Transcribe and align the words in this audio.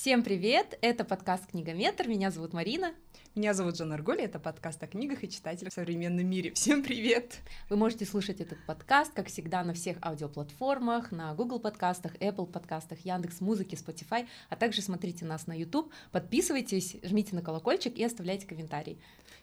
Всем 0.00 0.22
привет! 0.22 0.78
Это 0.80 1.04
подкаст 1.04 1.48
«Книгометр». 1.50 2.06
Меня 2.06 2.30
зовут 2.30 2.52
Марина. 2.52 2.94
Меня 3.34 3.52
зовут 3.52 3.76
Жанна 3.76 3.96
Арголи, 3.96 4.22
это 4.22 4.38
подкаст 4.38 4.80
о 4.80 4.86
книгах 4.86 5.24
и 5.24 5.28
читателях 5.28 5.72
в 5.72 5.74
современном 5.74 6.24
мире. 6.24 6.52
Всем 6.54 6.84
привет! 6.84 7.38
Вы 7.68 7.76
можете 7.76 8.04
слушать 8.04 8.40
этот 8.40 8.64
подкаст, 8.64 9.12
как 9.12 9.26
всегда, 9.26 9.64
на 9.64 9.74
всех 9.74 9.96
аудиоплатформах, 10.00 11.10
на 11.10 11.34
Google 11.34 11.58
подкастах, 11.58 12.14
Apple 12.18 12.46
подкастах, 12.46 13.00
Яндекс 13.00 13.40
Музыки, 13.40 13.74
Spotify, 13.74 14.28
а 14.48 14.54
также 14.54 14.82
смотрите 14.82 15.24
нас 15.24 15.48
на 15.48 15.52
YouTube, 15.52 15.92
подписывайтесь, 16.12 16.96
жмите 17.02 17.34
на 17.34 17.42
колокольчик 17.42 17.98
и 17.98 18.04
оставляйте 18.04 18.46
комментарии. 18.46 19.00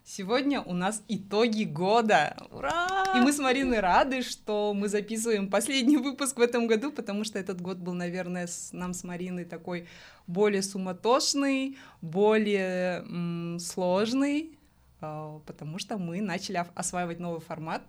Сегодня 0.07 0.61
у 0.61 0.73
нас 0.73 1.01
итоги 1.07 1.63
года. 1.63 2.37
Ура! 2.51 3.05
И 3.15 3.19
мы 3.21 3.33
с 3.33 3.39
Мариной 3.39 3.79
рады, 3.79 4.21
что 4.21 4.71
мы 4.75 4.87
записываем 4.87 5.49
последний 5.49 5.97
выпуск 5.97 6.37
в 6.37 6.41
этом 6.41 6.67
году, 6.67 6.91
потому 6.91 7.23
что 7.23 7.39
этот 7.39 7.59
год 7.59 7.77
был, 7.77 7.93
наверное, 7.93 8.45
с, 8.45 8.71
нам 8.71 8.93
с 8.93 9.03
Мариной 9.03 9.45
такой 9.45 9.87
более 10.27 10.61
суматошный, 10.61 11.79
более 12.03 12.99
м, 12.99 13.57
сложный, 13.59 14.59
э, 15.01 15.39
потому 15.47 15.79
что 15.79 15.97
мы 15.97 16.21
начали 16.21 16.63
осваивать 16.75 17.19
новый 17.19 17.41
формат 17.41 17.81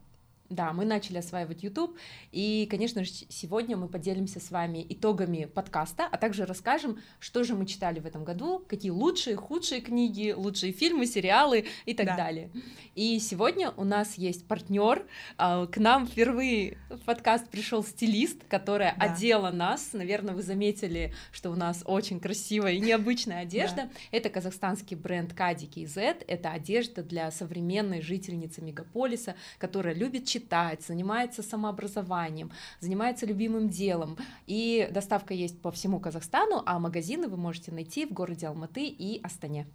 да, 0.48 0.73
мы 0.73 0.84
начали 0.84 1.18
осваивать 1.18 1.62
YouTube, 1.62 1.96
и, 2.32 2.66
конечно 2.70 3.04
же, 3.04 3.10
сегодня 3.28 3.77
мы 3.77 3.88
поделимся 3.88 4.41
с 4.41 4.50
вами 4.50 4.84
итогами 4.88 5.45
подкаста, 5.45 6.09
а 6.10 6.16
также 6.16 6.46
расскажем, 6.46 6.98
что 7.18 7.45
же 7.45 7.54
мы 7.54 7.66
читали 7.66 8.00
в 8.00 8.06
этом 8.06 8.24
году, 8.24 8.64
какие 8.68 8.90
лучшие, 8.90 9.37
худшие 9.37 9.80
книги, 9.80 10.32
лучшие 10.37 10.73
фильмы, 10.73 11.06
сериалы 11.06 11.66
и 11.84 11.95
так 11.95 12.06
да. 12.06 12.16
далее. 12.16 12.51
И 12.95 13.18
сегодня 13.18 13.70
у 13.77 13.84
нас 13.84 14.14
есть 14.14 14.46
партнер. 14.46 15.06
А, 15.37 15.66
к 15.66 15.78
нам 15.78 16.06
впервые 16.06 16.78
в 16.88 17.01
подкаст 17.04 17.48
пришел 17.48 17.84
стилист, 17.84 18.45
которая 18.48 18.95
да. 18.98 19.06
одела 19.06 19.51
нас. 19.51 19.90
Наверное, 19.92 20.34
вы 20.34 20.42
заметили, 20.42 21.15
что 21.32 21.51
у 21.51 21.56
нас 21.56 21.82
очень 21.84 22.20
красивая 22.20 22.73
и 22.73 22.80
необычная 22.80 23.40
одежда. 23.40 23.84
Да. 23.84 23.90
Это 24.12 24.30
казахстанский 24.30 24.96
бренд 24.96 25.32
Кадики 25.34 25.84
Z. 25.84 26.24
Это 26.26 26.51
одежда 26.51 27.02
для 27.02 27.30
современной 27.30 28.01
жительницы 28.01 28.62
мегаполиса, 28.62 29.37
которая 29.59 29.95
любит 29.95 30.26
читать, 30.37 30.82
занимается 30.82 31.42
самообразованием, 31.42 32.51
занимается 32.80 33.26
любимым 33.26 33.68
делом. 33.68 34.18
И 34.46 34.88
доставка 34.93 35.34
есть 35.34 35.60
по 35.62 35.70
всему 35.70 35.98
Казахстану, 35.98 36.62
а 36.66 36.78
магазины 36.78 37.28
вы 37.28 37.37
можете 37.37 37.73
найти 37.73 38.04
в 38.04 38.12
городе 38.12 38.46
Алматы 38.48 38.87
и 38.87 39.20
Астане. 39.23 39.66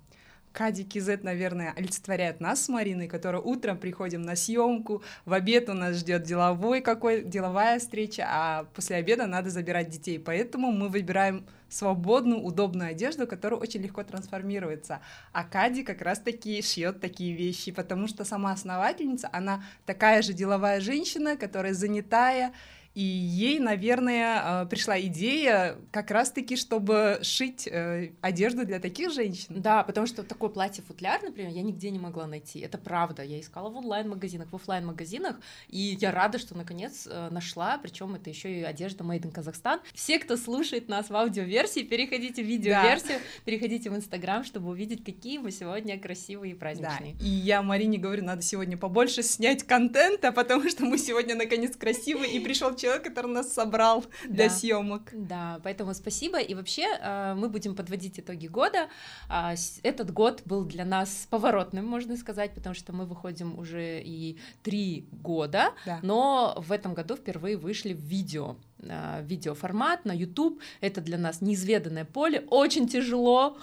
Z, 0.56 1.24
наверное, 1.24 1.74
олицетворяют 1.76 2.40
нас 2.40 2.66
с 2.66 2.70
Мариной, 2.70 3.08
которые 3.08 3.42
утром 3.42 3.78
приходим 3.78 4.22
на 4.22 4.36
съемку, 4.36 5.04
в 5.26 5.34
обед 5.34 5.70
у 5.70 5.74
нас 5.74 5.98
ждет 5.98 6.24
деловой 6.24 6.82
какой 6.82 7.24
деловая 7.24 7.80
встреча, 7.80 8.26
а 8.28 8.66
после 8.74 8.98
обеда 8.98 9.28
надо 9.28 9.50
забирать 9.50 9.90
детей. 9.90 10.20
Поэтому 10.20 10.72
мы 10.72 10.90
выбираем 10.90 11.46
свободную, 11.70 12.42
удобную 12.42 12.92
одежду, 12.92 13.26
которая 13.26 13.60
очень 13.60 13.82
легко 13.82 14.04
трансформируется. 14.04 15.00
А 15.32 15.44
Кади 15.44 15.84
как 15.84 16.02
раз-таки 16.02 16.62
шьет 16.62 17.00
такие 17.00 17.34
вещи, 17.34 17.72
потому 17.72 18.08
что 18.08 18.26
сама 18.26 18.52
основательница, 18.52 19.30
она 19.32 19.64
такая 19.86 20.22
же 20.22 20.34
деловая 20.34 20.82
женщина, 20.82 21.38
которая 21.38 21.74
занятая, 21.74 22.54
и 22.94 23.02
ей, 23.02 23.60
наверное, 23.60 24.64
э, 24.64 24.66
пришла 24.66 25.00
идея 25.00 25.78
как 25.92 26.12
раз-таки, 26.12 26.58
чтобы 26.58 27.20
шить 27.22 27.68
э, 27.68 28.12
одежду 28.22 28.66
для 28.66 28.80
таких 28.80 29.12
женщин. 29.12 29.62
Да, 29.62 29.84
потому 29.84 30.08
что 30.08 30.24
такое 30.24 30.50
платье-футляр, 30.50 31.24
например, 31.24 31.52
я 31.52 31.62
нигде 31.62 31.90
не 31.90 32.00
могла 32.00 32.28
найти. 32.28 32.60
Это 32.60 32.78
правда. 32.78 33.24
Я 33.24 33.40
искала 33.40 33.70
в 33.70 33.78
онлайн-магазинах, 33.78 34.50
в 34.52 34.56
офлайн 34.56 34.86
магазинах 34.86 35.38
и 35.70 35.98
я 36.00 36.12
рада, 36.12 36.38
что 36.38 36.56
наконец 36.56 37.08
э, 37.10 37.30
нашла. 37.32 37.78
Причем 37.78 38.16
это 38.16 38.30
еще 38.30 38.60
и 38.60 38.64
одежда 38.64 39.04
Made 39.04 39.22
in 39.22 39.32
Казахстан. 39.32 39.80
Все, 39.94 40.20
кто 40.20 40.36
слушает 40.36 40.90
нас 40.90 41.10
в 41.10 41.16
аудиоверсии, 41.16 41.82
переходите 41.82 42.44
в 42.44 42.46
видеоверсию, 42.46 43.20
да. 43.20 43.42
переходите 43.46 43.90
в 43.90 43.96
Инстаграм, 43.96 44.44
чтобы 44.44 44.70
увидеть, 44.70 45.06
какие 45.06 45.38
мы 45.38 45.52
сегодня 45.52 45.98
красивые 45.98 46.54
и 46.54 46.56
праздничные. 46.56 47.14
Да. 47.14 47.26
И 47.26 47.30
я 47.30 47.62
Марине 47.62 47.98
говорю, 47.98 48.24
надо 48.24 48.42
сегодня 48.42 48.78
побольше 48.78 49.24
снять 49.24 49.64
контента, 49.64 50.32
потому 50.34 50.68
что 50.70 50.86
мы 50.86 50.98
сегодня 50.98 51.36
наконец 51.36 51.76
красивые, 51.78 52.34
и 52.34 52.40
пришел 52.40 52.76
человек, 52.82 53.04
который 53.04 53.32
нас 53.32 53.54
собрал 53.54 54.06
для 54.28 54.50
съемок. 54.50 55.10
Да, 55.14 55.60
поэтому 55.64 55.94
спасибо. 55.94 56.40
И 56.40 56.56
вообще 56.56 56.88
э, 57.00 57.34
мы 57.36 57.50
будем 57.50 57.76
подводить 57.76 58.20
итоги 58.20 58.48
года. 58.48 58.90
А, 59.30 59.54
этот 59.84 60.12
год 60.12 60.42
был 60.46 60.66
для 60.66 60.86
нас 60.86 61.28
поворотным, 61.30 61.86
можно 61.86 62.18
сказать, 62.18 62.54
потому 62.54 62.76
что 62.76 62.94
мы 62.94 63.06
выходим 63.06 63.58
уже 63.60 64.02
и 64.02 64.38
три 64.64 65.08
года, 65.12 65.74
да. 65.86 66.00
но 66.02 66.56
в 66.58 66.72
этом 66.72 66.94
году 66.94 67.16
впервые 67.16 67.58
вышли 67.58 67.94
в 67.94 68.00
видео. 68.00 68.56
Э, 68.84 69.22
видеоформат 69.24 70.06
на 70.06 70.12
YouTube. 70.12 70.60
Это 70.82 71.02
для 71.02 71.18
нас 71.18 71.42
неизведанное 71.42 72.06
поле. 72.06 72.44
Очень 72.50 72.88
тяжело, 72.88 73.58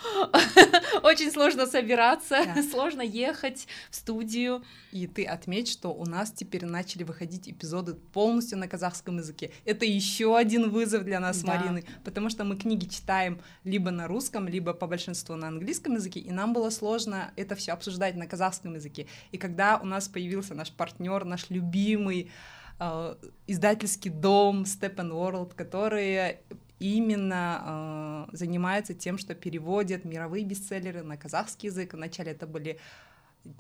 очень 1.03 1.33
сложно 1.33 1.67
собираться, 1.67 2.45
да. 2.55 2.62
сложно 2.71 3.03
ехать 3.03 3.67
в 3.91 3.97
студию. 3.97 4.62
И 4.93 5.06
ты 5.06 5.25
отметь, 5.25 5.69
что 5.69 5.89
у 5.89 6.05
нас 6.05 6.31
теперь 6.31 6.65
начали 6.65 7.03
выходить 7.03 7.49
эпизоды 7.49 7.95
полностью 7.95 8.59
на 8.59 8.69
казахском 8.69 9.19
языке. 9.19 9.51
Это 9.65 9.84
еще 9.84 10.37
один 10.37 10.71
вызов 10.71 11.05
для 11.05 11.19
нас 11.19 11.43
да. 11.43 11.55
Марины, 11.55 11.85
потому 12.05 12.31
что 12.31 12.45
мы 12.45 12.56
книги 12.56 12.87
читаем 12.87 13.41
либо 13.65 13.91
на 13.91 14.06
русском, 14.06 14.47
либо 14.47 14.73
по 14.73 14.87
большинству 14.87 15.35
на 15.35 15.49
английском 15.49 15.95
языке, 15.95 16.21
и 16.21 16.31
нам 16.31 16.53
было 16.53 16.71
сложно 16.71 17.33
это 17.37 17.56
все 17.56 17.73
обсуждать 17.73 18.15
на 18.15 18.27
казахском 18.27 18.75
языке. 18.75 19.06
И 19.33 19.39
когда 19.39 19.79
у 19.79 19.85
нас 19.85 20.09
появился 20.09 20.55
наш 20.55 20.71
партнер, 20.71 21.25
наш 21.25 21.50
любимый 21.50 22.31
Э, 22.78 23.16
издательский 23.47 24.11
дом 24.11 24.62
Steppenworld, 24.62 25.55
который 25.55 26.39
именно 26.78 28.27
э, 28.31 28.37
занимается 28.37 28.94
тем, 28.94 29.19
что 29.19 29.34
переводит 29.34 30.05
мировые 30.05 30.44
бестселлеры 30.44 31.03
на 31.03 31.17
казахский 31.17 31.69
язык. 31.69 31.94
Вначале 31.94 32.33
это 32.33 32.47
были 32.47 32.78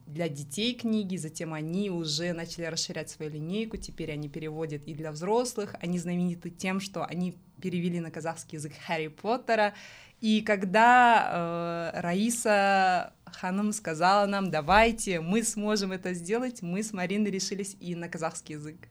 для 0.06 0.28
детей 0.28 0.74
книги, 0.74 1.16
затем 1.16 1.54
они 1.54 1.90
уже 1.90 2.32
начали 2.32 2.66
расширять 2.66 3.10
свою 3.10 3.30
линейку, 3.30 3.76
теперь 3.76 4.12
они 4.12 4.28
переводят 4.28 4.82
и 4.86 4.94
для 4.94 5.10
взрослых. 5.10 5.74
Они 5.80 5.98
знамениты 5.98 6.50
тем, 6.50 6.78
что 6.78 7.04
они 7.04 7.36
перевели 7.60 7.98
на 7.98 8.10
казахский 8.10 8.56
язык 8.56 8.72
Харри 8.86 9.08
Поттера. 9.08 9.74
И 10.20 10.42
когда 10.42 11.92
э, 11.94 12.00
Раиса 12.00 13.14
Ханым 13.24 13.72
сказала 13.72 14.26
нам, 14.26 14.50
давайте, 14.50 15.20
мы 15.20 15.42
сможем 15.42 15.90
это 15.92 16.12
сделать, 16.12 16.62
мы 16.62 16.82
с 16.82 16.92
Мариной 16.92 17.30
решились 17.30 17.76
и 17.80 17.94
на 17.94 18.08
казахский 18.08 18.56
язык. 18.56 18.88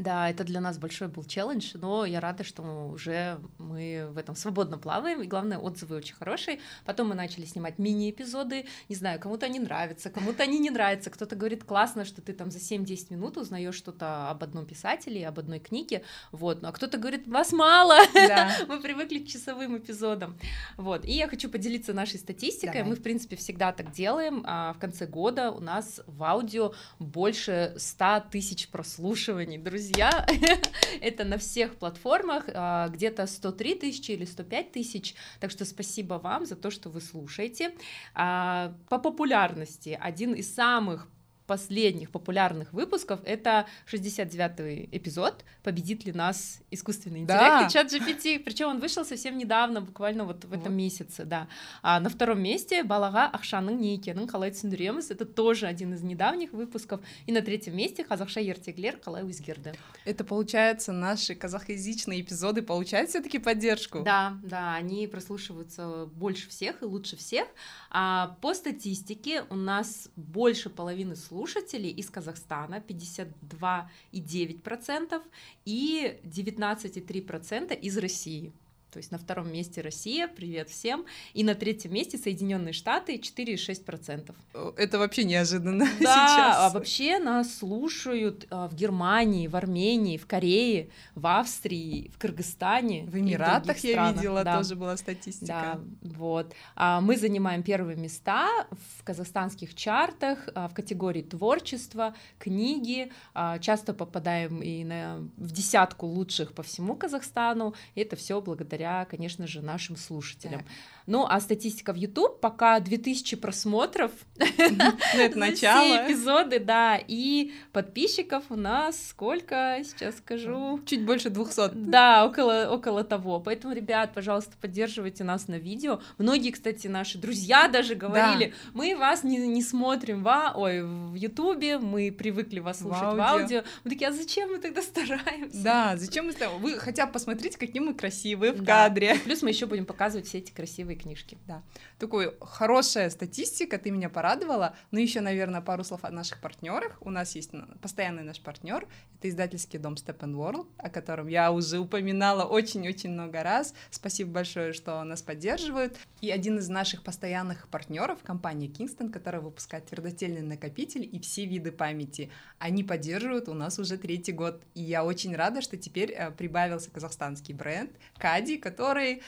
Да, 0.00 0.30
это 0.30 0.44
для 0.44 0.60
нас 0.60 0.78
большой 0.78 1.08
был 1.08 1.24
челлендж, 1.24 1.72
но 1.74 2.06
я 2.06 2.20
рада, 2.20 2.42
что 2.42 2.62
уже 2.88 3.38
мы 3.58 4.08
в 4.10 4.16
этом 4.16 4.34
свободно 4.34 4.78
плаваем, 4.78 5.20
и 5.20 5.26
главное, 5.26 5.58
отзывы 5.58 5.96
очень 5.96 6.14
хорошие. 6.14 6.58
Потом 6.86 7.10
мы 7.10 7.14
начали 7.14 7.44
снимать 7.44 7.78
мини-эпизоды, 7.78 8.64
не 8.88 8.96
знаю, 8.96 9.20
кому-то 9.20 9.44
они 9.44 9.60
нравятся, 9.60 10.08
кому-то 10.08 10.42
они 10.42 10.58
не 10.58 10.70
нравятся, 10.70 11.10
кто-то 11.10 11.36
говорит, 11.36 11.64
классно, 11.64 12.06
что 12.06 12.22
ты 12.22 12.32
там 12.32 12.50
за 12.50 12.58
7-10 12.58 13.12
минут 13.12 13.36
узнаешь 13.36 13.74
что-то 13.74 14.30
об 14.30 14.42
одном 14.42 14.64
писателе, 14.64 15.28
об 15.28 15.38
одной 15.38 15.58
книге, 15.58 16.02
вот, 16.32 16.62
ну, 16.62 16.68
а 16.68 16.72
кто-то 16.72 16.96
говорит, 16.96 17.28
вас 17.28 17.52
мало, 17.52 17.98
да. 18.14 18.56
мы 18.68 18.80
привыкли 18.80 19.18
к 19.18 19.28
часовым 19.28 19.76
эпизодам, 19.76 20.38
вот, 20.78 21.04
и 21.04 21.12
я 21.12 21.28
хочу 21.28 21.50
поделиться 21.50 21.92
нашей 21.92 22.18
статистикой, 22.18 22.80
Давай. 22.80 22.88
мы, 22.88 22.96
в 22.96 23.02
принципе, 23.02 23.36
всегда 23.36 23.72
так 23.72 23.92
делаем, 23.92 24.44
а 24.46 24.72
в 24.72 24.78
конце 24.78 25.06
года 25.06 25.50
у 25.50 25.60
нас 25.60 26.00
в 26.06 26.22
аудио 26.22 26.72
больше 26.98 27.74
100 27.76 28.24
тысяч 28.30 28.68
прослушиваний, 28.68 29.58
друзья, 29.58 29.89
друзья. 29.90 30.26
это 31.00 31.24
на 31.24 31.38
всех 31.38 31.76
платформах, 31.76 32.44
а, 32.54 32.88
где-то 32.88 33.26
103 33.26 33.74
тысячи 33.76 34.12
или 34.12 34.24
105 34.24 34.72
тысяч. 34.72 35.14
Так 35.40 35.50
что 35.50 35.64
спасибо 35.64 36.14
вам 36.14 36.46
за 36.46 36.56
то, 36.56 36.70
что 36.70 36.90
вы 36.90 37.00
слушаете. 37.00 37.72
А, 38.14 38.74
по 38.88 38.98
популярности 38.98 39.98
один 40.00 40.34
из 40.34 40.54
самых 40.54 41.08
последних 41.49 42.11
популярных 42.11 42.73
выпусков 42.73 43.19
это 43.23 43.65
69-й 43.91 44.89
эпизод 44.91 45.45
«Победит 45.63 46.05
ли 46.05 46.11
нас 46.11 46.59
искусственный 46.71 47.21
интеллект 47.21 47.43
да. 47.43 47.67
и 47.67 47.69
чат 47.69 47.91
GPT». 47.91 48.39
Причем 48.39 48.69
он 48.69 48.79
вышел 48.79 49.05
совсем 49.05 49.37
недавно, 49.37 49.81
буквально 49.81 50.25
вот 50.25 50.45
в 50.45 50.53
этом 50.53 50.73
вот. 50.73 50.77
месяце, 50.77 51.25
да. 51.25 51.47
А 51.81 51.99
на 51.99 52.09
втором 52.09 52.41
месте 52.41 52.83
«Балага 52.83 53.29
Ахшаның 53.33 53.77
не 53.79 53.95
екенін 53.95 54.27
қалай 54.27 54.51
түсіндіреміз» 54.51 55.11
это 55.11 55.25
тоже 55.25 55.67
один 55.67 55.93
из 55.93 56.01
недавних 56.01 56.53
выпусков. 56.53 57.01
И 57.25 57.31
на 57.31 57.41
третьем 57.41 57.75
месте 57.75 58.03
«Қазақша 58.03 58.41
ертегілер 58.41 58.99
қалай 59.03 59.23
өзгерді». 59.23 59.73
Это, 60.05 60.23
получается, 60.23 60.91
наши 60.93 61.35
казахоязычные 61.35 62.21
эпизоды 62.21 62.61
получают 62.61 63.09
все 63.09 63.21
таки 63.21 63.39
поддержку? 63.39 64.01
Да, 64.03 64.37
да, 64.43 64.75
они 64.75 65.07
прослушиваются 65.07 66.07
больше 66.13 66.49
всех 66.49 66.81
и 66.81 66.85
лучше 66.85 67.17
всех. 67.17 67.47
А 67.89 68.37
по 68.41 68.53
статистике 68.53 69.43
у 69.49 69.55
нас 69.55 70.09
больше 70.15 70.69
половины 70.69 71.15
слушателей 71.15 71.35
слушателей 71.40 71.90
из 71.90 72.10
Казахстана 72.10 72.82
52,9% 72.88 75.22
и 75.64 76.18
19,3% 76.24 77.80
из 77.80 77.98
России. 77.98 78.52
То 78.90 78.96
есть 78.96 79.12
на 79.12 79.18
втором 79.18 79.52
месте 79.52 79.80
Россия, 79.82 80.26
привет 80.26 80.68
всем, 80.68 81.06
и 81.32 81.44
на 81.44 81.54
третьем 81.54 81.94
месте 81.94 82.18
Соединенные 82.18 82.72
Штаты 82.72 83.16
4,6%. 83.16 84.34
Это 84.76 84.98
вообще 84.98 85.24
неожиданно 85.24 85.84
да, 86.00 86.28
сейчас. 86.28 86.56
а 86.58 86.70
вообще 86.70 87.18
нас 87.20 87.58
слушают 87.58 88.46
а, 88.50 88.66
в 88.66 88.74
Германии, 88.74 89.46
в 89.46 89.54
Армении, 89.54 90.16
в 90.16 90.26
Корее, 90.26 90.90
в 91.14 91.26
Австрии, 91.26 92.10
в 92.14 92.18
Кыргызстане. 92.18 93.04
В 93.04 93.16
Эмиратах 93.16 93.78
я 93.78 93.92
странах. 93.92 94.16
видела, 94.16 94.44
да. 94.44 94.58
тоже 94.58 94.74
была 94.74 94.96
статистика. 94.96 95.46
Да, 95.46 95.80
вот. 96.02 96.52
А 96.74 97.00
мы 97.00 97.16
занимаем 97.16 97.62
первые 97.62 97.96
места 97.96 98.48
в 98.70 99.04
казахстанских 99.04 99.76
чартах 99.76 100.48
а, 100.54 100.66
в 100.66 100.74
категории 100.74 101.22
творчество, 101.22 102.14
книги. 102.38 103.12
Часто 103.60 103.94
попадаем 103.94 104.62
и 104.62 104.82
на, 104.82 105.18
в 105.36 105.52
десятку 105.52 106.06
лучших 106.06 106.52
по 106.54 106.62
всему 106.62 106.96
Казахстану. 106.96 107.74
И 107.94 108.00
это 108.00 108.16
все 108.16 108.40
благодаря 108.40 108.79
благодаря, 108.80 109.04
конечно 109.04 109.46
же, 109.46 109.62
нашим 109.62 109.96
слушателям. 109.96 110.60
Так. 110.60 110.68
Ну, 111.10 111.26
а 111.28 111.40
статистика 111.40 111.92
в 111.92 111.96
YouTube 111.96 112.38
пока 112.38 112.78
2000 112.78 113.34
просмотров. 113.38 114.12
Ну, 114.38 114.84
это 115.18 115.36
начало. 115.38 115.82
Все 115.82 116.06
эпизоды, 116.06 116.60
да. 116.60 117.00
И 117.04 117.52
подписчиков 117.72 118.44
у 118.48 118.54
нас 118.54 119.08
сколько, 119.08 119.80
сейчас 119.82 120.18
скажу. 120.18 120.78
Чуть 120.86 121.04
больше 121.04 121.28
200. 121.30 121.70
Да, 121.74 122.24
около, 122.24 122.68
около 122.70 123.02
того. 123.02 123.40
Поэтому, 123.40 123.74
ребят, 123.74 124.14
пожалуйста, 124.14 124.52
поддерживайте 124.60 125.24
нас 125.24 125.48
на 125.48 125.56
видео. 125.56 126.00
Многие, 126.16 126.52
кстати, 126.52 126.86
наши 126.86 127.18
друзья 127.18 127.66
даже 127.66 127.96
говорили, 127.96 128.46
да. 128.46 128.70
мы 128.74 128.94
вас 128.96 129.24
не, 129.24 129.38
не 129.38 129.62
смотрим 129.64 130.22
в, 130.22 130.52
ой, 130.54 130.84
в 130.84 131.14
Ютубе, 131.16 131.78
мы 131.78 132.12
привыкли 132.12 132.60
вас 132.60 132.78
слушать 132.78 133.02
в 133.02 133.04
аудио. 133.06 133.16
в 133.16 133.40
аудио. 133.42 133.62
Мы 133.82 133.90
такие, 133.90 134.10
а 134.10 134.12
зачем 134.12 134.50
мы 134.50 134.58
тогда 134.58 134.80
стараемся? 134.80 135.60
Да, 135.60 135.96
зачем 135.96 136.26
мы 136.26 136.32
стараемся? 136.32 136.62
Вы 136.62 136.78
хотя 136.78 137.06
бы 137.06 137.12
посмотрите, 137.12 137.58
какие 137.58 137.82
мы 137.82 137.94
красивые 137.94 138.52
в 138.52 138.62
да. 138.62 138.84
кадре. 138.84 139.16
Плюс 139.24 139.42
мы 139.42 139.48
еще 139.48 139.66
будем 139.66 139.86
показывать 139.86 140.28
все 140.28 140.38
эти 140.38 140.52
красивые 140.52 140.99
книжки. 141.00 141.38
Да. 141.46 141.62
Такой 141.98 142.36
хорошая 142.40 143.10
статистика, 143.10 143.78
ты 143.78 143.90
меня 143.90 144.08
порадовала. 144.08 144.74
Ну, 144.90 144.98
еще, 144.98 145.20
наверное, 145.20 145.60
пару 145.60 145.84
слов 145.84 146.04
о 146.04 146.10
наших 146.10 146.40
партнерах. 146.40 146.98
У 147.00 147.10
нас 147.10 147.34
есть 147.34 147.52
постоянный 147.80 148.22
наш 148.22 148.40
партнер. 148.40 148.86
Это 149.18 149.28
издательский 149.28 149.78
дом 149.78 149.94
Step 149.94 150.18
and 150.20 150.34
World, 150.34 150.66
о 150.78 150.90
котором 150.90 151.28
я 151.28 151.52
уже 151.52 151.78
упоминала 151.78 152.44
очень-очень 152.44 153.10
много 153.10 153.42
раз. 153.42 153.74
Спасибо 153.90 154.30
большое, 154.30 154.72
что 154.72 155.02
нас 155.04 155.22
поддерживают. 155.22 155.96
И 156.20 156.30
один 156.30 156.58
из 156.58 156.68
наших 156.68 157.02
постоянных 157.02 157.68
партнеров, 157.68 158.18
компания 158.22 158.68
Kingston, 158.68 159.10
которая 159.10 159.42
выпускает 159.42 159.86
твердотельный 159.86 160.42
накопитель 160.42 161.08
и 161.10 161.18
все 161.20 161.44
виды 161.44 161.72
памяти, 161.72 162.30
они 162.58 162.84
поддерживают 162.84 163.48
у 163.48 163.54
нас 163.54 163.78
уже 163.78 163.98
третий 163.98 164.32
год. 164.32 164.62
И 164.74 164.82
я 164.82 165.04
очень 165.04 165.34
рада, 165.34 165.62
что 165.62 165.76
теперь 165.76 166.12
э, 166.12 166.30
прибавился 166.30 166.90
казахстанский 166.90 167.54
бренд 167.54 167.90
Кади, 168.18 168.56
который 168.56 169.22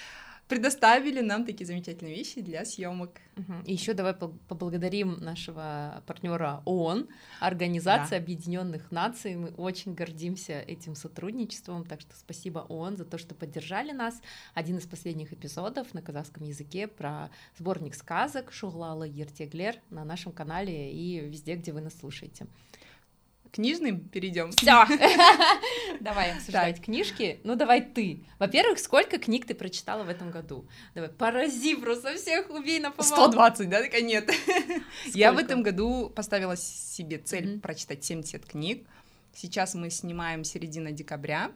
предоставили 0.48 1.20
нам 1.20 1.44
такие 1.46 1.66
замечательные 1.66 2.14
вещи 2.14 2.40
для 2.40 2.64
съемок. 2.64 3.20
Угу. 3.36 3.52
И 3.64 3.72
еще 3.72 3.94
давай 3.94 4.14
поблагодарим 4.14 5.18
нашего 5.20 6.02
партнера 6.06 6.62
ООН, 6.66 7.08
Организация 7.40 8.18
да. 8.18 8.24
Объединенных 8.24 8.90
Наций. 8.90 9.34
Мы 9.36 9.48
очень 9.50 9.94
гордимся 9.94 10.60
этим 10.60 10.94
сотрудничеством, 10.94 11.84
так 11.84 12.00
что 12.00 12.14
спасибо 12.14 12.66
ООН 12.68 12.98
за 12.98 13.04
то, 13.04 13.18
что 13.18 13.34
поддержали 13.34 13.92
нас. 13.92 14.20
Один 14.54 14.76
из 14.76 14.86
последних 14.86 15.32
эпизодов 15.32 15.94
на 15.94 16.02
казахском 16.02 16.44
языке 16.44 16.86
про 16.86 17.30
сборник 17.58 17.94
сказок 17.94 18.52
Шуглала 18.52 19.04
Ертеглер 19.04 19.76
на 19.90 20.04
нашем 20.04 20.32
канале 20.32 20.92
и 20.92 21.20
везде, 21.20 21.54
где 21.54 21.72
вы 21.72 21.80
нас 21.80 21.98
слушаете 21.98 22.46
книжным 23.52 24.00
перейдем. 24.00 24.50
Все. 24.50 24.84
Давай 26.00 26.32
обсуждать 26.32 26.82
книжки. 26.82 27.38
Ну, 27.44 27.54
давай 27.54 27.82
ты. 27.82 28.24
Во-первых, 28.38 28.78
сколько 28.78 29.18
книг 29.18 29.46
ты 29.46 29.54
прочитала 29.54 30.02
в 30.02 30.08
этом 30.08 30.30
году? 30.30 30.66
Давай, 30.94 31.10
порази 31.10 31.76
просто 31.76 32.16
всех, 32.16 32.50
убей 32.50 32.80
на 32.80 32.90
повал. 32.90 33.30
120, 33.30 33.68
да? 33.68 33.82
Такая 33.82 34.00
нет. 34.00 34.30
Я 35.14 35.32
в 35.32 35.38
этом 35.38 35.62
году 35.62 36.10
поставила 36.10 36.56
себе 36.56 37.18
цель 37.18 37.60
прочитать 37.60 38.02
70 38.02 38.44
книг. 38.46 38.86
Сейчас 39.34 39.74
мы 39.74 39.90
снимаем 39.90 40.44
середина 40.44 40.90
декабря. 40.90 41.52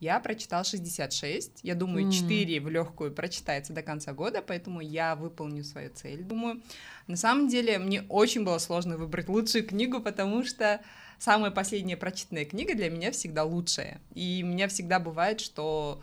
Я 0.00 0.20
прочитала 0.20 0.64
66. 0.64 1.60
Я 1.62 1.74
думаю, 1.74 2.12
4 2.12 2.60
в 2.60 2.68
легкую 2.68 3.12
прочитается 3.12 3.72
до 3.72 3.82
конца 3.82 4.12
года, 4.12 4.42
поэтому 4.46 4.80
я 4.80 5.14
выполню 5.14 5.64
свою 5.64 5.90
цель, 5.90 6.22
думаю. 6.22 6.62
На 7.06 7.16
самом 7.16 7.48
деле, 7.48 7.78
мне 7.78 8.02
очень 8.08 8.44
было 8.44 8.58
сложно 8.58 8.96
выбрать 8.96 9.28
лучшую 9.28 9.66
книгу, 9.66 10.00
потому 10.00 10.44
что 10.44 10.80
самая 11.18 11.50
последняя 11.50 11.96
прочитанная 11.96 12.44
книга 12.44 12.74
для 12.74 12.90
меня 12.90 13.12
всегда 13.12 13.44
лучшая. 13.44 14.00
И 14.14 14.42
у 14.44 14.46
меня 14.46 14.68
всегда 14.68 14.98
бывает, 14.98 15.40
что 15.40 16.02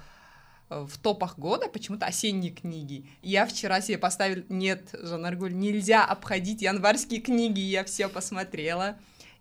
э, 0.70 0.86
в 0.88 0.98
топах 0.98 1.38
года 1.38 1.68
почему-то 1.68 2.06
осенние 2.06 2.52
книги. 2.52 3.10
Я 3.22 3.46
вчера 3.46 3.82
себе 3.82 3.98
поставила... 3.98 4.44
Нет, 4.50 4.90
Жан 4.94 5.26
Аргуль, 5.26 5.54
нельзя 5.54 6.06
обходить 6.06 6.62
январские 6.62 7.22
книги, 7.22 7.60
я 7.60 7.84
все 7.84 8.08
посмотрела. 8.08 8.98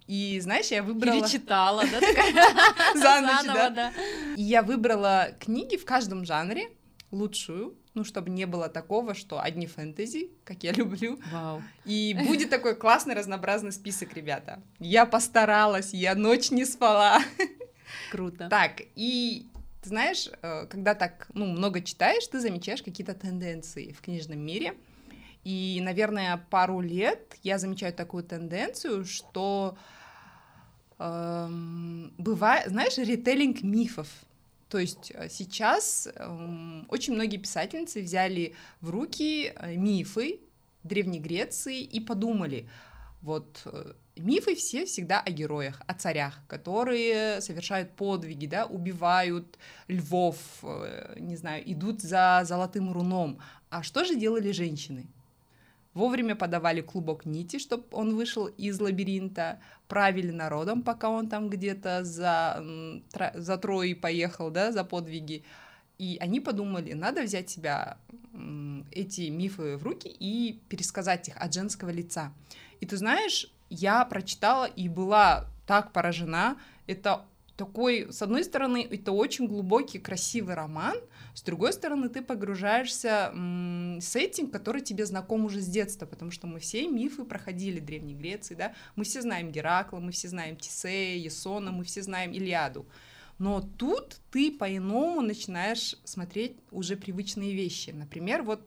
И 0.07 0.41
знаешь, 0.41 0.67
я 0.67 0.83
выбрала... 0.83 1.21
Перечитала, 1.21 1.85
да, 1.85 2.01
За 2.95 3.21
ночь, 3.21 3.47
да. 3.47 3.93
И 4.37 4.43
я 4.43 4.63
выбрала 4.63 5.31
книги 5.39 5.77
в 5.77 5.85
каждом 5.85 6.25
жанре, 6.25 6.71
лучшую, 7.11 7.77
ну, 7.95 8.05
чтобы 8.05 8.31
не 8.31 8.47
было 8.47 8.69
такого, 8.69 9.15
что 9.15 9.41
одни 9.41 9.67
фэнтези, 9.67 10.31
как 10.45 10.63
я 10.63 10.73
люблю. 10.77 11.19
Вау. 11.33 11.63
И 11.85 12.17
будет 12.27 12.51
такой 12.51 12.75
классный 12.75 13.15
разнообразный 13.15 13.73
список, 13.73 14.15
ребята. 14.15 14.63
Я 14.79 15.07
постаралась, 15.07 15.93
я 15.93 16.15
ночь 16.15 16.51
не 16.51 16.65
спала. 16.65 17.21
Круто. 18.11 18.49
Так, 18.49 18.83
и 18.95 19.49
ты 19.83 19.89
знаешь, 19.89 20.29
э, 20.43 20.67
когда 20.67 20.95
так, 20.95 21.29
ну, 21.33 21.47
много 21.47 21.81
читаешь, 21.81 22.27
ты 22.27 22.41
замечаешь 22.41 22.83
какие-то 22.83 23.15
тенденции 23.15 23.93
в 23.93 24.01
книжном 24.01 24.39
мире. 24.39 24.75
И, 25.45 25.81
наверное, 25.83 26.37
пару 26.51 26.81
лет 26.81 27.37
я 27.43 27.59
замечаю 27.59 27.93
такую 27.95 28.25
тенденцию, 28.25 29.05
что 29.05 29.77
эм, 30.99 32.13
бывает, 32.19 32.69
знаешь, 32.69 32.99
ритейлинг 32.99 33.63
мифов. 33.63 34.09
То 34.69 34.79
есть 34.79 35.11
э, 35.15 35.29
сейчас 35.29 36.09
э, 36.15 36.83
очень 36.89 37.15
многие 37.15 37.39
писательницы 37.39 38.03
взяли 38.03 38.55
в 38.81 38.91
руки 38.91 39.53
э, 39.55 39.77
мифы 39.77 40.41
Древней 40.85 41.21
Греции 41.21 41.81
и 41.81 42.01
подумали, 42.01 42.69
вот 43.23 43.63
э, 43.65 43.93
мифы 44.17 44.55
все 44.55 44.87
всегда 44.87 45.21
о 45.21 45.31
героях, 45.31 45.83
о 45.87 45.95
царях, 45.95 46.41
которые 46.47 47.41
совершают 47.41 47.93
подвиги, 47.93 48.47
да, 48.47 48.67
убивают 48.67 49.59
львов, 49.89 50.37
э, 50.63 51.17
не 51.19 51.37
знаю, 51.37 51.63
идут 51.71 52.01
за 52.01 52.43
золотым 52.45 52.93
руном. 52.93 53.41
А 53.71 53.83
что 53.83 54.05
же 54.05 54.17
делали 54.17 54.53
женщины? 54.53 55.07
Вовремя 56.01 56.35
подавали 56.35 56.81
клубок 56.81 57.27
нити, 57.27 57.59
чтобы 57.59 57.85
он 57.93 58.17
вышел 58.17 58.47
из 58.47 58.81
лабиринта, 58.81 59.61
правили 59.87 60.31
народом, 60.31 60.83
пока 60.83 61.11
он 61.11 61.29
там 61.29 61.51
где-то 61.51 62.05
за, 62.05 62.65
за 63.35 63.59
Троей 63.59 63.95
поехал, 63.95 64.51
да, 64.51 64.73
за 64.73 64.83
подвиги. 64.83 65.45
И 65.99 66.17
они 66.19 66.41
подумали, 66.41 66.95
надо 66.95 67.23
взять 67.23 67.51
себя 67.51 67.99
эти 68.91 69.29
мифы 69.29 69.77
в 69.77 69.83
руки 69.83 70.09
и 70.09 70.63
пересказать 70.71 71.29
их 71.29 71.37
от 71.37 71.53
женского 71.53 71.91
лица. 71.91 72.33
И 72.81 72.87
ты 72.87 72.97
знаешь, 72.97 73.53
я 73.69 74.03
прочитала 74.07 74.65
и 74.65 74.89
была 74.89 75.49
так 75.67 75.93
поражена. 75.93 76.57
Это 76.87 77.27
такой, 77.59 78.11
с 78.11 78.23
одной 78.23 78.45
стороны, 78.45 78.89
это 78.91 79.13
очень 79.13 79.47
глубокий, 79.47 79.99
красивый 79.99 80.55
роман, 80.55 80.97
с 81.35 81.43
другой 81.43 81.73
стороны, 81.73 82.09
ты 82.09 82.23
погружаешься 82.23 83.33
в 83.35 84.01
сеттинг, 84.01 84.53
который 84.53 84.83
тебе 84.83 85.07
знаком 85.07 85.45
уже 85.45 85.61
с 85.61 85.67
детства, 85.67 86.07
потому 86.07 86.31
что 86.31 86.47
мы 86.47 86.59
все 86.59 86.87
мифы 86.89 87.25
проходили 87.25 87.81
Древней 87.81 88.15
Греции, 88.15 88.55
да, 88.55 88.75
мы 88.97 89.05
все 89.05 89.23
знаем 89.23 89.51
Геракла, 89.53 89.99
мы 90.01 90.13
все 90.13 90.29
знаем 90.29 90.57
Тисея, 90.57 91.19
Есона, 91.19 91.71
мы 91.73 91.85
все 91.85 92.03
знаем 92.03 92.33
Илиаду. 92.33 92.87
Но 93.39 93.63
тут 93.79 94.19
ты 94.31 94.53
по-иному 94.53 95.23
начинаешь 95.23 95.97
смотреть 96.05 96.57
уже 96.71 96.97
привычные 96.97 97.55
вещи. 97.55 97.89
Например, 97.89 98.43
вот 98.43 98.61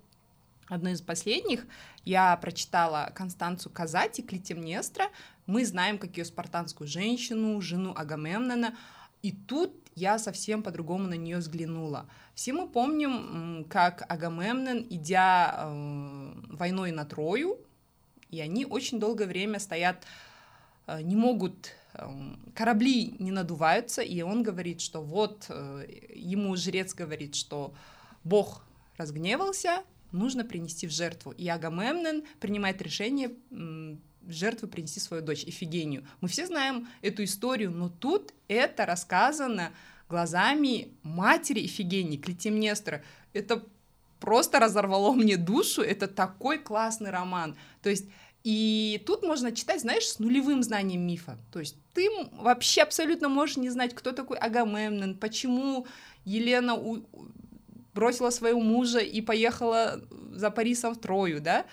одно 0.67 0.89
из 0.89 1.01
последних 1.01 1.67
я 2.05 2.35
прочитала 2.37 3.11
Констанцию 3.13 3.71
Казати, 3.71 4.21
Клитемнестра. 4.21 5.11
Мы 5.45 5.63
знаем, 5.65 5.99
как 5.99 6.17
ее 6.17 6.25
спартанскую 6.25 6.87
женщину, 6.87 7.61
жену 7.61 7.93
Агамемнона. 7.95 8.75
И 9.23 9.31
тут 9.31 9.71
я 9.95 10.19
совсем 10.19 10.61
по-другому 10.61 11.07
на 11.07 11.13
нее 11.15 11.37
взглянула. 11.37 12.07
Все 12.35 12.51
мы 12.51 12.67
помним, 12.67 13.65
как 13.69 14.03
Агамемнон, 14.09 14.85
идя 14.89 15.55
э, 15.55 16.33
войной 16.49 16.91
на 16.91 17.05
Трою, 17.05 17.57
и 18.29 18.41
они 18.41 18.65
очень 18.65 18.99
долгое 18.99 19.25
время 19.25 19.59
стоят, 19.59 20.05
э, 20.87 21.01
не 21.01 21.15
могут, 21.15 21.71
э, 21.93 22.05
корабли 22.53 23.15
не 23.19 23.31
надуваются, 23.31 24.01
и 24.01 24.21
он 24.21 24.43
говорит, 24.43 24.81
что 24.81 25.01
вот, 25.01 25.45
э, 25.47 25.87
ему 26.13 26.55
жрец 26.57 26.93
говорит, 26.93 27.35
что 27.35 27.73
Бог 28.25 28.65
разгневался, 28.97 29.83
нужно 30.11 30.43
принести 30.43 30.85
в 30.85 30.91
жертву. 30.91 31.31
И 31.31 31.47
Агамемнон 31.47 32.23
принимает 32.41 32.81
решение 32.81 33.31
жертву 34.27 34.67
принести 34.67 34.99
свою 34.99 35.23
дочь 35.23 35.43
Эфигению. 35.45 36.05
Мы 36.21 36.27
все 36.27 36.45
знаем 36.45 36.87
эту 37.01 37.23
историю, 37.23 37.71
но 37.71 37.89
тут 37.89 38.33
это 38.47 38.85
рассказано 38.85 39.71
глазами 40.09 40.89
матери 41.03 41.65
Эфигении, 41.65 42.17
Клетимнестра. 42.17 43.01
это 43.33 43.63
просто 44.19 44.59
разорвало 44.59 45.11
мне 45.11 45.35
душу. 45.35 45.81
Это 45.81 46.07
такой 46.07 46.57
классный 46.57 47.11
роман. 47.11 47.57
То 47.81 47.89
есть 47.89 48.05
и 48.43 49.01
тут 49.05 49.23
можно 49.23 49.53
читать, 49.53 49.81
знаешь, 49.81 50.07
с 50.07 50.19
нулевым 50.19 50.63
знанием 50.63 51.01
мифа. 51.07 51.37
То 51.51 51.59
есть 51.59 51.77
ты 51.93 52.09
вообще 52.33 52.81
абсолютно 52.81 53.29
можешь 53.29 53.57
не 53.57 53.69
знать, 53.69 53.95
кто 53.95 54.11
такой 54.11 54.37
Агамемнон, 54.37 55.15
почему 55.15 55.87
Елена 56.25 56.75
у... 56.75 57.03
бросила 57.93 58.31
своего 58.31 58.59
мужа 58.59 58.99
и 58.99 59.21
поехала 59.21 60.01
за 60.31 60.51
Парисом 60.51 60.93
в 60.93 60.99
Трою, 60.99 61.41
да? 61.41 61.65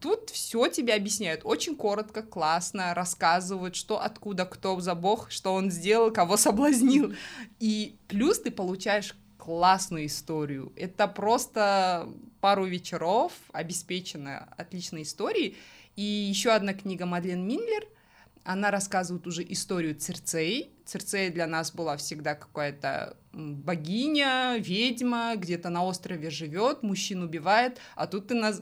Тут 0.00 0.30
все 0.30 0.68
тебе 0.68 0.94
объясняют 0.94 1.42
очень 1.44 1.76
коротко, 1.76 2.22
классно, 2.22 2.92
рассказывают, 2.94 3.74
что 3.74 4.00
откуда, 4.00 4.44
кто 4.44 4.78
за 4.80 4.94
бог, 4.94 5.30
что 5.30 5.54
он 5.54 5.70
сделал, 5.70 6.12
кого 6.12 6.36
соблазнил. 6.36 7.14
И 7.58 7.96
плюс 8.08 8.40
ты 8.40 8.50
получаешь 8.50 9.16
классную 9.38 10.06
историю. 10.06 10.72
Это 10.76 11.06
просто 11.06 12.08
пару 12.40 12.64
вечеров 12.64 13.32
обеспечена 13.52 14.48
отличной 14.56 15.02
историей. 15.02 15.56
И 15.96 16.02
еще 16.02 16.50
одна 16.50 16.74
книга 16.74 17.06
Мадлен 17.06 17.46
Минлер, 17.46 17.86
она 18.44 18.70
рассказывает 18.70 19.26
уже 19.26 19.42
историю 19.42 19.94
Церцеи. 19.94 20.70
Церцея 20.84 21.32
для 21.32 21.46
нас 21.46 21.72
была 21.72 21.96
всегда 21.96 22.34
какая-то 22.34 23.16
богиня, 23.32 24.56
ведьма, 24.58 25.32
где-то 25.36 25.70
на 25.70 25.82
острове 25.82 26.28
живет, 26.28 26.82
мужчин 26.82 27.22
убивает, 27.22 27.78
а 27.96 28.06
тут 28.06 28.28
ты 28.28 28.34
на 28.34 28.52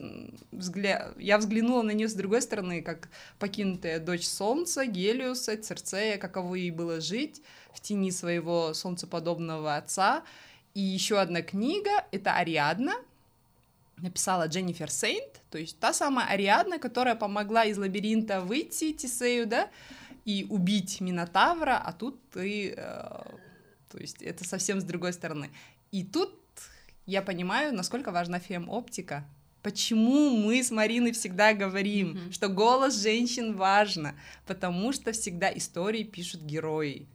взгля... 0.53 1.13
я 1.19 1.37
взглянула 1.37 1.83
на 1.83 1.91
нее 1.91 2.09
с 2.09 2.15
другой 2.15 2.43
стороны, 2.43 2.81
как 2.81 3.09
покинутая 3.41 3.99
дочь 3.99 4.27
солнца, 4.27 4.87
Гелиуса, 4.87 5.57
Церцея, 5.57 6.17
каково 6.17 6.55
ей 6.55 6.71
было 6.71 7.01
жить 7.01 7.43
в 7.75 7.81
тени 7.81 8.13
своего 8.13 8.75
солнцеподобного 8.75 9.77
отца. 9.77 10.23
И 10.75 10.81
еще 10.81 11.19
одна 11.19 11.43
книга— 11.43 11.91
это 12.13 12.35
Ариадна, 12.37 12.95
написала 14.03 14.47
Дженнифер 14.47 14.91
Сейнт, 14.91 15.41
то 15.51 15.59
есть 15.59 15.79
та 15.79 15.93
самая 15.93 16.27
Ариадна, 16.27 16.79
которая 16.79 17.15
помогла 17.15 17.65
из 17.65 17.79
лабиринта 17.79 18.41
выйти 18.41 18.93
Тисею, 18.93 19.47
да, 19.47 19.71
и 20.25 20.47
убить 20.49 21.01
Минотавра, 21.01 21.79
а 21.79 21.93
тут 21.93 22.21
ты... 22.31 22.75
Э, 22.77 23.23
то 23.91 23.99
есть 23.99 24.23
это 24.23 24.45
совсем 24.45 24.81
с 24.81 24.85
другой 24.85 25.13
стороны. 25.13 25.51
И 25.91 26.05
тут 26.05 26.33
я 27.07 27.23
понимаю, 27.23 27.75
насколько 27.75 28.11
важна 28.13 28.39
фем-оптика, 28.39 29.25
Почему 29.63 30.31
мы 30.31 30.61
с 30.61 30.73
Мариной 30.73 31.13
всегда 31.13 31.53
говорим, 31.55 32.17
mm-hmm. 32.17 32.33
что 32.33 32.49
голос 32.49 33.01
женщин 33.01 33.57
важно? 33.57 34.17
Потому 34.45 34.93
что 34.93 35.13
всегда 35.13 35.57
истории 35.57 36.03
пишут 36.03 36.43
герои. 36.43 37.07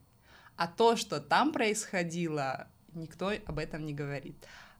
А 0.55 0.67
то, 0.67 0.95
что 0.95 1.19
там 1.19 1.51
происходило, 1.51 2.69
никто 2.93 3.33
об 3.45 3.59
этом 3.59 3.85
не 3.85 3.93
говорит. 3.93 4.37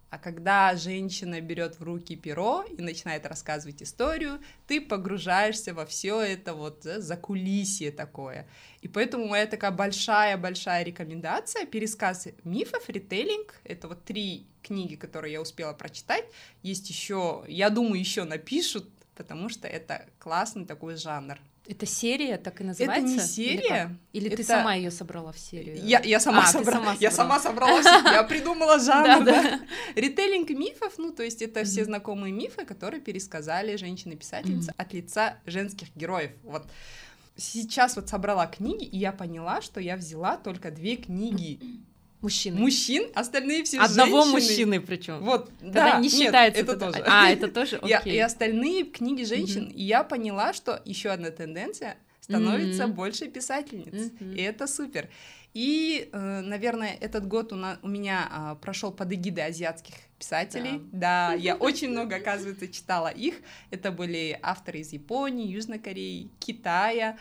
А 0.09 0.17
когда 0.17 0.73
женщина 0.75 1.41
берет 1.41 1.79
в 1.79 1.83
руки 1.83 2.15
перо 2.15 2.63
и 2.63 2.81
начинает 2.81 3.25
рассказывать 3.25 3.83
историю, 3.83 4.39
ты 4.65 4.79
погружаешься 4.79 5.73
во 5.73 5.85
все 5.85 6.21
это 6.21 6.53
вот 6.53 6.81
да, 6.83 7.01
закулисье 7.01 7.91
такое. 7.91 8.47
И 8.81 8.87
поэтому 8.87 9.27
моя 9.27 9.45
такая 9.47 9.71
большая-большая 9.71 10.83
рекомендация 10.83 11.65
пересказ 11.65 12.29
мифов, 12.45 12.87
ритейлинг. 12.87 13.59
Это 13.65 13.89
вот 13.89 14.05
три 14.05 14.47
книги, 14.63 14.95
которые 14.95 15.33
я 15.33 15.41
успела 15.41 15.73
прочитать. 15.73 16.25
Есть 16.63 16.89
еще, 16.89 17.43
я 17.47 17.69
думаю, 17.69 17.99
еще 17.99 18.23
напишут, 18.23 18.87
потому 19.13 19.49
что 19.49 19.67
это 19.67 20.05
классный 20.19 20.65
такой 20.65 20.95
жанр. 20.95 21.37
Это 21.69 21.85
серия 21.85 22.37
так 22.37 22.61
и 22.61 22.63
называется? 22.63 23.13
Это 23.13 23.23
не 23.23 23.27
серия. 23.27 23.97
Или, 24.13 24.25
Или 24.25 24.27
это... 24.27 24.37
ты 24.37 24.43
сама 24.43 24.73
ее 24.75 24.89
собрала 24.89 25.31
в 25.31 25.39
серию? 25.39 25.77
Я, 25.83 25.99
я 25.99 26.19
сама, 26.19 26.43
а, 26.43 26.47
собра... 26.47 26.71
сама 26.71 26.95
я 26.99 27.11
сама 27.11 27.39
собрала. 27.39 27.81
Я 27.81 28.23
придумала 28.23 28.79
жанр. 28.83 29.25
Да. 29.25 29.59
Ритейлинг 29.95 30.49
мифов, 30.51 30.93
ну, 30.97 31.11
то 31.11 31.23
есть 31.23 31.41
это 31.41 31.63
все 31.65 31.83
знакомые 31.83 32.31
мифы, 32.33 32.65
которые 32.65 33.01
пересказали 33.01 33.75
женщины-писательницы 33.75 34.73
от 34.77 34.93
лица 34.93 35.39
женских 35.45 35.89
героев. 35.95 36.31
Вот 36.43 36.65
сейчас 37.35 37.95
вот 37.95 38.09
собрала 38.09 38.47
книги, 38.47 38.85
и 38.85 38.97
я 38.97 39.11
поняла, 39.11 39.61
что 39.61 39.79
я 39.79 39.97
взяла 39.97 40.37
только 40.37 40.71
две 40.71 40.95
книги 40.95 41.59
Мужчины. 42.27 42.59
Мужчин, 42.59 43.07
остальные 43.15 43.63
все 43.63 43.79
Одного 43.79 44.23
женщины. 44.23 44.33
мужчины 44.33 44.81
причем. 44.81 45.19
Вот, 45.19 45.49
Когда 45.61 45.93
да, 45.93 45.99
не 46.01 46.09
считается. 46.09 46.59
Нет, 46.59 46.69
это 46.69 46.77
тоже. 46.77 47.03
А, 47.07 47.29
это 47.29 47.47
тоже, 47.47 47.75
окей. 47.81 48.15
И 48.15 48.19
остальные 48.19 48.83
книги 48.83 49.23
женщин. 49.23 49.71
И 49.73 49.83
я 49.83 50.03
поняла, 50.03 50.51
что 50.51 50.81
еще 50.83 51.09
одна 51.09 51.31
тенденция 51.31 51.95
становится 52.19 52.83
mm-hmm. 52.83 52.93
больше 52.93 53.27
писательниц. 53.27 54.11
Mm-hmm. 54.11 54.35
И 54.35 54.41
это 54.41 54.67
супер. 54.67 55.07
И, 55.53 56.09
э, 56.11 56.41
наверное, 56.41 56.97
этот 56.99 57.25
год 57.25 57.53
у, 57.53 57.55
на, 57.55 57.79
у 57.81 57.87
меня 57.87 58.27
а, 58.29 58.55
прошел 58.55 58.91
под 58.91 59.13
эгидой 59.13 59.45
азиатских 59.45 59.95
писателей. 60.19 60.81
Да, 60.91 61.29
да 61.29 61.33
я 61.33 61.55
очень 61.67 61.91
много, 61.91 62.17
оказывается, 62.17 62.67
читала 62.67 63.07
их. 63.07 63.35
Это 63.71 63.91
были 63.91 64.37
авторы 64.43 64.79
из 64.79 64.91
Японии, 64.91 65.47
Южной 65.47 65.79
Кореи, 65.79 66.29
Китая. 66.39 67.17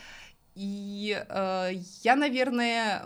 И 0.56 1.16
э, 1.28 1.70
я, 2.02 2.16
наверное, 2.16 3.04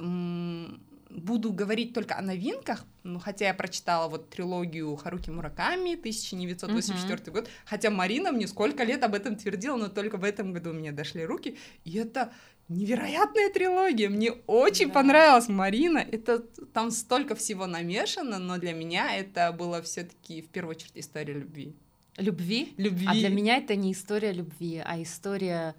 буду 1.11 1.53
говорить 1.53 1.93
только 1.93 2.17
о 2.17 2.23
новинках, 2.23 2.85
ну, 3.03 3.19
хотя 3.19 3.47
я 3.47 3.55
прочитала 3.55 4.09
вот 4.09 4.31
трилогию 4.31 4.95
Харуки 4.97 5.31
Мураками, 5.31 5.95
1984 5.95 7.19
uh-huh. 7.19 7.31
год, 7.31 7.49
хотя 7.65 7.91
Марина 7.91 8.33
мне 8.33 8.47
сколько 8.47 8.85
лет 8.85 9.03
об 9.03 9.15
этом 9.15 9.37
твердила, 9.37 9.77
но 9.77 9.89
только 9.89 10.17
в 10.17 10.25
этом 10.25 10.53
году 10.53 10.71
у 10.71 10.73
меня 10.73 10.93
дошли 10.93 11.25
руки, 11.25 11.59
и 11.85 11.99
это 11.99 12.33
невероятная 12.69 13.51
трилогия, 13.51 14.09
мне 14.09 14.33
очень 14.47 14.89
да. 14.89 14.95
понравилась 14.95 15.49
Марина, 15.49 15.99
это 15.99 16.39
там 16.73 16.91
столько 16.91 17.35
всего 17.35 17.67
намешано, 17.67 18.39
но 18.39 18.59
для 18.59 18.73
меня 18.73 19.17
это 19.17 19.53
было 19.53 19.83
все 19.83 20.05
таки 20.05 20.41
в 20.43 20.49
первую 20.49 20.77
очередь 20.77 20.93
история 20.95 21.35
любви. 21.35 21.75
Любви? 22.17 22.75
Любви. 22.77 23.07
А 23.09 23.15
для 23.15 23.29
меня 23.29 23.57
это 23.57 23.75
не 23.75 23.93
история 23.93 24.33
любви, 24.33 24.83
а 24.85 25.03
история 25.03 25.75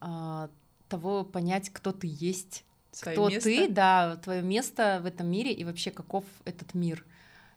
э, 0.00 0.48
того 0.88 1.24
понять, 1.24 1.70
кто 1.70 1.92
ты 1.92 2.08
есть 2.10 2.65
кто 3.00 3.28
место. 3.28 3.48
ты, 3.48 3.68
да, 3.68 4.16
твое 4.16 4.42
место 4.42 5.00
в 5.02 5.06
этом 5.06 5.26
мире 5.26 5.52
и 5.52 5.64
вообще 5.64 5.90
каков 5.90 6.24
этот 6.44 6.74
мир. 6.74 7.04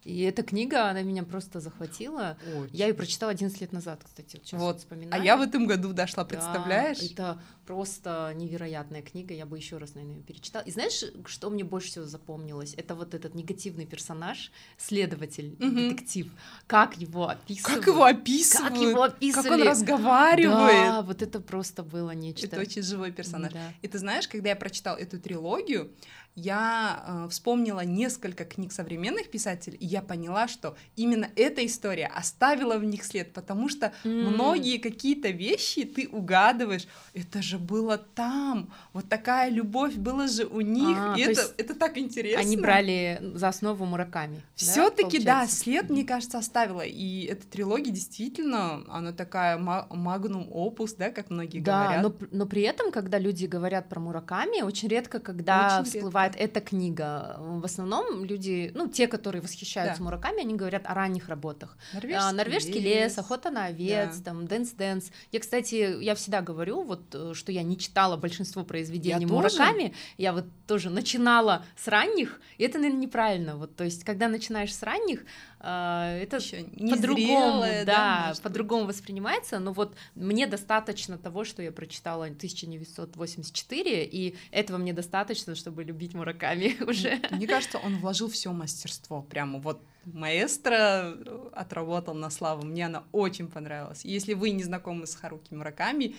И 0.04 0.22
эта 0.22 0.44
книга, 0.44 0.90
она 0.90 1.02
меня 1.02 1.24
просто 1.24 1.60
захватила. 1.60 2.38
Очень. 2.56 2.76
Я 2.76 2.88
ее 2.88 2.94
прочитала 2.94 3.32
11 3.32 3.60
лет 3.60 3.74
назад, 3.74 4.02
кстати. 4.04 4.38
Вот, 4.38 4.46
сейчас 4.46 4.62
вот. 4.62 4.78
вспоминаю. 4.80 5.22
А 5.22 5.24
я 5.24 5.36
в 5.36 5.42
этом 5.42 5.68
году 5.68 5.92
дошла, 5.92 6.24
представляешь? 6.24 7.00
Да, 7.00 7.06
это 7.06 7.42
просто 7.70 8.34
невероятная 8.36 9.04
книга. 9.04 9.36
Я 9.36 9.46
бы 9.46 9.56
еще 9.56 9.78
раз, 9.78 9.94
наверное, 9.94 10.18
ее 10.18 10.24
перечитала. 10.24 10.64
И 10.64 10.72
знаешь, 10.72 11.04
что 11.28 11.52
мне 11.52 11.64
больше 11.64 11.90
всего 11.90 12.06
запомнилось? 12.06 12.74
Это 12.78 12.96
вот 12.96 13.14
этот 13.14 13.36
негативный 13.36 13.86
персонаж, 13.86 14.52
следователь, 14.78 15.56
угу. 15.60 15.70
детектив. 15.70 16.32
Как 16.66 16.98
его 16.98 17.30
описывают? 17.30 17.86
Как 17.86 17.88
его 17.88 18.04
описывают? 18.06 18.74
Как 18.74 18.82
его 18.82 19.04
описывали? 19.04 19.50
Как 19.50 19.60
он 19.60 19.68
разговаривает? 19.68 20.88
Да, 20.88 21.02
вот 21.04 21.22
это 21.22 21.40
просто 21.40 21.84
было 21.84 22.10
нечто. 22.10 22.48
Это 22.48 22.60
очень 22.60 22.82
живой 22.82 23.12
персонаж. 23.12 23.54
Да. 23.54 23.72
И 23.84 23.88
ты 23.88 24.00
знаешь, 24.00 24.28
когда 24.28 24.50
я 24.50 24.56
прочитала 24.56 24.98
эту 24.98 25.20
трилогию, 25.20 25.92
я 26.36 27.04
э, 27.06 27.30
вспомнила 27.30 27.82
несколько 27.82 28.46
книг 28.46 28.72
современных 28.72 29.30
писателей, 29.30 29.78
и 29.78 29.86
я 29.86 30.02
поняла, 30.02 30.48
что 30.48 30.78
именно 30.96 31.30
эта 31.36 31.66
история 31.66 32.08
оставила 32.08 32.78
в 32.78 32.84
них 32.84 33.04
след, 33.04 33.34
потому 33.34 33.70
что 33.70 33.94
mm. 34.04 34.30
многие 34.30 34.78
какие-то 34.78 35.30
вещи 35.30 35.84
ты 35.84 36.08
угадываешь, 36.08 36.88
это 37.14 37.42
же 37.42 37.59
было 37.60 37.98
там, 37.98 38.72
вот 38.94 39.10
такая 39.10 39.50
любовь 39.50 39.96
была 39.96 40.28
же 40.28 40.46
у 40.46 40.62
них, 40.62 40.98
а, 40.98 41.16
и 41.18 41.22
это, 41.22 41.42
это 41.58 41.76
так 41.76 41.98
интересно. 41.98 42.40
Они 42.40 42.58
брали 42.58 43.20
за 43.34 43.50
основу 43.50 43.86
Мураками. 43.86 44.42
Все-таки, 44.56 45.20
да, 45.20 45.42
да, 45.42 45.48
след, 45.48 45.90
мне 45.90 46.04
кажется, 46.04 46.38
оставила, 46.38 46.82
и 46.82 47.26
эта 47.26 47.46
трилогия 47.48 47.92
действительно, 47.92 48.84
она 48.88 49.12
такая 49.12 49.58
магнум 49.58 50.48
опус, 50.52 50.94
да, 50.94 51.10
как 51.10 51.30
многие 51.30 51.60
да, 51.60 51.84
говорят. 51.84 52.04
Но, 52.04 52.28
но 52.32 52.46
при 52.46 52.62
этом, 52.62 52.92
когда 52.92 53.18
люди 53.18 53.46
говорят 53.46 53.90
про 53.90 54.00
Мураками, 54.00 54.62
очень 54.62 54.88
редко, 54.88 55.20
когда 55.20 55.80
очень 55.82 55.92
всплывает 55.92 56.30
бывает 56.30 56.36
эта 56.38 56.62
книга. 56.62 57.36
В 57.40 57.66
основном 57.66 58.26
люди, 58.26 58.72
ну, 58.76 58.88
те, 58.88 59.08
которые 59.08 59.42
восхищаются 59.42 60.00
да. 60.00 60.04
Мураками, 60.04 60.42
они 60.42 60.56
говорят 60.56 60.84
о 60.86 60.94
ранних 60.94 61.30
работах. 61.30 61.78
Норвежский, 61.94 62.30
а, 62.30 62.32
Норвежский 62.32 62.80
лес. 62.80 62.84
лес, 62.84 63.18
охота 63.18 63.50
на 63.50 63.66
овец, 63.66 64.18
да. 64.18 64.24
там, 64.24 64.48
Dance 64.48 64.72
Dance. 64.72 65.12
Я, 65.32 65.40
кстати, 65.40 66.02
я 66.02 66.16
всегда 66.16 66.42
говорю, 66.42 66.84
вот, 66.84 67.02
э, 67.14 67.34
что 67.50 67.52
я 67.52 67.64
не 67.64 67.78
читала 67.78 68.16
большинство 68.16 68.64
произведений 68.64 69.26
я 69.26 69.28
Мураками. 69.28 69.88
Тоже? 69.88 69.94
Я 70.18 70.34
вот 70.34 70.46
тоже 70.68 70.90
начинала 70.90 71.66
с 71.76 71.88
ранних, 71.88 72.40
и 72.60 72.64
это, 72.64 72.78
наверное, 72.78 73.02
неправильно. 73.02 73.56
Вот, 73.56 73.76
то 73.76 73.84
есть, 73.84 74.04
когда 74.04 74.28
начинаешь 74.28 74.74
с 74.74 74.84
ранних, 74.84 75.26
а, 75.60 76.16
это 76.18 76.38
по-другому, 76.38 77.62
да, 77.62 77.86
да 77.86 78.34
по-другому 78.44 78.86
воспринимается, 78.86 79.60
но 79.60 79.74
вот 79.74 79.96
мне 80.16 80.48
достаточно 80.48 81.18
того, 81.18 81.44
что 81.44 81.64
я 81.64 81.72
прочитала 81.72 82.26
1984, 82.26 84.06
и 84.06 84.36
этого 84.52 84.78
мне 84.78 84.94
достаточно, 84.94 85.56
чтобы 85.56 85.84
любить 85.84 86.14
Мураками 86.14 86.78
уже. 86.88 87.20
Мне 87.32 87.48
кажется, 87.48 87.80
он 87.80 87.98
вложил 87.98 88.30
все 88.30 88.52
мастерство, 88.52 89.24
прямо 89.24 89.60
вот 89.60 89.82
маэстро 90.06 91.18
отработал 91.54 92.14
на 92.14 92.30
славу, 92.30 92.66
мне 92.66 92.86
она 92.86 93.04
очень 93.12 93.48
понравилась. 93.48 94.06
Если 94.06 94.34
вы 94.34 94.52
не 94.52 94.64
знакомы 94.64 95.08
с 95.08 95.16
Харуки 95.16 95.54
Мураками, 95.54 96.16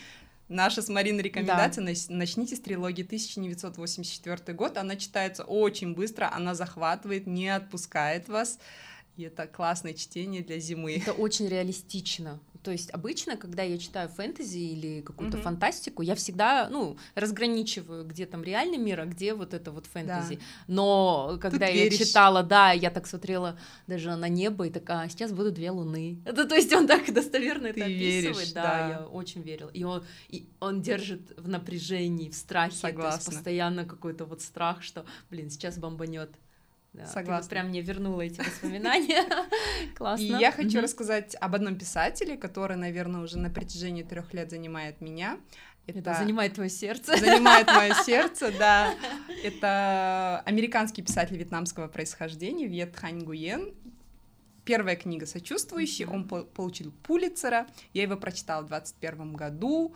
Наша 0.51 0.81
с 0.81 0.89
Мариной 0.89 1.23
рекомендация, 1.23 1.81
да. 1.85 1.93
начните 2.09 2.57
с 2.57 2.59
трилогии 2.59 3.05
1984 3.05 4.53
год, 4.53 4.77
она 4.77 4.97
читается 4.97 5.45
очень 5.45 5.95
быстро, 5.95 6.29
она 6.33 6.55
захватывает, 6.55 7.25
не 7.25 7.47
отпускает 7.47 8.27
вас. 8.27 8.59
И 9.17 9.23
это 9.23 9.45
классное 9.47 9.93
чтение 9.93 10.41
для 10.41 10.59
зимы. 10.59 10.95
Это 10.95 11.13
очень 11.13 11.47
реалистично. 11.47 12.39
То 12.63 12.71
есть 12.71 12.91
обычно, 12.91 13.37
когда 13.37 13.63
я 13.63 13.77
читаю 13.77 14.07
фэнтези 14.09 14.59
или 14.59 15.01
какую-то 15.01 15.37
mm-hmm. 15.37 15.41
фантастику, 15.41 16.03
я 16.03 16.15
всегда, 16.15 16.69
ну, 16.69 16.97
разграничиваю, 17.15 18.05
где 18.05 18.25
там 18.25 18.43
реальный 18.43 18.77
мир, 18.77 18.99
а 18.99 19.05
где 19.05 19.33
вот 19.33 19.53
это 19.53 19.71
вот 19.71 19.87
фэнтези. 19.87 20.35
Да. 20.35 20.41
Но 20.67 21.39
когда 21.41 21.67
Тут 21.67 21.75
я 21.75 21.83
веришь. 21.83 21.97
читала, 21.97 22.43
да, 22.43 22.71
я 22.71 22.91
так 22.91 23.07
смотрела 23.07 23.57
даже 23.87 24.15
на 24.15 24.29
небо 24.29 24.67
и 24.67 24.69
такая, 24.69 25.07
а 25.07 25.09
сейчас 25.09 25.31
будут 25.31 25.55
две 25.55 25.71
луны. 25.71 26.21
Это, 26.25 26.45
то 26.45 26.55
есть 26.55 26.71
он 26.71 26.87
так 26.87 27.11
достоверно 27.11 27.73
Ты 27.73 27.81
это 27.81 27.85
описывает. 27.85 28.37
Веришь, 28.37 28.51
да, 28.53 28.63
да, 28.63 28.89
я 28.89 29.07
очень 29.07 29.41
верила. 29.41 29.69
И 29.69 29.83
он, 29.83 30.03
и 30.29 30.47
он 30.59 30.81
держит 30.81 31.33
в 31.37 31.47
напряжении, 31.47 32.29
в 32.29 32.35
страхе. 32.35 32.75
Согласна. 32.75 33.09
То 33.09 33.15
есть 33.15 33.25
постоянно 33.25 33.85
какой-то 33.85 34.25
вот 34.25 34.41
страх, 34.41 34.83
что, 34.83 35.05
блин, 35.29 35.49
сейчас 35.49 35.77
бомбанет. 35.77 36.29
Да, 36.93 37.05
Согласна. 37.05 37.43
Ты 37.43 37.49
прям 37.49 37.67
мне 37.69 37.81
вернула 37.81 38.21
эти 38.21 38.41
воспоминания. 38.41 39.23
Классно. 39.95 40.23
И 40.23 40.27
я 40.27 40.51
хочу 40.51 40.81
рассказать 40.81 41.35
об 41.39 41.55
одном 41.55 41.77
писателе, 41.77 42.35
который, 42.35 42.75
наверное, 42.75 43.21
уже 43.21 43.37
на 43.37 43.49
протяжении 43.49 44.03
трех 44.03 44.33
лет 44.33 44.49
занимает 44.49 44.99
меня. 44.99 45.37
Это 45.87 46.13
занимает 46.13 46.53
твое 46.55 46.69
сердце. 46.69 47.17
Занимает 47.17 47.67
мое 47.67 47.93
сердце, 48.05 48.51
да. 48.57 48.93
Это 49.43 50.41
американский 50.45 51.01
писатель 51.01 51.37
вьетнамского 51.37 51.87
происхождения 51.87 52.67
Вьет 52.67 52.95
Хань 52.95 53.23
Гуен. 53.23 53.73
Первая 54.63 54.95
книга 54.95 55.25
«Сочувствующий», 55.25 56.05
он 56.05 56.27
получил 56.27 56.91
Пулицера, 57.03 57.65
я 57.93 58.03
его 58.03 58.15
прочитала 58.15 58.61
в 58.61 58.67
21 58.67 59.33
году, 59.33 59.95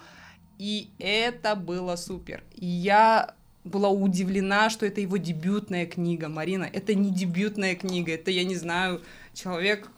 и 0.57 0.89
это 0.97 1.55
было 1.55 1.95
супер. 1.97 2.43
Я 2.55 3.35
была 3.65 3.89
удивлена, 3.89 4.69
что 4.69 4.85
это 4.85 5.01
его 5.01 5.17
дебютная 5.17 5.85
книга. 5.85 6.29
Марина, 6.29 6.69
это 6.71 6.93
не 6.93 7.11
дебютная 7.11 7.75
книга, 7.75 8.13
это, 8.13 8.31
я 8.31 8.43
не 8.45 8.55
знаю, 8.55 9.01
человек 9.33 9.89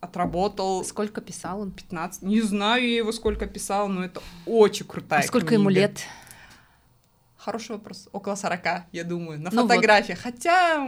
отработал... 0.00 0.84
Сколько 0.84 1.20
писал 1.20 1.60
он? 1.60 1.70
15. 1.70 2.22
Не 2.22 2.42
знаю 2.42 2.86
я 2.86 2.96
его, 2.96 3.12
сколько 3.12 3.46
писал, 3.46 3.88
но 3.88 4.04
это 4.04 4.20
очень 4.44 4.84
крутая 4.84 5.20
А 5.20 5.22
сколько 5.22 5.48
книга. 5.48 5.60
ему 5.60 5.70
лет? 5.70 6.00
Хороший 7.36 7.72
вопрос. 7.72 8.08
Около 8.12 8.34
40, 8.34 8.60
я 8.92 9.04
думаю, 9.04 9.40
на 9.40 9.50
ну 9.50 9.62
фотографиях. 9.62 10.24
Вот. 10.24 10.32
Хотя 10.34 10.84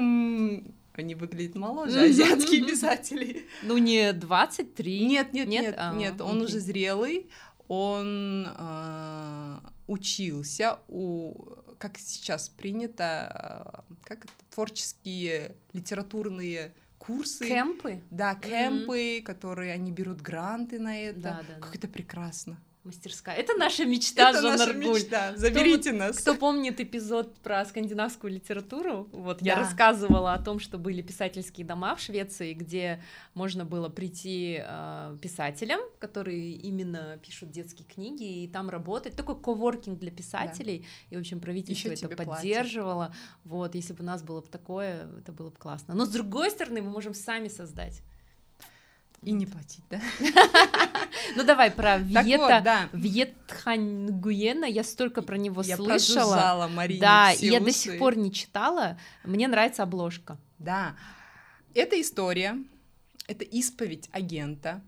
они 0.97 1.15
выглядят 1.15 1.55
моложе, 1.55 2.01
азиатские 2.05 2.65
писатели. 2.65 3.47
Ну, 3.63 3.79
не 3.79 4.13
23? 4.13 5.07
Нет, 5.07 5.33
нет, 5.33 5.49
нет, 5.49 5.63
нет, 5.63 5.75
а, 5.79 5.95
нет. 5.95 6.21
он 6.21 6.43
уже 6.43 6.61
зрелый, 6.61 7.29
он 7.69 8.47
э, 8.57 9.57
учился 9.87 10.79
у 10.89 11.35
как 11.79 11.99
сейчас 11.99 12.49
принято, 12.49 13.85
э, 13.89 13.95
как 14.05 14.25
это, 14.25 14.33
творческие 14.51 15.55
литературные 15.73 16.73
курсы. 16.99 17.47
Кемпы? 17.47 18.03
Да, 18.11 18.35
кемпы, 18.35 19.19
mm-hmm. 19.19 19.23
которые 19.23 19.73
они 19.73 19.93
берут 19.93 20.21
гранты 20.21 20.79
на 20.79 20.99
это. 20.99 21.21
Да, 21.21 21.43
да, 21.47 21.55
как 21.61 21.73
да. 21.73 21.79
это 21.79 21.89
прекрасно 21.89 22.59
мастерская. 22.85 23.35
Это 23.35 23.55
наша 23.55 23.85
мечта, 23.85 24.31
Это 24.31 24.43
наша 24.43 24.73
мечта. 24.73 25.37
Заберите 25.37 25.91
кто, 25.91 25.99
нас. 25.99 26.19
Кто 26.19 26.35
помнит 26.35 26.81
эпизод 26.81 27.35
про 27.39 27.65
скандинавскую 27.65 28.33
литературу, 28.33 29.09
вот 29.13 29.39
да. 29.39 29.47
я 29.47 29.57
рассказывала 29.57 30.35
о 30.35 30.43
том, 30.43 30.59
что 30.59 30.79
были 30.79 31.03
писательские 31.03 31.67
дома 31.67 31.97
в 31.97 32.01
Швеции, 32.01 32.53
где 32.53 33.03
можно 33.35 33.65
было 33.65 33.89
прийти 33.89 34.63
э, 34.63 35.17
писателям, 35.21 35.81
которые 35.99 36.53
именно 36.53 37.19
пишут 37.23 37.51
детские 37.51 37.87
книги, 37.87 38.45
и 38.45 38.49
там 38.49 38.69
работать. 38.69 39.17
Такой 39.17 39.41
коворкинг 39.41 39.99
для 39.99 40.11
писателей. 40.11 40.81
Да. 40.81 40.87
И, 41.11 41.17
в 41.17 41.21
общем, 41.21 41.41
правительство 41.41 41.89
Ещё 41.89 42.07
это 42.07 42.17
поддерживало. 42.17 43.07
Платят. 43.07 43.17
Вот, 43.45 43.75
если 43.75 43.93
бы 43.95 44.03
у 44.03 44.07
нас 44.07 44.23
было 44.23 44.41
бы 44.41 44.49
такое, 44.49 45.09
это 45.19 45.33
было 45.33 45.51
бы 45.51 45.57
классно. 45.57 45.95
Но 45.95 46.05
с 46.05 46.11
другой 46.11 46.51
стороны, 46.51 46.83
мы 46.83 46.91
можем 46.91 47.15
сами 47.15 47.49
создать. 47.49 48.03
И 49.25 49.33
не 49.33 49.47
платить, 49.47 49.85
да? 49.89 50.01
Ну 51.37 51.45
давай 51.45 51.71
про 51.71 51.99
Вьета. 51.99 52.89
Вьетхангуена, 52.93 54.65
я 54.65 54.85
столько 54.85 55.23
про 55.23 55.37
него 55.37 55.63
я 55.63 55.77
слышала. 55.77 56.69
Марине 56.73 57.01
Да, 57.01 57.33
и 57.33 57.47
я 57.47 57.61
до 57.61 57.73
сих 57.73 57.99
пор 57.99 58.17
не 58.17 58.33
читала. 58.33 58.99
Мне 59.25 59.49
нравится 59.49 59.83
обложка. 59.83 60.39
Да, 60.59 60.95
это 61.75 62.01
история, 62.01 62.57
это 63.27 63.45
исповедь 63.45 64.09
агента, 64.13 64.83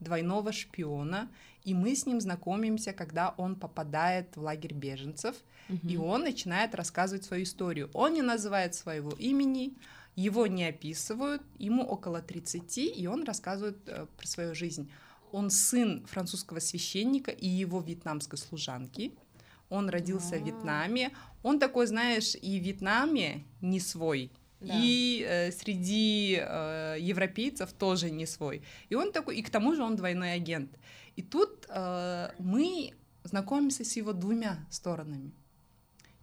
двойного 0.00 0.52
шпиона, 0.52 1.28
и 1.64 1.74
мы 1.74 1.94
с 1.94 2.06
ним 2.06 2.20
знакомимся, 2.20 2.92
когда 2.92 3.34
он 3.36 3.54
попадает 3.54 4.36
в 4.36 4.42
лагерь 4.42 4.74
беженцев, 4.74 5.36
угу. 5.68 5.88
и 5.88 5.96
он 5.96 6.22
начинает 6.22 6.74
рассказывать 6.74 7.24
свою 7.24 7.44
историю. 7.44 7.90
Он 7.94 8.12
не 8.14 8.22
называет 8.22 8.74
своего 8.74 9.12
имени, 9.12 9.74
его 10.16 10.46
не 10.46 10.64
описывают, 10.64 11.42
ему 11.58 11.84
около 11.84 12.20
30, 12.20 12.78
и 12.78 13.06
он 13.06 13.24
рассказывает 13.24 13.78
э, 13.86 14.06
про 14.16 14.26
свою 14.26 14.54
жизнь. 14.54 14.90
Он 15.32 15.50
сын 15.50 16.06
французского 16.06 16.60
священника 16.60 17.30
и 17.30 17.48
его 17.48 17.80
вьетнамской 17.80 18.38
служанки. 18.38 19.12
Он 19.68 19.88
родился 19.88 20.34
А-а-а. 20.34 20.40
в 20.40 20.46
Вьетнаме. 20.46 21.10
Он 21.42 21.58
такой, 21.58 21.86
знаешь, 21.86 22.34
и 22.34 22.60
в 22.60 22.62
Вьетнаме 22.62 23.44
не 23.60 23.80
свой, 23.80 24.30
да. 24.60 24.74
и 24.76 25.26
э, 25.26 25.50
среди 25.50 26.38
э, 26.40 26.96
европейцев 27.00 27.72
тоже 27.72 28.10
не 28.10 28.26
свой. 28.26 28.62
И 28.90 28.94
он 28.94 29.12
такой, 29.12 29.38
и 29.38 29.42
к 29.42 29.50
тому 29.50 29.74
же 29.74 29.82
он 29.82 29.96
двойной 29.96 30.34
агент. 30.34 30.70
И 31.16 31.22
тут 31.22 31.66
э, 31.68 32.30
мы 32.38 32.92
знакомимся 33.24 33.84
с 33.84 33.96
его 33.96 34.12
двумя 34.12 34.58
сторонами. 34.70 35.32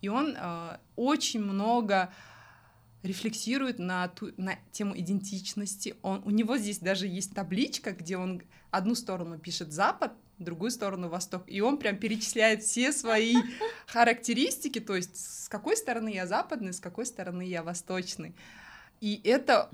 И 0.01 0.09
он 0.09 0.35
э, 0.37 0.77
очень 0.95 1.41
много 1.41 2.11
рефлексирует 3.03 3.79
на, 3.79 4.07
ту, 4.09 4.31
на 4.37 4.57
тему 4.71 4.97
идентичности. 4.97 5.95
Он, 6.01 6.21
у 6.25 6.31
него 6.31 6.57
здесь 6.57 6.79
даже 6.79 7.07
есть 7.07 7.33
табличка, 7.33 7.91
где 7.91 8.17
он 8.17 8.41
одну 8.71 8.95
сторону 8.95 9.39
пишет 9.39 9.71
Запад, 9.71 10.13
другую 10.37 10.71
сторону 10.71 11.09
Восток, 11.09 11.43
и 11.47 11.61
он 11.61 11.77
прям 11.77 11.97
перечисляет 11.97 12.63
все 12.63 12.91
свои 12.91 13.35
характеристики, 13.87 14.79
то 14.79 14.95
есть 14.95 15.43
с 15.43 15.49
какой 15.49 15.75
стороны 15.75 16.13
я 16.13 16.25
западный, 16.27 16.73
с 16.73 16.79
какой 16.79 17.05
стороны 17.05 17.43
я 17.43 17.63
восточный. 17.63 18.33
И 19.01 19.21
это 19.23 19.69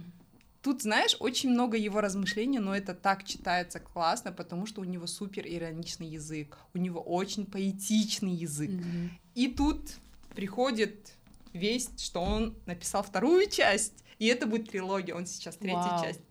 Тут, 0.62 0.82
знаешь, 0.82 1.16
очень 1.20 1.52
много 1.52 1.78
его 1.78 2.02
размышлений, 2.02 2.58
но 2.58 2.76
это 2.76 2.96
так 2.96 3.24
читается 3.24 3.80
классно, 3.80 4.32
потому 4.32 4.66
что 4.66 4.82
у 4.82 4.84
него 4.84 5.06
супер 5.06 5.46
ироничный 5.46 6.08
язык, 6.08 6.58
у 6.74 6.80
него 6.80 7.00
очень 7.00 7.46
поэтичный 7.46 8.34
язык. 8.34 8.72
Mm-hmm. 8.72 9.10
И 9.36 9.48
тут 9.50 9.92
приходит 10.34 11.12
весть, 11.56 12.04
что 12.04 12.22
он 12.22 12.56
написал 12.66 13.04
вторую 13.04 13.50
часть, 13.50 14.04
и 14.20 14.28
это 14.28 14.46
будет 14.46 14.70
трилогия, 14.70 15.16
он 15.16 15.26
сейчас 15.26 15.56
третью 15.56 15.80
Вау. 15.80 16.04
часть. 16.04 16.22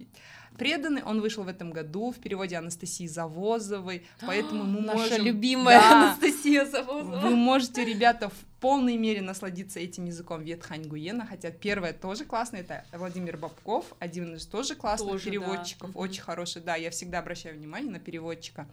Преданный, 0.56 1.02
он 1.02 1.20
вышел 1.20 1.42
в 1.42 1.48
этом 1.48 1.72
году 1.72 2.12
в 2.12 2.16
переводе 2.16 2.56
Анастасии 2.56 3.08
Завозовой, 3.08 4.06
поэтому 4.24 4.62
мы 4.62 4.82
Наша 4.82 4.98
можем... 4.98 5.26
любимая 5.26 5.80
да, 5.80 6.02
Анастасия 6.02 6.64
Завозова. 6.64 7.18
Вы 7.18 7.30
можете, 7.30 7.84
ребята, 7.84 8.28
в 8.28 8.60
полной 8.60 8.96
мере 8.96 9.20
насладиться 9.20 9.80
этим 9.80 10.04
языком 10.04 10.42
Ветхань 10.42 10.84
Гуена, 10.84 11.26
хотя 11.26 11.50
первое 11.50 11.92
тоже 11.92 12.24
классно, 12.24 12.58
это 12.58 12.84
Владимир 12.92 13.36
Бабков, 13.36 13.84
один 13.98 14.36
из 14.36 14.46
тоже 14.46 14.76
классных 14.76 15.10
тоже, 15.10 15.24
переводчиков, 15.24 15.92
да. 15.92 15.98
очень 15.98 16.22
хороший, 16.22 16.62
да, 16.62 16.76
я 16.76 16.90
всегда 16.90 17.18
обращаю 17.18 17.56
внимание 17.56 17.90
на 17.90 17.98
переводчика. 17.98 18.68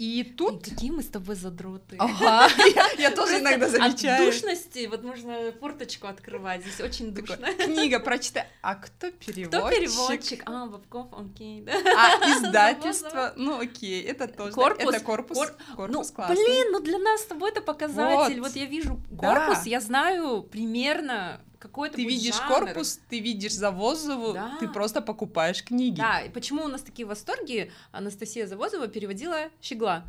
И 0.00 0.24
тут... 0.24 0.66
И 0.66 0.70
какие 0.70 0.90
мы 0.90 1.02
с 1.02 1.08
тобой 1.08 1.36
задроты. 1.36 1.96
Ага, 1.98 2.48
я, 2.96 3.10
тоже 3.10 3.40
иногда 3.40 3.68
замечаю. 3.68 4.28
От 4.28 4.32
душности, 4.34 4.86
вот 4.86 5.02
можно 5.02 5.52
форточку 5.60 6.06
открывать, 6.06 6.62
здесь 6.62 6.80
очень 6.80 7.12
душно. 7.12 7.52
Книга 7.52 8.00
прочитай. 8.00 8.46
А 8.62 8.76
кто 8.76 9.10
переводчик? 9.10 9.60
Кто 9.60 9.68
переводчик? 9.68 10.42
А, 10.46 10.64
Бабков, 10.64 11.08
окей, 11.12 11.60
да. 11.60 11.74
А 11.74 12.30
издательство? 12.30 13.34
Ну, 13.36 13.60
окей, 13.60 14.02
это 14.02 14.26
тоже. 14.26 14.52
Корпус? 14.52 14.94
Это 14.94 15.04
корпус, 15.04 15.38
корпус 15.76 16.14
ну, 16.16 16.28
Блин, 16.28 16.72
ну 16.72 16.80
для 16.80 16.98
нас 16.98 17.20
с 17.20 17.26
тобой 17.26 17.50
это 17.50 17.60
показатель. 17.60 18.40
Вот, 18.40 18.56
я 18.56 18.64
вижу 18.64 18.98
корпус, 19.18 19.66
я 19.66 19.80
знаю 19.80 20.42
примерно, 20.44 21.42
какой-то 21.60 21.96
Ты 21.96 22.04
видишь 22.04 22.36
жанр. 22.36 22.48
корпус, 22.48 22.98
ты 23.08 23.20
видишь 23.20 23.52
Завозову, 23.52 24.32
да. 24.32 24.56
ты 24.58 24.66
просто 24.66 25.00
покупаешь 25.02 25.62
книги. 25.62 25.96
Да, 26.00 26.22
и 26.22 26.30
почему 26.30 26.64
у 26.64 26.68
нас 26.68 26.82
такие 26.82 27.06
восторги? 27.06 27.70
Анастасия 27.92 28.46
Завозова 28.46 28.88
переводила 28.88 29.50
Щегла. 29.62 30.04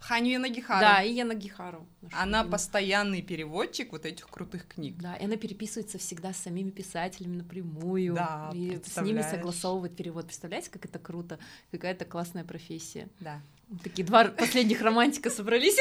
Ханю 0.00 0.30
Янагихару. 0.30 0.80
Да, 0.80 1.02
и 1.02 1.12
Янагихару. 1.12 1.84
Она 2.12 2.38
любимую. 2.38 2.52
постоянный 2.52 3.20
переводчик 3.22 3.90
вот 3.90 4.06
этих 4.06 4.28
крутых 4.28 4.68
книг. 4.68 4.96
Да, 4.98 5.16
и 5.16 5.24
она 5.24 5.36
переписывается 5.36 5.98
всегда 5.98 6.32
с 6.32 6.36
самими 6.36 6.70
писателями 6.70 7.36
напрямую. 7.36 8.14
Да, 8.14 8.50
И 8.54 8.80
с 8.84 9.00
ними 9.00 9.22
согласовывает 9.22 9.96
перевод. 9.96 10.26
Представляете, 10.26 10.70
как 10.70 10.84
это 10.84 10.98
круто? 11.00 11.38
Какая-то 11.72 12.04
классная 12.04 12.44
профессия. 12.44 13.08
Да. 13.18 13.40
Такие 13.82 14.06
два 14.06 14.24
последних 14.38 14.82
романтика 14.82 15.30
собрались 15.30 15.78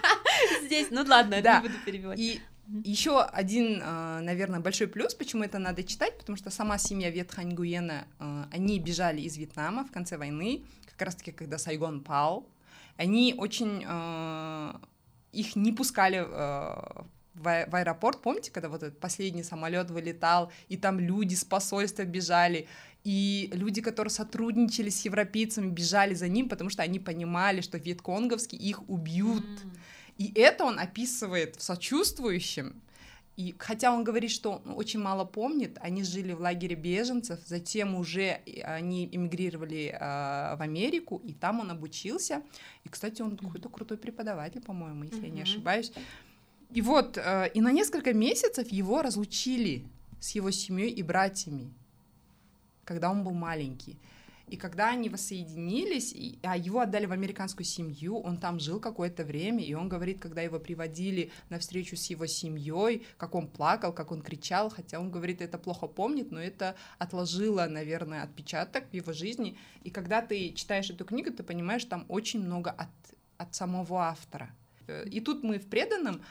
здесь. 0.62 0.88
Ну 0.90 1.04
ладно, 1.06 1.34
я 1.34 1.60
не 1.60 1.68
буду 1.68 1.78
перебивать. 1.84 2.18
И 2.18 2.40
еще 2.84 3.20
один, 3.22 3.80
а, 3.82 4.20
наверное, 4.20 4.60
большой 4.60 4.86
плюс, 4.86 5.14
почему 5.14 5.42
это 5.42 5.58
надо 5.58 5.82
читать, 5.82 6.16
потому 6.18 6.36
что 6.36 6.50
сама 6.50 6.78
семья 6.78 7.10
Ветханьгуена, 7.10 8.06
а, 8.18 8.48
они 8.52 8.78
бежали 8.78 9.20
из 9.20 9.36
Вьетнама 9.36 9.84
в 9.84 9.90
конце 9.90 10.16
войны, 10.16 10.64
как 10.92 11.02
раз-таки, 11.02 11.32
когда 11.32 11.58
Сайгон 11.58 12.02
пал. 12.02 12.46
Они 12.96 13.34
очень... 13.36 13.84
А, 13.86 14.80
их 15.32 15.54
не 15.54 15.72
пускали 15.72 16.18
в 16.20 17.76
аэропорт, 17.76 18.20
помните, 18.20 18.50
когда 18.50 18.68
вот 18.68 18.82
этот 18.82 18.98
последний 18.98 19.44
самолет 19.44 19.88
вылетал, 19.90 20.50
и 20.68 20.76
там 20.76 20.98
люди 20.98 21.36
с 21.36 21.44
посольства 21.44 22.02
бежали, 22.02 22.66
и 23.04 23.48
люди, 23.52 23.80
которые 23.80 24.10
сотрудничали 24.10 24.90
с 24.90 25.04
европейцами, 25.04 25.70
бежали 25.70 26.14
за 26.14 26.28
ним, 26.28 26.48
потому 26.48 26.68
что 26.68 26.82
они 26.82 26.98
понимали, 26.98 27.60
что 27.60 27.78
вьетконговские 27.78 28.60
их 28.60 28.88
убьют. 28.88 29.44
Mm. 29.44 29.70
И 30.20 30.32
это 30.34 30.64
он 30.64 30.78
описывает 30.78 31.56
в 31.56 31.62
сочувствующем. 31.62 32.74
И 33.38 33.54
хотя 33.58 33.90
он 33.90 34.04
говорит, 34.04 34.30
что 34.30 34.60
он 34.66 34.74
очень 34.76 35.00
мало 35.00 35.24
помнит, 35.24 35.78
они 35.80 36.02
жили 36.02 36.34
в 36.34 36.40
лагере 36.42 36.76
беженцев, 36.76 37.40
затем 37.46 37.94
уже 37.94 38.42
они 38.62 39.08
эмигрировали 39.10 39.96
э, 39.98 39.98
в 40.56 40.60
Америку, 40.60 41.22
и 41.24 41.32
там 41.32 41.60
он 41.60 41.70
обучился. 41.70 42.42
И, 42.84 42.90
кстати, 42.90 43.22
он 43.22 43.38
какой-то 43.38 43.70
крутой 43.70 43.96
преподаватель, 43.96 44.60
по-моему, 44.60 45.04
если 45.04 45.20
mm-hmm. 45.20 45.24
я 45.24 45.30
не 45.30 45.40
ошибаюсь. 45.40 45.90
И 46.74 46.82
вот, 46.82 47.16
э, 47.16 47.50
и 47.54 47.62
на 47.62 47.72
несколько 47.72 48.12
месяцев 48.12 48.70
его 48.70 49.00
разлучили 49.00 49.86
с 50.20 50.32
его 50.32 50.50
семьей 50.50 50.90
и 50.90 51.02
братьями, 51.02 51.72
когда 52.84 53.10
он 53.10 53.24
был 53.24 53.32
маленький. 53.32 53.96
И 54.50 54.56
когда 54.56 54.88
они 54.88 55.08
воссоединились, 55.08 56.12
а 56.42 56.56
его 56.56 56.80
отдали 56.80 57.06
в 57.06 57.12
американскую 57.12 57.64
семью, 57.64 58.18
он 58.18 58.36
там 58.36 58.58
жил 58.58 58.80
какое-то 58.80 59.24
время, 59.24 59.62
и 59.64 59.74
он 59.74 59.88
говорит, 59.88 60.18
когда 60.18 60.42
его 60.42 60.58
приводили 60.58 61.30
на 61.50 61.60
встречу 61.60 61.96
с 61.96 62.10
его 62.10 62.26
семьей, 62.26 63.06
как 63.16 63.36
он 63.36 63.46
плакал, 63.46 63.92
как 63.92 64.10
он 64.10 64.22
кричал, 64.22 64.68
хотя 64.68 64.98
он 64.98 65.12
говорит, 65.12 65.40
это 65.40 65.56
плохо 65.56 65.86
помнит, 65.86 66.32
но 66.32 66.40
это 66.40 66.74
отложило, 66.98 67.66
наверное, 67.66 68.24
отпечаток 68.24 68.90
в 68.90 68.94
его 68.94 69.12
жизни. 69.12 69.56
И 69.84 69.90
когда 69.90 70.20
ты 70.20 70.52
читаешь 70.52 70.90
эту 70.90 71.04
книгу, 71.04 71.30
ты 71.30 71.44
понимаешь, 71.44 71.84
там 71.84 72.04
очень 72.08 72.42
много 72.42 72.70
от, 72.72 72.90
от 73.36 73.54
самого 73.54 74.08
автора. 74.08 74.50
И 75.06 75.20
тут 75.20 75.44
мы 75.44 75.60
в 75.60 75.68
преданном 75.68 76.22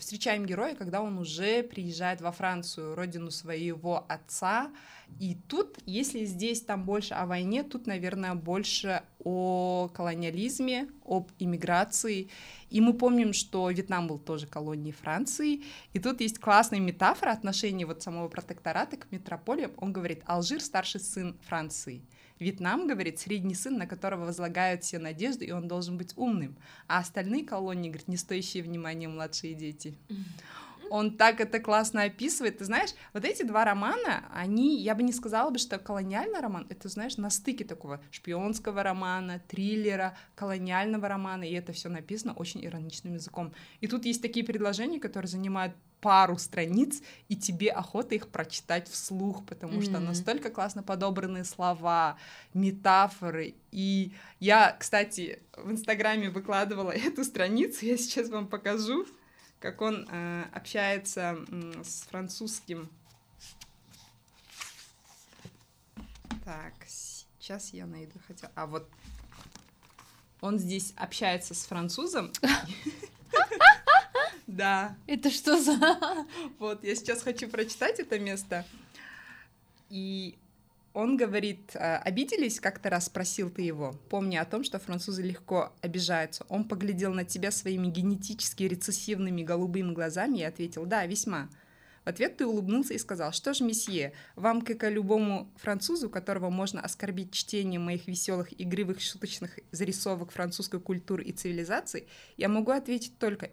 встречаем 0.00 0.46
героя, 0.46 0.74
когда 0.74 1.02
он 1.02 1.18
уже 1.18 1.62
приезжает 1.62 2.20
во 2.20 2.32
Францию, 2.32 2.94
родину 2.94 3.30
своего 3.30 4.04
отца. 4.08 4.70
И 5.18 5.36
тут, 5.48 5.78
если 5.86 6.24
здесь 6.24 6.62
там 6.62 6.84
больше 6.84 7.14
о 7.14 7.26
войне, 7.26 7.62
тут, 7.62 7.86
наверное, 7.86 8.34
больше 8.34 9.02
о 9.22 9.88
колониализме, 9.94 10.88
об 11.04 11.30
иммиграции. 11.38 12.28
И 12.70 12.80
мы 12.80 12.94
помним, 12.94 13.32
что 13.32 13.70
Вьетнам 13.70 14.08
был 14.08 14.18
тоже 14.18 14.46
колонией 14.46 14.92
Франции. 14.92 15.62
И 15.92 15.98
тут 15.98 16.20
есть 16.20 16.38
классная 16.38 16.80
метафора 16.80 17.30
отношений 17.30 17.84
вот 17.84 18.02
самого 18.02 18.28
протектората 18.28 18.96
к 18.96 19.10
метрополии. 19.12 19.68
Он 19.76 19.92
говорит, 19.92 20.22
Алжир— 20.26 20.60
старший 20.62 21.00
сын 21.00 21.36
Франции. 21.46 22.02
Вьетнам, 22.40 22.88
говорит, 22.88 23.18
средний 23.18 23.54
сын, 23.54 23.76
на 23.76 23.86
которого 23.86 24.24
возлагают 24.24 24.82
все 24.82 24.98
надежды, 24.98 25.44
и 25.44 25.52
он 25.52 25.68
должен 25.68 25.98
быть 25.98 26.14
умным. 26.16 26.56
А 26.88 26.98
остальные 26.98 27.44
колонии, 27.44 27.90
говорит, 27.90 28.08
не 28.08 28.16
стоящие 28.16 28.62
внимания 28.62 29.08
младшие 29.08 29.54
дети. 29.54 29.94
Он 30.90 31.16
так 31.16 31.40
это 31.40 31.60
классно 31.60 32.02
описывает. 32.02 32.58
Ты 32.58 32.64
знаешь, 32.64 32.90
вот 33.14 33.24
эти 33.24 33.42
два 33.42 33.64
романа, 33.64 34.24
они, 34.34 34.76
я 34.80 34.94
бы 34.94 35.02
не 35.02 35.12
сказала 35.12 35.50
бы, 35.50 35.58
что 35.58 35.78
колониальный 35.78 36.40
роман, 36.40 36.66
это, 36.68 36.88
знаешь, 36.88 37.16
на 37.16 37.30
стыке 37.30 37.64
такого 37.64 38.02
шпионского 38.10 38.82
романа, 38.82 39.40
триллера, 39.48 40.16
колониального 40.34 41.08
романа, 41.08 41.44
и 41.44 41.52
это 41.54 41.72
все 41.72 41.88
написано 41.88 42.34
очень 42.34 42.64
ироничным 42.64 43.14
языком. 43.14 43.54
И 43.80 43.86
тут 43.86 44.04
есть 44.04 44.20
такие 44.20 44.44
предложения, 44.44 45.00
которые 45.00 45.28
занимают 45.28 45.74
пару 46.00 46.38
страниц, 46.38 47.02
и 47.28 47.36
тебе 47.36 47.70
охота 47.70 48.14
их 48.14 48.28
прочитать 48.28 48.88
вслух, 48.88 49.44
потому 49.46 49.74
mm-hmm. 49.74 49.84
что 49.84 50.00
настолько 50.00 50.50
классно 50.50 50.82
подобраны 50.82 51.44
слова, 51.44 52.16
метафоры. 52.54 53.54
И 53.70 54.12
я, 54.38 54.76
кстати, 54.78 55.40
в 55.56 55.70
Инстаграме 55.70 56.30
выкладывала 56.30 56.90
эту 56.94 57.24
страницу, 57.24 57.84
я 57.84 57.96
сейчас 57.96 58.28
вам 58.28 58.48
покажу, 58.48 59.06
как 59.60 59.82
он 59.82 60.08
э, 60.10 60.44
общается 60.52 61.38
э, 61.48 61.82
с 61.84 62.02
французским. 62.10 62.90
Так, 66.44 66.74
сейчас 66.86 67.72
я 67.72 67.86
найду 67.86 68.18
хотя. 68.26 68.50
А 68.54 68.66
вот 68.66 68.88
он 70.40 70.58
здесь 70.58 70.92
общается 70.96 71.54
с 71.54 71.64
французом. 71.64 72.32
Да. 74.46 74.96
Это 75.06 75.30
что 75.30 75.62
за... 75.62 75.78
Вот, 76.58 76.82
я 76.82 76.96
сейчас 76.96 77.22
хочу 77.22 77.48
прочитать 77.48 78.00
это 78.00 78.18
место. 78.18 78.66
И 79.88 80.36
он 80.92 81.16
говорит, 81.16 81.76
«А, 81.76 81.98
обиделись, 81.98 82.60
как-то 82.60 82.90
раз 82.90 83.06
спросил 83.06 83.50
ты 83.50 83.62
его, 83.62 83.94
помня 84.08 84.42
о 84.42 84.44
том, 84.44 84.64
что 84.64 84.78
французы 84.78 85.22
легко 85.22 85.72
обижаются. 85.80 86.44
Он 86.48 86.64
поглядел 86.64 87.14
на 87.14 87.24
тебя 87.24 87.50
своими 87.50 87.86
генетически 87.86 88.64
рецессивными 88.64 89.42
голубыми 89.42 89.92
глазами 89.92 90.38
и 90.38 90.42
ответил, 90.42 90.86
да, 90.86 91.06
весьма. 91.06 91.48
В 92.04 92.08
ответ 92.08 92.38
ты 92.38 92.46
улыбнулся 92.46 92.94
и 92.94 92.98
сказал, 92.98 93.32
что 93.32 93.52
ж, 93.52 93.60
месье, 93.60 94.14
вам, 94.34 94.62
как 94.62 94.84
и 94.84 94.88
любому 94.88 95.52
французу, 95.56 96.08
которого 96.08 96.48
можно 96.48 96.80
оскорбить 96.80 97.32
чтением 97.32 97.84
моих 97.84 98.08
веселых, 98.08 98.48
игривых, 98.58 99.00
шуточных 99.00 99.58
зарисовок 99.70 100.32
французской 100.32 100.80
культуры 100.80 101.24
и 101.24 101.32
цивилизации, 101.32 102.08
я 102.38 102.48
могу 102.48 102.70
ответить 102.70 103.18
только 103.18 103.50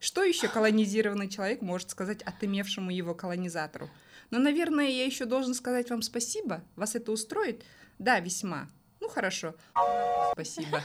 что 0.00 0.22
еще 0.22 0.48
колонизированный 0.48 1.28
человек 1.28 1.62
может 1.62 1.90
сказать 1.90 2.22
отымевшему 2.22 2.90
его 2.90 3.14
колонизатору? 3.14 3.88
Но, 4.30 4.38
наверное, 4.38 4.88
я 4.88 5.04
еще 5.04 5.24
должен 5.24 5.54
сказать 5.54 5.90
вам 5.90 6.02
спасибо. 6.02 6.62
Вас 6.76 6.94
это 6.94 7.12
устроит? 7.12 7.64
Да, 7.98 8.20
весьма. 8.20 8.68
Ну, 9.00 9.08
хорошо. 9.08 9.54
Спасибо. 10.32 10.82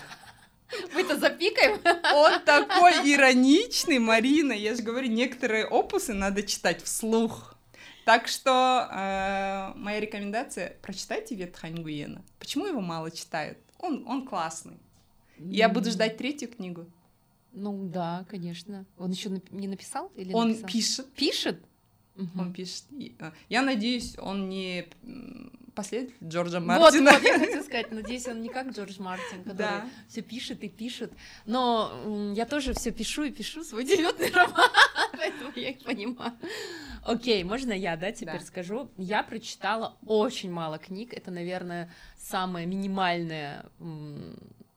Мы-то 0.94 1.18
запикаем. 1.18 1.80
Он 2.16 2.44
такой 2.44 2.94
ироничный, 3.12 4.00
Марина. 4.00 4.54
Я 4.54 4.76
же 4.76 4.84
говорю, 4.84 5.08
некоторые 5.08 5.66
опусы 5.66 6.14
надо 6.14 6.44
читать 6.44 6.84
вслух. 6.84 7.56
Так 8.06 8.28
что 8.28 8.88
э, 8.92 9.78
моя 9.78 10.00
рекомендация— 10.00 10.78
прочитайте 10.82 11.36
Вет 11.36 11.56
Ханьгуена. 11.56 12.24
Почему 12.40 12.66
его 12.66 12.82
мало 12.82 13.12
читают? 13.12 13.58
Он, 13.78 14.04
он 14.08 14.28
классный. 14.28 14.80
Я 15.38 15.70
буду 15.70 15.90
ждать 15.92 16.18
третью 16.18 16.50
книгу. 16.50 16.88
Ну 17.52 17.86
да, 17.86 18.26
конечно. 18.30 18.86
Он 18.98 19.12
еще 19.12 19.30
не 19.52 19.68
написал 19.68 20.12
или 20.16 20.34
Он 20.34 20.50
написал? 20.50 20.68
пишет. 20.70 21.14
Пишет? 21.14 21.64
Он 22.38 22.54
пишет. 22.54 22.86
Э, 23.20 23.32
я 23.50 23.62
надеюсь, 23.62 24.18
он 24.18 24.50
не 24.50 24.88
последователь 25.80 26.28
Джорджа 26.28 26.60
Мартина. 26.60 27.12
Вот, 27.12 27.20
вот, 27.20 27.28
я 27.28 27.40
хотела 27.40 27.64
сказать, 27.64 27.92
надеюсь, 27.92 28.28
он 28.28 28.42
не 28.42 28.50
как 28.50 28.72
Джордж 28.72 29.00
Мартин, 29.00 29.44
который 29.44 29.58
да. 29.58 29.90
все 30.08 30.22
пишет 30.22 30.64
и 30.64 30.70
пишет. 30.70 31.14
Но 31.46 32.34
я 32.36 32.46
тоже 32.46 32.74
все 32.74 32.92
пишу 32.92 33.24
и 33.24 33.32
пишу 33.32 33.64
свой 33.64 33.86
девятый 33.86 34.30
роман, 34.32 34.70
поэтому 35.14 35.52
я 35.56 35.70
их 35.70 35.84
понимаю. 35.84 36.34
Окей, 37.04 37.44
можно 37.44 37.72
я, 37.72 37.96
да, 37.96 38.12
теперь 38.12 38.40
да. 38.40 38.46
скажу? 38.46 38.92
Я 38.98 39.24
прочитала 39.24 39.98
очень 40.06 40.52
мало 40.52 40.78
книг. 40.78 41.14
Это, 41.14 41.32
наверное, 41.32 41.90
самое 42.18 42.68
минимальное. 42.68 43.66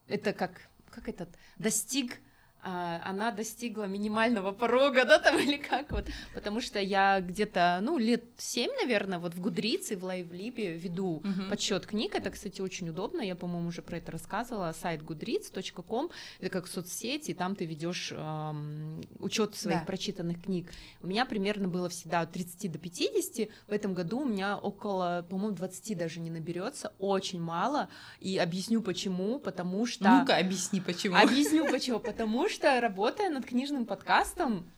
Это 0.07 0.31
как, 0.31 0.69
как 0.89 1.09
этот 1.09 1.29
достиг 1.57 2.13
а, 2.13 2.22
она 2.63 3.31
достигла 3.31 3.85
минимального 3.85 4.51
порога, 4.51 5.05
да, 5.05 5.19
там 5.19 5.37
или 5.39 5.57
как 5.57 5.91
вот, 5.91 6.05
потому 6.33 6.61
что 6.61 6.79
я 6.79 7.19
где-то, 7.19 7.79
ну, 7.81 7.97
лет 7.97 8.23
семь, 8.37 8.71
наверное, 8.81 9.19
вот 9.19 9.33
в 9.33 9.41
Гудрице, 9.41 9.97
в 9.97 10.03
Лайвлибе 10.03 10.77
веду 10.77 11.21
uh-huh. 11.23 11.49
подсчет 11.49 11.85
книг, 11.85 12.15
это, 12.15 12.29
кстати, 12.29 12.61
очень 12.61 12.89
удобно, 12.89 13.21
я, 13.21 13.35
по-моему, 13.35 13.67
уже 13.67 13.81
про 13.81 13.97
это 13.97 14.11
рассказывала, 14.11 14.73
сайт 14.79 15.01
goodreads.com, 15.01 16.09
это 16.39 16.49
как 16.49 16.67
соцсети, 16.67 17.31
и 17.31 17.33
там 17.33 17.55
ты 17.55 17.65
ведешь 17.65 18.13
эм, 18.15 19.01
учет 19.19 19.55
своих 19.55 19.79
да. 19.79 19.85
прочитанных 19.85 20.41
книг. 20.41 20.71
У 21.01 21.07
меня 21.07 21.25
примерно 21.25 21.67
было 21.67 21.89
всегда 21.89 22.21
от 22.21 22.31
30 22.31 22.71
до 22.71 22.79
50, 22.79 23.49
в 23.67 23.71
этом 23.71 23.93
году 23.93 24.21
у 24.21 24.25
меня 24.25 24.57
около, 24.57 25.25
по-моему, 25.29 25.55
20 25.55 25.97
даже 25.97 26.19
не 26.21 26.29
наберется, 26.29 26.93
очень 26.97 27.41
мало, 27.41 27.89
и 28.19 28.37
объясню 28.37 28.81
почему, 28.81 29.39
потому 29.39 29.85
что... 29.85 30.09
Ну-ка, 30.09 30.37
объясни 30.37 30.79
почему. 30.79 31.17
Объясню 31.17 31.69
почему, 31.69 31.99
потому 32.13 32.47
что, 32.53 32.79
работая 32.79 33.29
над 33.29 33.45
книжным 33.45 33.85
подкастом, 33.85 34.71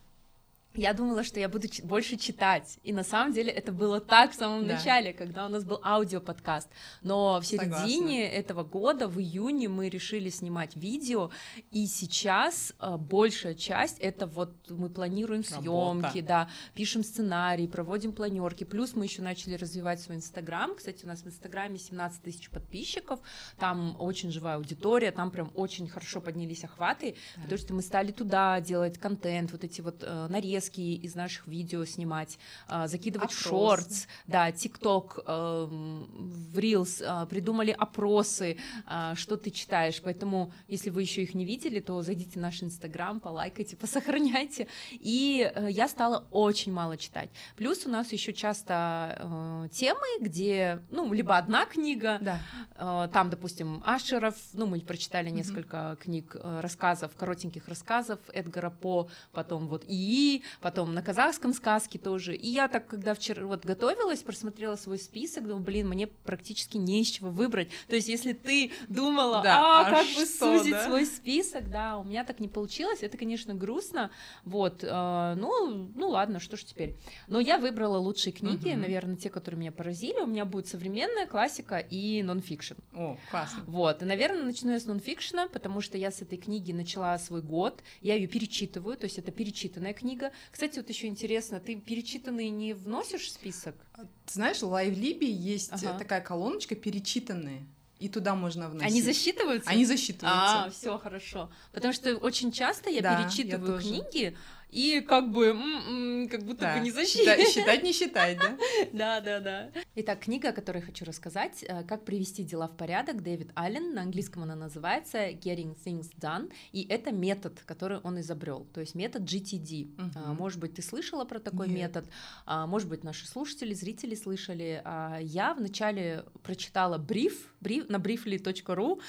я 0.78 0.94
думала, 0.94 1.24
что 1.24 1.40
я 1.40 1.50
буду 1.50 1.68
больше 1.84 2.18
читать. 2.18 2.80
И 2.84 2.94
на 2.94 3.04
самом 3.04 3.34
деле 3.34 3.52
это 3.52 3.72
было 3.72 4.00
так 4.00 4.32
в 4.32 4.36
самом 4.36 4.68
да. 4.68 4.76
начале, 4.76 5.14
когда 5.14 5.46
у 5.46 5.50
нас 5.50 5.64
был 5.64 5.80
аудиоподкаст. 5.84 6.70
Но 7.02 7.40
в 7.40 7.46
середине 7.46 8.26
Согласна. 8.26 8.40
этого 8.40 8.64
года, 8.64 9.08
в 9.08 9.20
июне, 9.20 9.70
мы 9.70 9.90
решили 9.90 10.30
снимать 10.30 10.76
видео. 10.76 11.32
И 11.72 11.88
сейчас 11.88 12.74
э, 12.80 12.98
большая 12.98 13.56
часть 13.56 14.00
это 14.00 14.28
вот 14.28 14.54
мы 14.70 14.90
планируем 14.90 15.44
съемки, 15.44 16.22
да, 16.22 16.50
пишем 16.74 17.04
сценарий, 17.04 17.68
проводим 17.68 18.14
планерки. 18.14 18.64
Плюс 18.64 18.96
мы 18.96 19.06
еще 19.06 19.22
начали 19.22 19.56
развивать 19.56 20.02
свой 20.02 20.18
инстаграм. 20.18 20.76
Кстати, 20.76 21.06
у 21.06 21.08
нас 21.08 21.22
в 21.22 21.28
инстаграме 21.28 21.78
17 21.78 22.22
тысяч 22.22 22.50
подписчиков. 22.50 23.20
Там 23.58 23.96
очень 24.00 24.32
живая 24.32 24.56
аудитория, 24.56 25.12
там 25.12 25.32
прям 25.32 25.52
очень 25.56 25.88
хорошо 25.88 26.22
поднялись 26.22 26.64
охваты, 26.64 27.16
да. 27.36 27.44
потому 27.44 27.60
что 27.60 27.74
мы 27.74 27.82
стали 27.82 28.12
туда 28.12 28.60
делать 28.62 28.98
контент, 28.98 29.52
вот 29.52 29.64
эти 29.64 29.82
вот 29.82 30.04
э, 30.04 30.28
нарезки 30.30 30.65
нарезки 30.66 30.82
из 30.82 31.16
наших 31.16 31.48
видео 31.48 31.86
снимать, 31.86 32.38
а, 32.68 32.88
закидывать 32.88 33.32
опросы. 33.32 33.44
в 33.44 33.48
шортс, 33.48 34.08
да, 34.28 34.52
ТикТок, 34.52 35.20
эм, 35.26 36.06
в 36.54 36.58
Reels, 36.58 37.04
а, 37.06 37.26
придумали 37.26 37.72
опросы, 37.72 38.58
а, 38.86 39.16
что 39.16 39.38
ты 39.38 39.52
читаешь. 39.52 40.02
Поэтому, 40.02 40.52
если 40.68 40.90
вы 40.90 41.02
еще 41.02 41.24
их 41.24 41.36
не 41.36 41.46
видели, 41.46 41.80
то 41.80 42.02
зайдите 42.02 42.40
в 42.40 42.42
наш 42.42 42.64
Инстаграм, 42.64 43.20
полайкайте, 43.20 43.76
посохраняйте. 43.82 44.68
И 44.92 45.52
э, 45.54 45.68
я 45.72 45.88
стала 45.88 46.26
очень 46.32 46.74
мало 46.74 46.98
читать. 46.98 47.30
Плюс 47.56 47.86
у 47.86 47.90
нас 47.90 48.12
еще 48.12 48.34
часто 48.34 49.18
э, 49.20 49.70
темы, 49.72 50.20
где, 50.22 50.82
ну, 50.92 51.12
либо 51.14 51.38
одна 51.38 51.66
книга, 51.66 52.18
да. 52.22 52.40
э, 52.78 53.10
там, 53.12 53.30
допустим, 53.30 53.82
Ашеров, 53.86 54.36
ну, 54.54 54.66
мы 54.66 54.80
прочитали 54.80 55.30
несколько 55.30 55.78
mm-hmm. 55.78 55.96
книг, 55.98 56.36
рассказов, 56.62 57.12
коротеньких 57.16 57.68
рассказов 57.68 58.20
Эдгара 58.34 58.70
По, 58.70 59.08
потом 59.32 59.68
вот 59.68 59.84
ИИ, 59.88 60.44
потом 60.62 60.94
на 60.94 61.02
казахском 61.02 61.54
сказке 61.54 62.00
тоже. 62.00 62.36
И 62.36 62.48
я 62.50 62.68
так, 62.68 62.88
когда 62.88 63.14
вчера 63.14 63.46
вот 63.46 63.66
готовилась, 63.66 64.24
просмотрела 64.24 64.76
свой 64.76 65.00
список, 65.00 65.48
думаю, 65.48 65.64
блин, 65.64 65.88
мне 65.90 66.08
практически 66.08 66.78
не 66.78 67.02
из 67.02 67.08
чего 67.08 67.30
выбрать. 67.30 67.70
То 67.88 67.96
есть, 67.96 68.08
если 68.08 68.34
ты 68.34 68.72
думала, 68.88 69.42
да, 69.42 69.60
а, 69.60 69.82
а 69.82 69.92
как 69.92 70.06
бы 70.16 70.26
сузить 70.26 70.72
да? 70.72 70.86
свой 70.86 71.06
список, 71.06 71.70
да, 71.70 71.98
у 71.98 72.04
меня 72.04 72.24
так 72.24 72.40
не 72.40 72.48
получилось, 72.48 73.00
это, 73.02 73.18
конечно, 73.18 73.54
грустно, 73.54 74.12
вот, 74.44 74.84
э, 74.84 75.36
ну, 75.38 75.92
ну 75.96 76.10
ладно, 76.10 76.40
что 76.40 76.58
ж 76.58 76.64
теперь. 76.64 76.96
Но 77.28 77.40
я 77.40 77.58
выбрала 77.58 77.98
лучшие 77.98 78.34
книги, 78.34 78.70
угу. 78.70 78.80
наверное, 78.80 79.16
те, 79.16 79.30
которые 79.30 79.60
меня 79.60 79.72
поразили, 79.72 80.20
у 80.20 80.28
меня 80.28 80.46
будет 80.46 80.68
современная 80.68 81.28
классика 81.28 81.78
и 81.78 82.24
нонфикшн. 82.24 82.76
О, 82.94 83.18
классно. 83.30 83.64
Вот, 83.68 84.02
и, 84.02 84.06
наверное, 84.06 84.44
начну 84.44 84.72
я 84.72 84.80
с 84.80 84.86
нонфикшена, 84.86 85.48
потому 85.48 85.82
что 85.82 85.98
я 85.98 86.12
с 86.12 86.22
этой 86.22 86.38
книги 86.38 86.72
начала 86.72 87.18
свой 87.18 87.42
год, 87.42 87.84
я 88.02 88.16
ее 88.16 88.28
перечитываю, 88.28 88.98
то 88.98 89.06
есть 89.06 89.18
это 89.18 89.32
перечитанная 89.32 89.94
книга. 89.94 90.32
Кстати, 90.52 90.78
вот 90.78 90.90
еще 90.90 91.08
интересно, 91.08 91.60
ты 91.60 91.76
перечитанные 91.76 92.50
не 92.50 92.74
вносишь 92.74 93.24
в 93.24 93.30
список? 93.30 93.76
Ты 93.96 94.34
знаешь, 94.34 94.62
в 94.62 94.68
Лайвлибе 94.68 95.30
есть 95.30 95.72
ага. 95.72 95.98
такая 95.98 96.22
колоночка 96.22 96.76
перечитанные 96.76 97.66
и 98.00 98.10
туда 98.10 98.36
можно 98.36 98.70
вносить. 98.70 98.92
Они 98.92 99.02
засчитываются? 99.02 99.70
Они 99.70 99.86
засчитываются. 99.86 100.66
А, 100.66 100.70
все 100.70 100.98
хорошо. 100.98 101.50
Потому 101.72 101.94
что 101.94 102.16
очень 102.18 102.52
часто 102.52 102.90
я 102.90 103.02
да, 103.02 103.24
перечитываю 103.24 103.76
я 103.76 103.82
книги, 103.82 104.38
и 104.70 105.02
как 105.02 105.32
бы, 105.32 105.48
м-м, 105.48 106.28
как 106.30 106.44
будто 106.44 106.62
да. 106.62 106.76
бы 106.76 106.84
не 106.84 106.92
защитить. 106.92 107.50
Считать 107.50 107.84
не 107.84 107.94
считать, 107.94 108.38
да? 108.38 108.58
Да, 108.94 109.22
да, 109.22 109.40
да. 109.40 109.72
Итак, 109.96 110.20
книга, 110.20 110.50
о 110.50 110.52
которой 110.52 110.82
хочу 110.82 111.06
рассказать, 111.06 111.64
э, 111.68 111.84
«Как 111.84 112.06
привести 112.06 112.44
дела 112.44 112.68
в 112.68 112.76
порядок», 112.76 113.24
Дэвид 113.24 113.52
Аллен, 113.56 113.94
на 113.94 114.02
английском 114.02 114.44
она 114.44 114.56
называется 114.56 115.30
«Getting 115.30 115.76
Things 115.86 116.10
Done», 116.20 116.52
и 116.72 116.86
это 116.88 117.12
метод, 117.12 117.62
который 117.66 118.00
он 118.00 118.20
изобрел, 118.20 118.68
то 118.74 118.82
есть 118.82 118.96
метод 118.96 119.24
GTD. 119.24 119.94
Угу. 119.98 120.34
Может 120.36 120.60
быть, 120.60 120.74
ты 120.76 120.82
слышала 120.82 121.26
про 121.26 121.40
такой 121.40 121.68
Нет. 121.68 121.78
метод, 121.78 122.06
а, 122.46 122.68
может 122.68 122.90
быть, 122.90 123.04
наши 123.04 123.28
слушатели, 123.28 123.74
зрители 123.74 124.16
слышали. 124.16 124.82
А, 124.84 125.20
я 125.22 125.54
вначале 125.54 126.26
прочитала 126.44 126.98
бриф, 126.98 127.54
бриф 127.62 127.90
на 127.90 127.98
briefly.ru, 127.98 129.02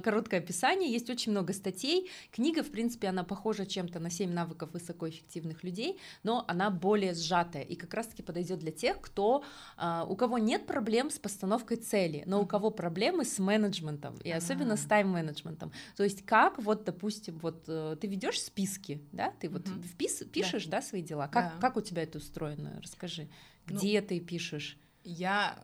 короткое 0.00 0.40
описание, 0.40 0.90
есть 0.90 1.10
очень 1.10 1.32
много 1.32 1.52
статей. 1.52 2.10
Книга, 2.30 2.62
в 2.62 2.70
принципе, 2.70 3.08
она 3.08 3.24
похожа 3.24 3.66
чем-то 3.66 3.98
на 4.00 4.10
7 4.10 4.30
навыков 4.30 4.70
высоко 4.72 5.03
эффективных 5.08 5.64
людей, 5.64 5.98
но 6.22 6.44
она 6.48 6.70
более 6.70 7.14
сжатая 7.14 7.62
и 7.62 7.74
как 7.74 7.94
раз-таки 7.94 8.22
подойдет 8.22 8.58
для 8.58 8.72
тех, 8.72 9.00
кто, 9.00 9.44
а, 9.76 10.04
у 10.04 10.16
кого 10.16 10.38
нет 10.38 10.66
проблем 10.66 11.10
с 11.10 11.18
постановкой 11.18 11.76
цели, 11.76 12.22
но 12.26 12.40
у 12.40 12.46
кого 12.46 12.70
проблемы 12.70 13.24
с 13.24 13.38
менеджментом 13.38 14.16
и 14.24 14.30
особенно 14.30 14.76
с 14.76 14.84
тайм-менеджментом. 14.84 15.72
То 15.96 16.04
есть 16.04 16.24
как 16.24 16.58
вот, 16.58 16.84
допустим, 16.84 17.38
вот 17.38 17.64
э, 17.68 17.96
ты 18.00 18.06
ведешь 18.06 18.40
списки, 18.42 19.00
да, 19.12 19.32
ты 19.40 19.48
вот 19.48 19.66
впис, 19.68 20.22
пишешь, 20.32 20.66
да. 20.66 20.78
да, 20.78 20.82
свои 20.82 21.02
дела. 21.02 21.28
Как, 21.28 21.58
как 21.60 21.76
у 21.76 21.80
тебя 21.80 22.02
это 22.02 22.18
устроено? 22.18 22.80
Расскажи, 22.82 23.28
ну, 23.66 23.76
где 23.76 24.00
ну, 24.00 24.06
ты 24.06 24.20
пишешь? 24.20 24.78
Я 25.04 25.58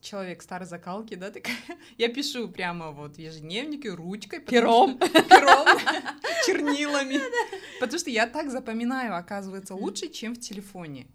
человек 0.00 0.42
старой 0.42 0.66
закалки, 0.66 1.14
да, 1.14 1.30
такая. 1.30 1.56
Я 1.98 2.08
пишу 2.08 2.48
прямо 2.48 2.90
вот 2.90 3.16
в 3.16 3.18
ежедневнике 3.18 3.90
ручкой. 3.90 4.40
Пером. 4.40 4.98
Пером, 5.28 5.66
чернилами. 6.46 7.20
Потому 7.80 7.98
что 7.98 8.10
я 8.10 8.26
так 8.26 8.50
запоминаю, 8.50 9.16
оказывается, 9.16 9.74
лучше, 9.74 10.08
чем 10.08 10.34
в 10.34 10.40
телефоне. 10.40 11.06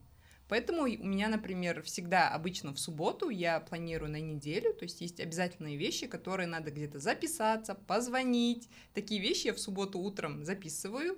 Поэтому 0.48 0.84
у 0.84 0.86
меня, 0.86 1.28
например, 1.28 1.82
всегда 1.82 2.30
обычно 2.30 2.72
в 2.72 2.80
субботу 2.80 3.30
я 3.30 3.60
планирую 3.60 4.12
на 4.12 4.20
неделю, 4.20 4.74
то 4.74 4.84
есть 4.84 5.02
есть 5.02 5.20
обязательные 5.20 5.76
вещи, 5.76 6.06
которые 6.06 6.46
надо 6.46 6.70
где-то 6.70 7.00
записаться, 7.00 7.74
позвонить. 7.74 8.70
Такие 8.94 9.20
вещи 9.20 9.48
я 9.48 9.54
в 9.56 9.60
субботу 9.60 9.98
утром 9.98 10.46
записываю, 10.46 11.18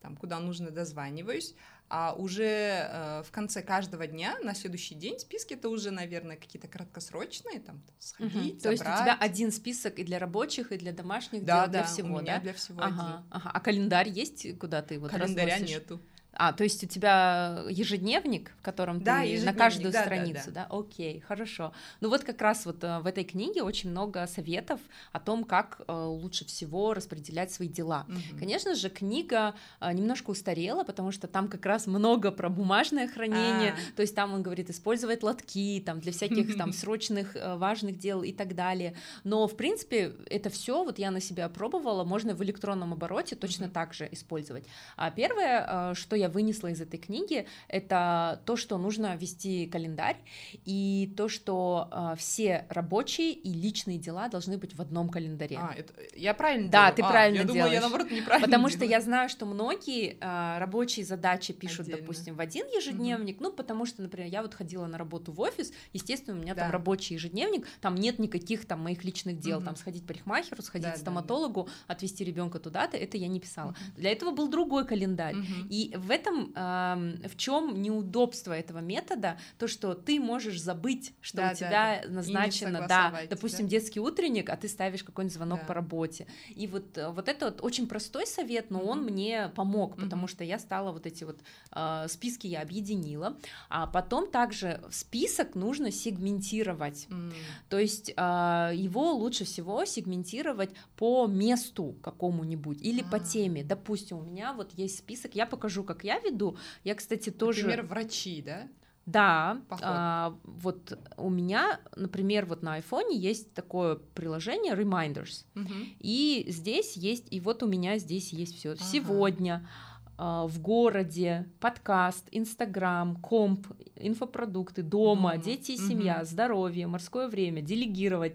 там, 0.00 0.16
куда 0.16 0.38
нужно, 0.38 0.70
дозваниваюсь 0.70 1.56
а 1.90 2.14
уже 2.16 2.44
э, 2.44 3.22
в 3.26 3.32
конце 3.32 3.62
каждого 3.62 4.06
дня 4.06 4.38
на 4.44 4.54
следующий 4.54 4.94
день 4.94 5.18
списки 5.18 5.54
это 5.54 5.68
уже, 5.68 5.90
наверное, 5.90 6.36
какие-то 6.36 6.68
краткосрочные, 6.68 7.58
там 7.58 7.82
сходить, 7.98 8.32
угу. 8.32 8.40
забрать. 8.42 8.62
То 8.62 8.70
есть 8.70 8.82
у 8.82 9.02
тебя 9.02 9.16
один 9.18 9.50
список 9.50 9.98
и 9.98 10.04
для 10.04 10.20
рабочих, 10.20 10.70
и 10.70 10.76
для 10.76 10.92
домашних, 10.92 11.44
да, 11.44 11.64
дел, 11.64 11.72
да, 11.72 11.78
для 11.80 11.84
всего, 11.84 12.16
у 12.16 12.20
меня 12.20 12.36
да? 12.36 12.42
для 12.42 12.52
всего 12.54 12.80
ага, 12.80 12.92
один. 12.92 13.26
Ага. 13.30 13.50
А 13.52 13.60
календарь 13.60 14.08
есть, 14.08 14.58
куда 14.58 14.82
ты 14.82 15.00
вот 15.00 15.10
Календаря 15.10 15.54
разносишь? 15.54 15.76
нету. 15.76 16.00
А, 16.42 16.54
то 16.54 16.64
есть 16.64 16.82
у 16.82 16.86
тебя 16.86 17.64
ежедневник, 17.68 18.52
в 18.60 18.62
котором 18.62 19.02
да, 19.02 19.20
ты 19.20 19.42
на 19.42 19.52
каждую 19.52 19.92
да, 19.92 20.00
страницу, 20.00 20.46
да, 20.46 20.52
да. 20.62 20.66
да? 20.70 20.78
Окей, 20.78 21.20
хорошо. 21.20 21.74
Ну 22.00 22.08
вот 22.08 22.24
как 22.24 22.40
раз 22.40 22.64
вот 22.64 22.82
э, 22.82 23.00
в 23.00 23.06
этой 23.06 23.24
книге 23.24 23.62
очень 23.62 23.90
много 23.90 24.26
советов 24.26 24.80
о 25.12 25.20
том, 25.20 25.44
как 25.44 25.82
э, 25.86 25.92
лучше 25.92 26.46
всего 26.46 26.94
распределять 26.94 27.52
свои 27.52 27.68
дела. 27.68 28.06
Угу. 28.08 28.38
Конечно 28.38 28.74
же, 28.74 28.88
книга 28.88 29.54
э, 29.82 29.92
немножко 29.92 30.30
устарела, 30.30 30.82
потому 30.82 31.12
что 31.12 31.28
там 31.28 31.46
как 31.46 31.66
раз 31.66 31.86
много 31.86 32.32
про 32.32 32.48
бумажное 32.48 33.06
хранение, 33.06 33.72
а. 33.72 33.96
то 33.96 34.00
есть 34.00 34.14
там 34.14 34.32
он 34.32 34.42
говорит 34.42 34.70
использовать 34.70 35.22
лотки 35.22 35.82
там 35.84 36.00
для 36.00 36.10
всяких 36.10 36.56
там 36.56 36.72
срочных 36.72 37.36
важных 37.56 37.98
дел 37.98 38.22
и 38.22 38.32
так 38.32 38.54
далее. 38.54 38.94
Но 39.24 39.46
в 39.46 39.58
принципе 39.58 40.14
это 40.30 40.48
все 40.48 40.84
вот 40.84 40.98
я 40.98 41.10
на 41.10 41.20
себя 41.20 41.50
пробовала, 41.50 42.04
можно 42.04 42.32
в 42.32 42.42
электронном 42.42 42.94
обороте 42.94 43.36
точно 43.36 43.68
так 43.68 43.92
же 43.92 44.08
использовать. 44.10 44.64
А 44.96 45.10
первое, 45.10 45.92
что 45.92 46.16
я 46.16 46.29
вынесла 46.30 46.68
из 46.68 46.80
этой 46.80 46.98
книги, 46.98 47.46
это 47.68 48.40
то, 48.46 48.56
что 48.56 48.78
нужно 48.78 49.16
вести 49.16 49.66
календарь, 49.66 50.16
и 50.64 51.12
то, 51.16 51.28
что 51.28 51.88
э, 51.90 52.14
все 52.16 52.66
рабочие 52.68 53.32
и 53.32 53.52
личные 53.52 53.98
дела 53.98 54.28
должны 54.28 54.58
быть 54.58 54.74
в 54.74 54.80
одном 54.80 55.08
календаре. 55.08 55.58
А, 55.60 55.74
это, 55.76 55.92
я 56.14 56.34
правильно 56.34 56.70
Да, 56.70 56.86
делаю? 56.86 56.96
ты 56.96 57.02
а, 57.02 57.08
правильно 57.10 57.38
я 57.38 57.44
делаешь. 57.44 57.62
Думала, 57.62 57.72
я 57.72 57.80
наоборот 57.80 58.10
неправильно 58.10 58.46
Потому 58.46 58.68
делаю. 58.68 58.76
что 58.76 58.84
я 58.90 59.00
знаю, 59.00 59.28
что 59.28 59.46
многие 59.46 60.16
э, 60.20 60.58
рабочие 60.58 61.04
задачи 61.04 61.52
пишут, 61.52 61.80
Отдельно. 61.80 62.00
допустим, 62.00 62.36
в 62.36 62.40
один 62.40 62.66
ежедневник, 62.66 63.36
угу. 63.36 63.44
ну, 63.44 63.52
потому 63.52 63.86
что, 63.86 64.02
например, 64.02 64.28
я 64.28 64.42
вот 64.42 64.54
ходила 64.54 64.86
на 64.86 64.98
работу 64.98 65.32
в 65.32 65.40
офис, 65.40 65.72
естественно, 65.92 66.36
у 66.36 66.40
меня 66.40 66.54
да. 66.54 66.62
там 66.62 66.70
рабочий 66.70 67.14
ежедневник, 67.14 67.66
там 67.80 67.94
нет 67.94 68.18
никаких 68.18 68.66
там 68.66 68.80
моих 68.80 69.04
личных 69.04 69.38
дел, 69.38 69.58
угу. 69.58 69.66
там 69.66 69.76
сходить 69.76 70.06
парикмахеру, 70.06 70.62
сходить 70.62 70.88
да, 70.88 70.92
к 70.94 70.98
стоматологу, 70.98 71.64
да, 71.64 71.70
да. 71.88 71.94
отвезти 71.94 72.24
ребенка 72.24 72.58
туда-то, 72.58 72.96
это 72.96 73.16
я 73.16 73.28
не 73.28 73.40
писала. 73.40 73.70
Угу. 73.70 73.78
Для 73.96 74.12
этого 74.12 74.30
был 74.30 74.48
другой 74.48 74.86
календарь. 74.86 75.36
Угу. 75.36 75.68
И 75.68 75.92
в 75.96 76.10
этом 76.20 76.52
в 76.52 77.36
чем 77.36 77.80
неудобство 77.82 78.52
этого 78.52 78.78
метода, 78.78 79.38
то, 79.58 79.66
что 79.68 79.94
ты 79.94 80.20
можешь 80.20 80.60
забыть, 80.60 81.12
что 81.20 81.38
да, 81.38 81.50
у 81.50 81.54
тебя 81.54 82.02
да, 82.04 82.12
назначено, 82.12 82.86
да, 82.88 83.22
допустим, 83.28 83.66
да? 83.66 83.70
детский 83.70 84.00
утренник, 84.00 84.50
а 84.50 84.56
ты 84.56 84.68
ставишь 84.68 85.02
какой-нибудь 85.02 85.34
звонок 85.34 85.60
да. 85.60 85.66
по 85.66 85.74
работе. 85.74 86.26
И 86.54 86.66
вот, 86.66 86.98
э, 86.98 87.08
вот 87.10 87.28
это 87.28 87.46
вот 87.46 87.62
очень 87.62 87.86
простой 87.86 88.26
совет, 88.26 88.70
но 88.70 88.80
mm-hmm. 88.80 88.88
он 88.88 89.04
мне 89.04 89.52
помог, 89.54 89.96
потому 89.96 90.26
mm-hmm. 90.26 90.30
что 90.30 90.44
я 90.44 90.58
стала 90.58 90.92
вот 90.92 91.06
эти 91.06 91.24
вот 91.24 91.38
э, 91.72 92.06
списки 92.08 92.46
я 92.46 92.62
объединила, 92.62 93.36
а 93.68 93.86
потом 93.86 94.30
также 94.30 94.80
список 94.90 95.54
нужно 95.54 95.90
сегментировать, 95.90 97.06
mm-hmm. 97.08 97.32
то 97.68 97.78
есть 97.78 98.12
э, 98.16 98.70
его 98.74 99.12
лучше 99.12 99.44
всего 99.44 99.84
сегментировать 99.84 100.70
по 100.96 101.26
месту 101.26 101.96
какому-нибудь 102.02 102.82
или 102.82 103.02
а 103.02 103.10
по 103.10 103.18
теме. 103.18 103.64
Допустим, 103.64 104.18
у 104.18 104.22
меня 104.22 104.52
вот 104.52 104.72
есть 104.72 104.98
список, 104.98 105.34
я 105.34 105.46
покажу, 105.46 105.84
как 105.84 106.04
я 106.04 106.09
веду. 106.18 106.56
Я, 106.84 106.94
кстати, 106.94 107.30
тоже... 107.30 107.62
Например, 107.62 107.86
врачи, 107.86 108.42
да? 108.42 108.68
Да, 109.06 109.60
а, 109.82 110.36
вот 110.44 110.96
у 111.16 111.30
меня, 111.30 111.80
например, 111.96 112.46
вот 112.46 112.62
на 112.62 112.74
айфоне 112.74 113.16
есть 113.16 113.52
такое 113.54 113.96
приложение 113.96 114.74
Reminders, 114.74 115.46
угу. 115.56 115.72
и 115.98 116.44
здесь 116.48 116.96
есть, 116.96 117.26
и 117.30 117.40
вот 117.40 117.62
у 117.62 117.66
меня 117.66 117.98
здесь 117.98 118.32
есть 118.32 118.56
все. 118.56 118.72
Ага. 118.72 118.84
Сегодня 118.84 119.68
а, 120.16 120.46
в 120.46 120.60
городе, 120.60 121.48
подкаст, 121.58 122.28
Инстаграм, 122.30 123.16
комп, 123.16 123.66
инфопродукты, 123.96 124.82
дома, 124.82 125.32
дома. 125.32 125.42
дети 125.42 125.72
и 125.72 125.76
семья, 125.76 126.18
угу. 126.18 126.26
здоровье, 126.26 126.86
морское 126.86 127.26
время, 127.26 127.62
делегировать 127.62 128.34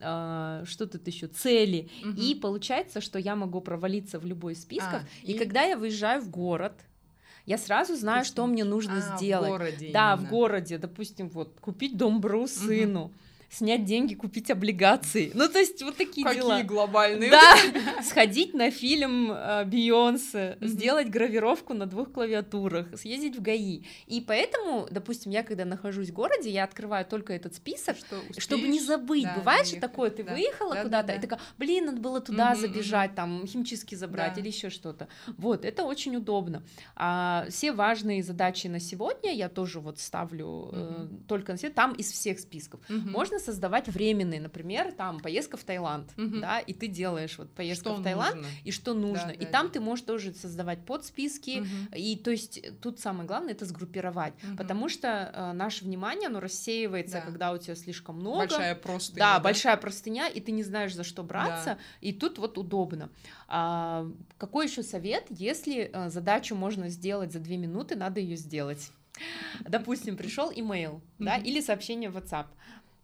а, 0.00 0.62
что 0.64 0.86
тут 0.86 1.06
еще 1.06 1.26
цели 1.26 1.90
угу. 2.02 2.12
и 2.16 2.34
получается 2.34 3.00
что 3.00 3.18
я 3.18 3.34
могу 3.34 3.60
провалиться 3.60 4.20
в 4.20 4.24
любой 4.24 4.52
из 4.52 4.62
списков 4.62 5.02
а, 5.02 5.06
и... 5.24 5.32
и 5.32 5.38
когда 5.38 5.64
я 5.64 5.76
выезжаю 5.76 6.22
в 6.22 6.30
город 6.30 6.72
я 7.48 7.58
сразу 7.58 7.96
знаю, 7.96 8.24
что 8.24 8.46
мне 8.46 8.64
нужно 8.64 8.98
а, 8.98 9.16
сделать. 9.16 9.48
В 9.48 9.52
городе 9.52 9.90
да, 9.92 10.12
именно. 10.12 10.26
в 10.26 10.30
городе, 10.30 10.78
допустим, 10.78 11.28
вот 11.30 11.58
купить 11.60 11.96
домбру 11.96 12.46
сыну. 12.46 13.04
Угу 13.04 13.12
снять 13.50 13.84
деньги, 13.84 14.14
купить 14.14 14.50
облигации. 14.50 15.30
Ну, 15.34 15.48
то 15.48 15.58
есть 15.58 15.82
вот 15.82 15.96
такие 15.96 16.24
Какие 16.26 16.42
дела. 16.42 16.62
глобальные. 16.62 17.30
Да, 17.30 17.56
сходить 18.02 18.54
на 18.54 18.70
фильм 18.70 19.32
э, 19.32 19.64
Бейонсе, 19.64 20.58
сделать 20.60 21.08
гравировку 21.08 21.74
на 21.74 21.86
двух 21.86 22.12
клавиатурах, 22.12 22.98
съездить 22.98 23.36
в 23.36 23.42
ГАИ. 23.42 23.82
И 24.06 24.20
поэтому, 24.20 24.86
допустим, 24.90 25.32
я 25.32 25.42
когда 25.42 25.64
нахожусь 25.64 26.10
в 26.10 26.12
городе, 26.12 26.50
я 26.50 26.64
открываю 26.64 27.04
только 27.04 27.32
этот 27.32 27.54
список, 27.54 27.96
Что 27.96 28.16
чтобы 28.38 28.68
не 28.68 28.80
забыть. 28.80 29.26
Бывает 29.36 29.66
же 29.66 29.76
такое, 29.76 30.10
ты 30.10 30.24
выехала 30.24 30.74
Да, 30.74 30.76
да, 30.76 30.82
куда-то, 30.84 31.06
да. 31.08 31.14
и 31.14 31.20
такая, 31.20 31.40
блин, 31.56 31.86
надо 31.86 32.00
было 32.00 32.20
туда 32.20 32.54
забежать, 32.54 33.14
там, 33.14 33.46
химчистки 33.46 33.94
забрать 33.94 34.36
или 34.38 34.48
еще 34.48 34.70
что-то. 34.70 35.08
Вот, 35.36 35.64
это 35.64 35.84
очень 35.84 36.16
удобно. 36.16 36.62
А, 36.96 37.46
все 37.50 37.72
важные 37.72 38.22
задачи 38.22 38.66
на 38.66 38.80
сегодня 38.80 39.32
я 39.34 39.48
тоже 39.48 39.80
вот 39.80 39.98
ставлю 39.98 40.70
э, 40.72 41.06
только 41.26 41.52
на 41.52 41.58
сегодня, 41.58 41.74
там 41.74 41.92
из 41.92 42.10
всех 42.10 42.38
списков. 42.40 42.80
Мгм. 42.88 43.12
Можно 43.38 43.52
создавать 43.52 43.86
временные, 43.88 44.40
например, 44.40 44.90
там 44.92 45.20
поездка 45.20 45.56
в 45.56 45.62
Таиланд, 45.62 46.10
Мгм. 46.16 46.40
да, 46.40 46.58
и 46.58 46.72
ты 46.72 46.88
делаешь 46.88 47.38
вот 47.38 47.48
поездка 47.52 47.90
Что 47.90 48.00
в 48.00 48.02
Таиланд 48.02 48.34
нужно? 48.34 48.50
и 48.64 48.72
что 48.72 48.94
нужно. 48.94 49.26
Да, 49.28 49.32
и 49.32 49.44
да, 49.44 49.50
там 49.52 49.66
да. 49.66 49.72
ты 49.74 49.80
можешь 49.80 50.04
тоже 50.04 50.34
создавать 50.34 50.84
подсписки. 50.84 51.60
Мгм. 51.60 51.88
И 51.94 52.16
то 52.16 52.32
есть 52.32 52.60
тут 52.80 52.98
самое 52.98 53.28
главное 53.28 53.52
это 53.52 53.64
сгруппировать, 53.64 54.34
Мгм. 54.42 54.56
потому 54.56 54.88
что 54.88 55.30
э, 55.32 55.52
наше 55.52 55.84
внимание, 55.84 56.26
оно 56.26 56.40
рассеивается, 56.40 57.18
Да. 57.18 57.20
когда 57.20 57.52
у 57.52 57.58
тебя 57.58 57.76
слишком 57.76 58.16
много. 58.16 58.38
Большая 58.38 58.74
просто. 58.74 59.14
Да, 59.16 59.38
большая 59.38 59.76
простыня, 59.76 60.26
и 60.28 60.40
ты 60.40 60.50
не 60.50 60.64
знаешь, 60.64 60.94
за 60.94 61.04
что 61.04 61.22
браться, 61.22 61.76
Да. 61.76 61.78
и 62.00 62.12
тут 62.12 62.38
вот 62.38 62.58
удобно. 62.58 63.08
А, 63.46 64.04
какой 64.36 64.66
еще 64.66 64.82
совет, 64.82 65.26
если 65.30 65.90
э, 65.92 66.10
задачу 66.10 66.56
можно 66.56 66.88
сделать 66.88 67.32
за 67.32 67.38
две 67.38 67.56
минуты, 67.56 67.94
надо 67.94 68.18
ее 68.18 68.34
сделать. 68.36 68.90
Допустим, 69.60 70.16
пришел 70.16 70.52
имейл, 70.54 71.00
да, 71.18 71.36
или 71.36 71.60
сообщение 71.60 72.08
в 72.10 72.16
WhatsApp. 72.16 72.46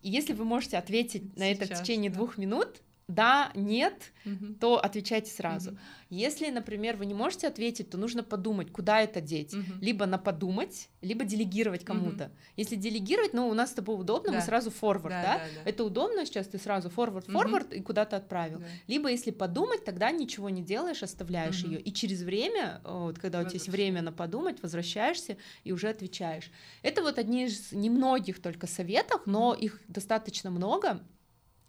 И 0.04 0.10
если 0.10 0.34
вы 0.34 0.44
можете 0.44 0.76
ответить 0.76 1.34
на 1.38 1.50
это 1.50 1.64
в 1.64 1.68
Сейчас, 1.68 1.80
течение 1.80 2.10
да. 2.10 2.16
двух 2.16 2.36
минут, 2.36 2.82
да, 3.08 3.50
нет, 3.54 4.12
Мгм. 4.24 4.54
то 4.56 4.78
отвечайте 4.82 5.30
сразу. 5.30 5.72
Мгм. 5.72 5.78
Если, 6.10 6.48
например, 6.50 6.96
вы 6.96 7.06
не 7.06 7.14
можете 7.14 7.48
ответить, 7.48 7.90
то 7.90 7.98
нужно 7.98 8.22
подумать, 8.22 8.70
куда 8.72 9.00
это 9.00 9.20
деть. 9.20 9.52
Мгм. 9.52 9.78
Либо 9.80 10.06
на 10.06 10.18
подумать, 10.18 10.88
либо 11.02 11.24
делегировать 11.24 11.84
кому-то. 11.84 12.30
Если 12.56 12.76
делегировать, 12.76 13.34
ну, 13.34 13.48
у 13.48 13.54
нас 13.54 13.70
с 13.70 13.74
тобой 13.74 14.00
удобно, 14.00 14.32
мы 14.32 14.38
Да. 14.38 14.44
сразу 14.46 14.70
форвард, 14.70 15.14
да? 15.20 15.38
Да, 15.38 15.38
да, 15.38 15.64
да. 15.64 15.70
Это 15.70 15.84
удобно, 15.84 16.24
сейчас 16.24 16.46
ты 16.46 16.58
сразу 16.58 16.88
форвард, 16.88 17.26
форвард 17.26 17.72
и 17.74 17.80
куда-то 17.80 18.16
отправил. 18.16 18.60
Да. 18.60 18.66
Либо 18.86 19.10
если 19.10 19.30
подумать, 19.32 19.84
тогда 19.84 20.10
ничего 20.10 20.48
не 20.50 20.62
делаешь, 20.62 21.02
оставляешь 21.02 21.62
Мгм. 21.62 21.72
ее. 21.72 21.80
И 21.80 21.92
через 21.92 22.22
время, 22.22 22.80
э, 22.84 22.90
вот 22.90 23.18
когда 23.18 23.40
у 23.40 23.42
тебя 23.44 23.54
есть 23.54 23.68
время 23.68 24.02
на 24.02 24.12
подумать, 24.12 24.62
возвращаешься 24.62 25.36
и 25.64 25.72
уже 25.72 25.88
отвечаешь. 25.88 26.50
Это 26.82 27.02
вот 27.02 27.18
одни 27.18 27.44
из 27.44 27.72
немногих 27.72 28.40
только 28.40 28.66
советов, 28.66 29.22
но 29.26 29.54
их 29.54 29.80
достаточно 29.88 30.50
много. 30.50 31.00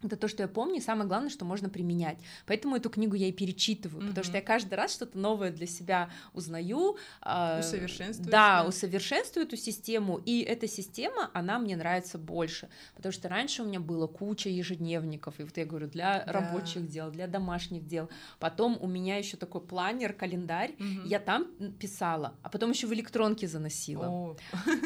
Это 0.05 0.17
то, 0.17 0.27
что 0.27 0.43
я 0.43 0.47
помню, 0.47 0.75
и 0.77 0.81
самое 0.81 1.07
главное, 1.07 1.29
что 1.29 1.45
можно 1.45 1.69
применять. 1.69 2.17
Поэтому 2.45 2.75
эту 2.75 2.89
книгу 2.89 3.15
я 3.15 3.27
и 3.27 3.31
перечитываю, 3.31 4.07
потому 4.07 4.23
что 4.23 4.37
я 4.37 4.41
каждый 4.43 4.75
раз 4.75 4.93
что-то 4.93 5.17
новое 5.17 5.51
для 5.51 5.65
себя 5.67 6.09
узнаю. 6.33 6.97
а, 7.21 7.59
Усовершенствуешь, 7.59 8.29
Да, 8.31 8.65
усовершенствую 8.67 9.45
эту 9.47 9.57
систему, 9.57 10.21
и 10.25 10.41
эта 10.41 10.67
система, 10.67 11.29
она 11.33 11.57
мне 11.59 11.75
нравится 11.75 12.17
больше, 12.17 12.69
потому 12.95 13.11
что 13.11 13.29
раньше 13.29 13.63
у 13.63 13.65
меня 13.65 13.79
было 13.79 14.07
куча 14.07 14.49
ежедневников, 14.49 15.39
и 15.39 15.43
вот 15.43 15.57
я 15.57 15.65
говорю, 15.65 15.87
для 15.87 16.23
Да. 16.25 16.31
рабочих 16.33 16.87
дел, 16.87 17.09
для 17.11 17.27
домашних 17.27 17.85
дел. 17.87 18.09
Потом 18.39 18.77
у 18.81 18.87
меня 18.87 19.17
еще 19.17 19.37
такой 19.37 19.61
планер, 19.61 20.13
календарь, 20.13 20.73
Мгм. 20.77 21.01
я 21.05 21.19
там 21.19 21.45
писала, 21.79 22.35
а 22.43 22.49
потом 22.49 22.71
еще 22.71 22.87
в 22.87 22.93
электронке 22.93 23.47
заносила. 23.47 24.07
О, 24.07 24.35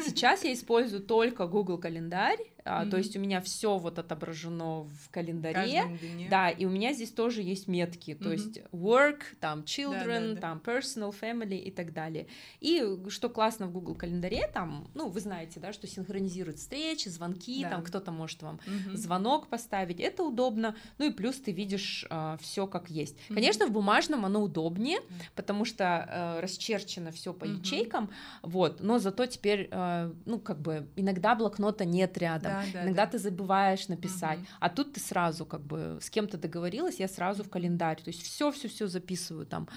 Сейчас 0.04 0.44
я 0.44 0.52
использую 0.52 1.02
только 1.02 1.46
Google 1.46 1.78
календарь, 1.78 2.38
а, 2.64 2.86
то 2.86 2.96
есть 2.96 3.16
у 3.16 3.20
меня 3.20 3.40
все 3.40 3.78
вот 3.78 3.98
отображено 3.98 4.84
в 4.84 5.10
календаре. 5.10 5.82
Да, 6.28 6.50
и 6.50 6.64
у 6.64 6.70
меня 6.70 6.92
здесь 6.92 7.10
тоже 7.10 7.42
есть 7.42 7.68
метки, 7.68 8.14
то 8.14 8.24
Мгм. 8.28 8.32
есть 8.32 8.58
work, 8.72 9.20
там 9.40 9.60
children, 9.60 10.34
да. 10.34 10.40
там 10.40 10.62
personal, 10.64 11.14
family 11.18 11.56
и 11.58 11.70
так 11.70 11.92
далее. 11.92 12.26
И 12.60 12.84
что 13.08 13.28
классно 13.28 13.66
в 13.66 13.72
Google 13.72 13.94
календаре, 13.94 14.48
там, 14.52 14.88
ну, 14.94 15.08
вы 15.08 15.20
знаете, 15.20 15.60
да, 15.60 15.72
что 15.72 15.86
синхронизирует 15.86 16.58
встречи, 16.58 17.08
звонки, 17.08 17.62
Да. 17.62 17.70
там 17.70 17.82
кто-то 17.82 18.12
может 18.12 18.42
вам 18.42 18.60
Мгм. 18.66 18.96
звонок 18.96 19.48
поставить, 19.48 20.00
это 20.00 20.22
удобно, 20.22 20.76
ну 20.98 21.06
и 21.06 21.10
плюс 21.10 21.36
ты 21.36 21.52
видишь 21.52 22.06
все 22.40 22.66
как 22.66 22.90
есть. 22.90 23.16
Мгм. 23.28 23.34
Конечно, 23.36 23.66
в 23.66 23.70
бумажном 23.72 24.24
оно 24.24 24.42
удобнее, 24.42 24.98
потому 25.34 25.64
что 25.64 25.84
э, 26.08 26.40
расчерчено 26.40 27.10
все 27.12 27.32
по 27.32 27.44
Мгм. 27.44 27.58
ячейкам, 27.58 28.10
вот, 28.42 28.80
но 28.80 28.98
зато 28.98 29.26
теперь, 29.26 29.68
э, 29.70 30.12
ну, 30.26 30.38
как 30.38 30.60
бы, 30.60 30.88
иногда 30.96 31.34
блокнота 31.34 31.84
нет 31.84 32.16
рядом, 32.18 32.49
Да, 32.50 32.64
да, 32.72 32.84
иногда 32.84 33.04
да. 33.06 33.12
ты 33.12 33.18
забываешь 33.18 33.88
написать, 33.88 34.38
Мгм. 34.38 34.48
а 34.60 34.68
тут 34.68 34.92
ты 34.94 35.00
сразу 35.00 35.44
как 35.46 35.62
бы 35.62 35.98
с 36.00 36.10
кем-то 36.10 36.38
договорилась, 36.38 37.00
я 37.00 37.08
сразу 37.08 37.42
в 37.44 37.48
календарь, 37.50 37.96
то 38.02 38.08
есть 38.08 38.22
все, 38.22 38.50
все, 38.50 38.68
все 38.68 38.86
записываю 38.86 39.46
там. 39.46 39.68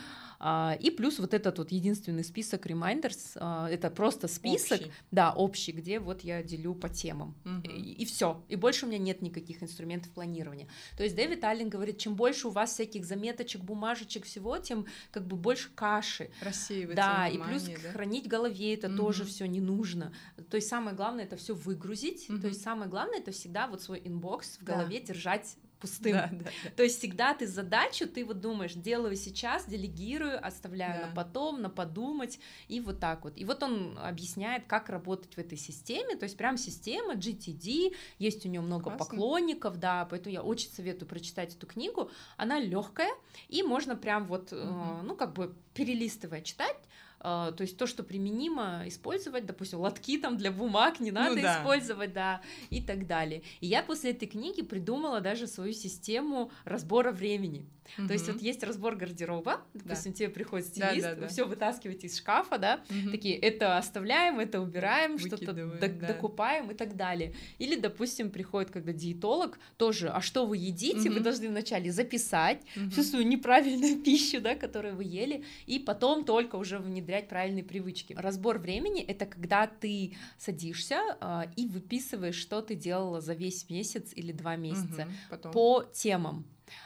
А, 0.46 0.78
И 0.82 0.90
плюс 0.92 1.20
вот 1.20 1.34
этот 1.34 1.58
вот 1.58 1.72
единственный 1.72 2.24
список 2.24 2.66
reminders, 2.66 3.32
а, 3.38 3.70
это 3.70 3.90
просто 3.90 4.28
список, 4.28 4.80
Общий. 4.82 4.92
да, 5.10 5.32
общий, 5.32 5.72
где 5.72 6.00
вот 6.00 6.22
я 6.22 6.44
делю 6.44 6.76
по 6.76 6.90
темам. 6.90 7.34
Мгм. 7.46 7.62
И, 7.62 8.04
все. 8.04 8.44
И 8.50 8.58
больше 8.58 8.86
у 8.86 8.90
меня 8.90 8.98
нет 8.98 9.22
никаких 9.22 9.64
инструментов 9.64 10.12
планирования. 10.12 10.68
То 10.98 11.04
есть 11.04 11.16
Дэвид 11.16 11.42
Аллен 11.46 11.70
говорит, 11.70 11.98
чем 11.98 12.16
больше 12.16 12.50
у 12.50 12.52
вас 12.52 12.74
всяких 12.74 13.06
заметочек, 13.06 13.62
бумажечек, 13.62 14.26
всего, 14.26 14.58
тем 14.58 14.86
как 15.12 15.26
бы 15.28 15.38
больше 15.38 15.70
каши. 15.74 16.30
Рассеивается 16.42 16.96
Да, 16.98 17.28
и 17.30 17.38
плюс 17.38 17.62
внимание, 17.64 17.78
да? 17.84 17.92
хранить 17.94 18.26
в 18.26 18.28
голове 18.28 18.74
это 18.74 18.90
Мгм. 18.90 18.98
тоже 18.98 19.24
все 19.24 19.46
не 19.48 19.62
нужно. 19.62 20.14
То 20.50 20.58
есть 20.58 20.68
самое 20.68 20.94
главное 20.94 21.24
это 21.24 21.38
все 21.38 21.56
выгрузить. 21.56 22.28
Мгм. 22.28 22.42
То 22.42 22.48
есть 22.50 22.62
самое 22.62 22.90
главное 22.90 23.20
это 23.20 23.32
всегда 23.32 23.68
вот 23.68 23.82
свой 23.82 24.02
inbox 24.04 24.58
в 24.58 24.66
Да. 24.66 24.74
голове 24.76 25.00
держать 25.00 25.56
пустым. 25.84 26.14
Да, 26.14 26.30
да, 26.32 26.46
да. 26.64 26.70
То 26.78 26.84
есть 26.84 26.98
всегда 27.00 27.34
ты 27.34 27.46
задачу, 27.48 28.08
ты 28.08 28.24
вот 28.26 28.40
думаешь, 28.40 28.74
делаю 28.74 29.16
сейчас, 29.18 29.66
делегирую, 29.68 30.46
оставляю 30.46 31.02
Да. 31.02 31.08
на 31.10 31.14
потом, 31.16 31.62
на 31.62 31.70
подумать, 31.70 32.40
и 32.70 32.80
вот 32.80 33.00
так 33.00 33.24
вот. 33.26 33.34
И 33.38 33.46
вот 33.46 33.62
он 33.64 33.98
объясняет, 34.00 34.64
как 34.68 34.90
работать 34.90 35.34
в 35.36 35.38
этой 35.38 35.58
системе, 35.58 36.16
то 36.16 36.24
есть 36.24 36.38
прям 36.38 36.58
система 36.58 37.16
GTD, 37.16 37.94
есть 38.20 38.46
у 38.46 38.50
нее 38.50 38.62
много 38.62 38.84
Классно. 38.86 39.06
поклонников, 39.06 39.78
да, 39.78 40.06
поэтому 40.10 40.34
я 40.34 40.42
очень 40.42 40.70
советую 40.72 41.10
прочитать 41.10 41.56
эту 41.56 41.68
книгу, 41.68 42.10
она 42.38 42.60
легкая, 42.60 43.12
и 43.50 43.62
можно 43.64 43.96
прям 43.96 44.26
вот, 44.28 44.54
э, 44.54 44.56
Мгм. 44.56 45.08
ну, 45.08 45.16
как 45.16 45.34
бы 45.34 45.54
перелистывая 45.74 46.42
читать, 46.42 46.78
э, 46.78 47.03
то 47.24 47.56
есть 47.60 47.78
то, 47.78 47.88
что 47.88 48.04
применимо 48.04 48.84
использовать, 48.88 49.46
допустим, 49.46 49.80
лотки 49.80 50.18
там 50.18 50.38
для 50.38 50.52
бумаг 50.52 51.00
не 51.00 51.12
надо 51.12 51.36
Ну 51.36 51.42
да. 51.42 51.60
использовать, 51.60 52.14
да, 52.14 52.42
и 52.70 52.82
так 52.82 53.08
далее. 53.08 53.42
И 53.62 53.68
я 53.68 53.82
после 53.82 54.12
этой 54.12 54.28
книги 54.28 54.62
придумала 54.62 55.22
даже 55.22 55.48
свою 55.48 55.74
систему 55.74 56.52
разбора 56.66 57.12
времени. 57.12 57.66
То 58.08 58.14
есть 58.14 58.28
вот 58.30 58.42
есть 58.42 58.64
разбор 58.64 58.96
гардероба, 58.96 59.62
допустим, 59.74 60.14
тебе 60.14 60.30
приходит 60.30 60.68
Да, 60.78 60.90
стилист, 60.92 61.08
да, 61.08 61.16
да. 61.16 61.28
все 61.28 61.44
вытаскиваете 61.46 62.08
из 62.08 62.18
шкафа, 62.18 62.58
да, 62.58 62.82
Мгм. 62.90 63.12
такие, 63.12 63.38
это 63.38 63.78
оставляем, 63.78 64.40
это 64.40 64.62
убираем, 64.62 65.20
что-то 65.20 65.54
да. 65.54 66.08
докупаем 66.08 66.72
и 66.72 66.74
так 66.76 66.96
далее. 66.96 67.34
Или, 67.60 67.76
допустим, 67.76 68.32
приходит, 68.32 68.72
когда 68.72 68.94
диетолог, 68.94 69.60
тоже, 69.78 70.10
а 70.10 70.22
что 70.22 70.46
вы 70.46 70.58
едите, 70.58 71.10
вы 71.10 71.16
Мгм. 71.16 71.24
должны 71.24 71.50
вначале 71.50 71.92
записать 71.92 72.62
Мгм. 72.76 72.90
всю 72.92 73.04
свою 73.04 73.26
неправильную 73.28 73.98
пищу, 74.04 74.40
да, 74.42 74.56
которую 74.56 74.96
вы 74.96 75.04
ели, 75.04 75.44
и 75.66 75.78
потом 75.78 76.24
только 76.24 76.56
уже 76.56 76.80
внедрять 76.80 77.13
правильные 77.22 77.64
привычки. 77.64 78.14
Разбор 78.18 78.58
времени— 78.60 79.02
это 79.08 79.26
когда 79.26 79.68
ты 79.68 80.16
садишься 80.38 81.00
а, 81.22 81.48
и 81.56 81.68
выписываешь, 81.68 82.36
что 82.36 82.62
ты 82.62 82.76
делала 82.76 83.22
за 83.22 83.34
весь 83.34 83.70
месяц 83.70 84.12
или 84.16 84.32
два 84.32 84.56
месяца 84.56 85.06
Мгм. 85.06 85.14
Потом. 85.30 85.52
по 85.52 85.84
темам. 85.94 86.46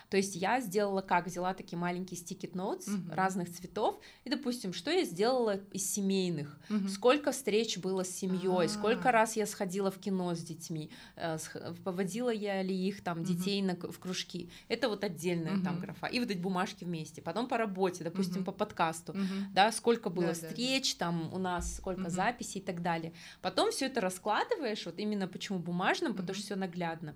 То 0.10 0.18
есть 0.18 0.36
я 0.36 0.60
сделала 0.62 1.02
как? 1.02 1.28
Взяла 1.28 1.54
такие 1.54 1.78
маленькие 1.78 2.20
sticky 2.20 2.52
notes 2.54 2.90
Мгм. 2.90 3.12
разных 3.12 3.50
цветов, 3.52 4.00
и, 4.24 4.30
допустим, 4.30 4.74
что 4.74 4.90
я 4.92 5.04
сделала 5.04 5.60
из 5.72 5.92
семейных, 5.92 6.58
Мгм. 6.70 6.90
сколько 6.90 7.32
встреч 7.32 7.78
было 7.78 8.04
с 8.04 8.10
семьей, 8.10 8.66
А. 8.66 8.70
сколько 8.70 9.12
раз 9.12 9.36
я 9.36 9.46
сходила 9.46 9.92
в 9.92 10.00
кино 10.00 10.34
с 10.36 10.40
детьми, 10.42 10.90
э, 11.16 11.38
поводила 11.84 12.30
я 12.30 12.62
ли 12.62 12.76
их 12.76 13.04
там 13.04 13.24
детей 13.24 13.62
на, 13.62 13.76
к- 13.76 13.92
в 13.92 14.00
кружки. 14.00 14.50
Это 14.68 14.90
вот 14.90 15.04
отдельная 15.04 15.62
там 15.64 15.74
Мгм. 15.76 15.82
графа. 15.82 16.08
И 16.08 16.20
вот 16.20 16.30
эти 16.32 16.38
бумажки 16.40 16.84
вместе. 16.84 17.22
Потом 17.22 17.48
по 17.48 17.58
работе, 17.58 18.04
допустим, 18.04 18.38
Мгм. 18.38 18.46
по 18.46 18.52
подкасту. 18.52 19.14
Мгм. 19.14 19.54
Да, 19.54 19.72
сколько 19.72 20.10
было 20.10 20.28
Да, 20.28 20.34
да, 20.34 20.42
да. 20.42 20.48
встреч, 20.48 20.96
там 20.96 21.34
у 21.34 21.38
нас 21.38 21.76
сколько 21.78 22.02
Мгм. 22.02 22.10
записей 22.10 22.62
и 22.62 22.64
так 22.64 22.82
далее. 22.82 23.14
Потом 23.42 23.72
все 23.72 23.86
это 23.88 24.02
раскладываешь, 24.02 24.86
вот 24.86 25.00
именно 25.00 25.28
почему 25.28 25.60
бумажным, 25.60 26.14
потому 26.14 26.30
Мгм. 26.30 26.36
что 26.36 26.44
все 26.46 26.56
наглядно. 26.56 27.16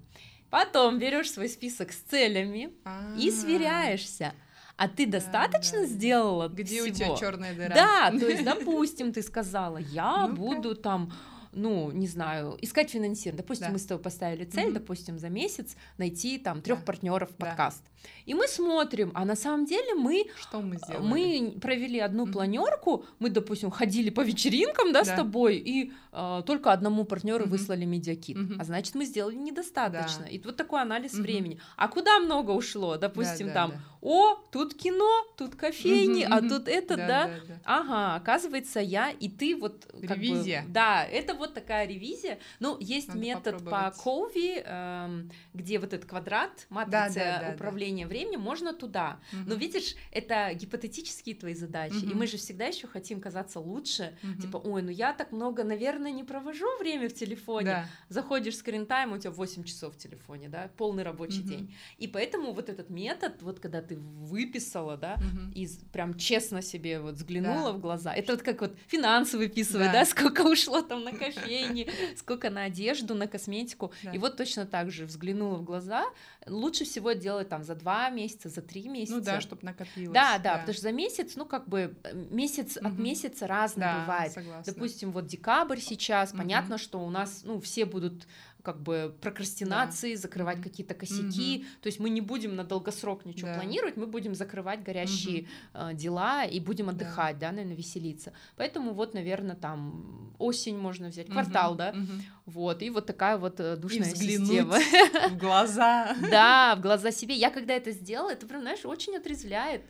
Потом 0.51 0.99
берешь 0.99 1.31
свой 1.31 1.49
список 1.49 1.91
с 1.91 1.97
целями 1.97 2.69
и 3.17 3.29
А. 3.29 3.31
сверяешься. 3.31 4.33
А 4.77 4.87
ты 4.87 5.05
Да, 5.05 5.13
достаточно 5.19 5.81
да, 5.81 5.85
сделала 5.85 6.47
Где 6.49 6.81
у 6.81 6.85
всего? 6.85 6.95
тебя 6.95 7.15
черная 7.15 7.53
дыра? 7.55 7.73
Да, 7.73 8.11
то 8.11 8.27
есть, 8.27 8.43
допустим, 8.43 9.13
ты 9.13 9.21
сказала, 9.21 9.77
я 9.77 10.27
буду 10.27 10.75
там 10.75 11.11
ну, 11.53 11.91
не 11.91 12.07
знаю, 12.07 12.57
искать 12.61 12.89
финансирование. 12.91 13.41
Допустим, 13.43 13.67
Да. 13.67 13.73
мы 13.73 13.79
с 13.79 13.85
тобой 13.85 14.03
поставили 14.03 14.45
цель, 14.45 14.65
Мгм. 14.65 14.73
допустим, 14.73 15.19
за 15.19 15.29
месяц 15.29 15.75
найти 15.97 16.37
там 16.37 16.61
трех 16.61 16.79
Да. 16.79 16.85
партнеров 16.85 17.29
в 17.29 17.37
Да. 17.37 17.45
подкаст. 17.45 17.83
И 18.25 18.33
мы 18.33 18.47
смотрим, 18.47 19.11
а 19.13 19.25
на 19.25 19.35
самом 19.35 19.65
деле 19.65 19.93
мы 19.93 20.25
Что 20.39 20.59
мы 20.61 20.77
сделали? 20.77 21.05
мы 21.05 21.59
провели 21.61 21.99
одну 21.99 22.23
Мгм. 22.23 22.33
планерку, 22.33 23.05
мы, 23.19 23.29
допустим, 23.29 23.69
ходили 23.69 24.09
по 24.09 24.21
вечеринкам, 24.21 24.91
да, 24.93 25.03
с 25.03 25.07
Да. 25.07 25.17
тобой, 25.17 25.57
и 25.57 25.91
э, 26.13 26.41
только 26.45 26.73
одному 26.73 27.05
партнеру 27.05 27.43
Мгм. 27.43 27.51
выслали 27.51 27.85
медиакит. 27.85 28.35
Мгм. 28.37 28.59
А 28.59 28.63
значит, 28.65 28.95
мы 28.95 29.05
сделали 29.05 29.35
недостаточно. 29.35 30.23
Да. 30.25 30.29
И 30.29 30.39
вот 30.39 30.57
такой 30.57 30.81
анализ 30.81 31.13
Мгм. 31.13 31.21
времени. 31.23 31.59
А 31.77 31.87
куда 31.87 32.19
много 32.19 32.51
ушло? 32.51 32.97
Да, 32.97 33.07
Допустим, 33.07 33.47
да, 33.47 33.53
там, 33.53 33.71
да. 33.71 33.77
о, 34.01 34.35
тут 34.51 34.73
кино, 34.73 35.25
тут 35.37 35.55
кофейни, 35.55 36.23
а 36.29 36.41
тут 36.41 36.67
это, 36.67 36.97
да. 36.97 37.07
да, 37.07 37.29
да. 37.47 37.59
Ага, 37.63 38.15
оказывается, 38.15 38.79
я 38.81 39.09
и 39.11 39.29
ты 39.29 39.55
вот 39.55 39.85
как 39.85 40.01
бы- 40.01 40.15
Ревизия. 40.15 40.65
да, 40.67 41.05
это 41.05 41.33
вот 41.41 41.53
такая 41.53 41.87
ревизия. 41.87 42.39
Ну, 42.59 42.77
есть 42.79 43.09
Надо 43.09 43.19
метод 43.19 43.57
по 43.57 43.63
попробовать. 43.63 43.95
Коуви, 43.97 44.63
эм, 44.65 45.31
где 45.53 45.79
вот 45.79 45.93
этот 45.93 46.09
квадрат, 46.09 46.67
матрица 46.69 46.91
Да, 46.91 47.09
да, 47.13 47.39
да, 47.41 47.47
да. 47.49 47.55
управления 47.55 48.07
временем, 48.07 48.41
можно 48.41 48.73
туда. 48.73 49.19
Мгм. 49.33 49.45
Но 49.49 49.55
видишь, 49.55 49.95
это 50.11 50.53
гипотетические 50.53 51.35
твои 51.35 51.53
задачи, 51.53 52.03
и 52.03 52.07
Мгм. 52.07 52.19
мы 52.19 52.27
же 52.27 52.37
всегда 52.37 52.65
еще 52.67 52.87
хотим 52.87 53.19
казаться 53.19 53.59
лучше. 53.59 54.15
Мгм. 54.23 54.41
Типа, 54.41 54.57
ой, 54.57 54.81
ну 54.81 54.89
я 54.91 55.13
так 55.13 55.31
много, 55.31 55.63
наверное, 55.63 56.11
не 56.11 56.23
провожу 56.23 56.67
время 56.79 57.09
в 57.09 57.13
телефоне. 57.13 57.65
Да. 57.65 57.85
Заходишь 58.09 58.53
в 58.55 58.57
скринтайм, 58.57 59.11
у 59.13 59.17
тебя 59.17 59.31
8 59.31 59.63
часов 59.63 59.95
в 59.95 59.97
телефоне, 59.97 60.47
да, 60.49 60.69
полный 60.77 61.03
рабочий 61.03 61.39
Мгм. 61.39 61.47
день. 61.49 61.75
И 61.97 62.07
поэтому 62.07 62.53
вот 62.53 62.69
этот 62.69 62.89
метод, 62.89 63.41
вот 63.41 63.59
когда 63.59 63.81
ты 63.81 63.97
выписала, 63.97 64.97
да, 64.97 65.17
Мгм. 65.17 65.51
и 65.55 65.67
прям 65.91 66.13
честно 66.17 66.61
себе 66.61 66.99
вот 66.99 67.15
взглянула 67.15 67.71
Да. 67.71 67.73
в 67.73 67.79
глаза. 67.79 68.13
Это 68.13 68.33
вот 68.33 68.41
как 68.43 68.61
вот 68.61 68.75
финансы 68.87 69.37
выписывать, 69.37 69.87
Да. 69.87 69.93
да, 69.93 70.05
сколько 70.05 70.41
ушло 70.41 70.81
там 70.81 71.03
на 71.03 71.11
кофейни, 71.33 71.87
сколько 72.17 72.49
на 72.49 72.63
одежду, 72.63 73.15
на 73.15 73.27
косметику. 73.27 73.91
Да. 74.03 74.11
И 74.11 74.17
вот 74.17 74.37
точно 74.37 74.65
так 74.65 74.91
же 74.91 75.05
взглянула 75.05 75.57
в 75.57 75.63
глаза. 75.63 76.05
Лучше 76.47 76.85
всего 76.85 77.11
делать 77.13 77.49
там 77.49 77.63
за 77.63 77.75
два 77.75 78.09
месяца, 78.09 78.49
за 78.49 78.61
три 78.61 78.87
месяца. 78.87 79.17
Ну 79.17 79.23
да, 79.23 79.41
чтобы 79.41 79.63
накопилось. 79.63 80.13
Да, 80.13 80.37
да, 80.37 80.57
потому 80.57 80.73
что 80.73 80.81
за 80.83 80.91
месяц, 80.91 81.35
ну 81.35 81.45
как 81.45 81.67
бы 81.67 81.95
э, 82.03 82.13
месяц 82.13 82.77
от 82.77 82.93
Мгм. 82.93 83.03
месяца 83.03 83.47
разный 83.47 83.81
да, 83.81 84.01
бывает. 84.01 84.31
согласна. 84.33 84.73
Допустим, 84.73 85.11
вот 85.11 85.25
декабрь 85.27 85.79
сейчас, 85.79 86.31
Мгм. 86.31 86.39
понятно, 86.39 86.77
что 86.77 86.99
у 87.03 87.09
нас, 87.09 87.41
ну, 87.43 87.59
все 87.59 87.85
будут 87.85 88.27
как 88.63 88.81
бы 88.81 89.15
прокрастинации, 89.21 90.15
закрывать 90.15 90.57
Мгм. 90.57 90.63
какие-то 90.63 90.93
косяки. 90.93 91.65
То 91.81 91.87
есть 91.87 91.99
мы 91.99 92.09
не 92.09 92.21
будем 92.21 92.55
на 92.55 92.63
долгосрок 92.63 93.25
ничего 93.25 93.47
Да. 93.47 93.55
планировать, 93.55 93.97
мы 93.97 94.05
будем 94.07 94.35
закрывать 94.35 94.83
горящие 94.83 95.47
э, 95.73 95.93
дела 95.93 96.45
и 96.45 96.59
будем 96.59 96.85
Да. 96.87 96.91
отдыхать, 96.91 97.39
да, 97.39 97.51
наверное, 97.51 97.75
веселиться. 97.75 98.33
Поэтому 98.55 98.93
вот, 98.93 99.13
наверное, 99.13 99.55
там 99.55 100.33
осень 100.39 100.77
можно 100.77 101.07
взять, 101.09 101.27
Мгм, 101.27 101.33
квартал, 101.33 101.75
да, 101.75 101.93
мгм. 101.93 102.21
вот, 102.45 102.81
и 102.81 102.89
вот 102.89 103.05
такая 103.05 103.37
вот 103.37 103.59
э, 103.59 103.75
душная 103.75 104.13
взглянуть. 104.13 104.47
система. 104.47 105.29
В 105.29 105.37
глаза. 105.37 106.15
Да, 106.31 106.75
в 106.77 106.81
глаза 106.81 107.11
себе. 107.11 107.35
Я 107.35 107.49
когда 107.49 107.73
это 107.73 107.91
сделала, 107.91 108.29
это 108.31 108.45
прям, 108.45 108.61
знаешь, 108.61 108.85
очень 108.85 109.15
отрезвляет. 109.17 109.81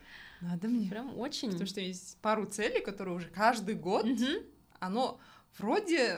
Надо 0.42 0.68
мне. 0.68 0.90
Прям 0.90 1.18
очень. 1.20 1.52
Потому 1.52 1.68
что 1.68 1.82
есть 1.82 2.18
пару 2.22 2.46
целей, 2.46 2.82
которые 2.82 3.16
уже 3.16 3.28
каждый 3.28 3.76
год, 3.76 4.06
оно 4.80 5.20
вроде, 5.58 6.18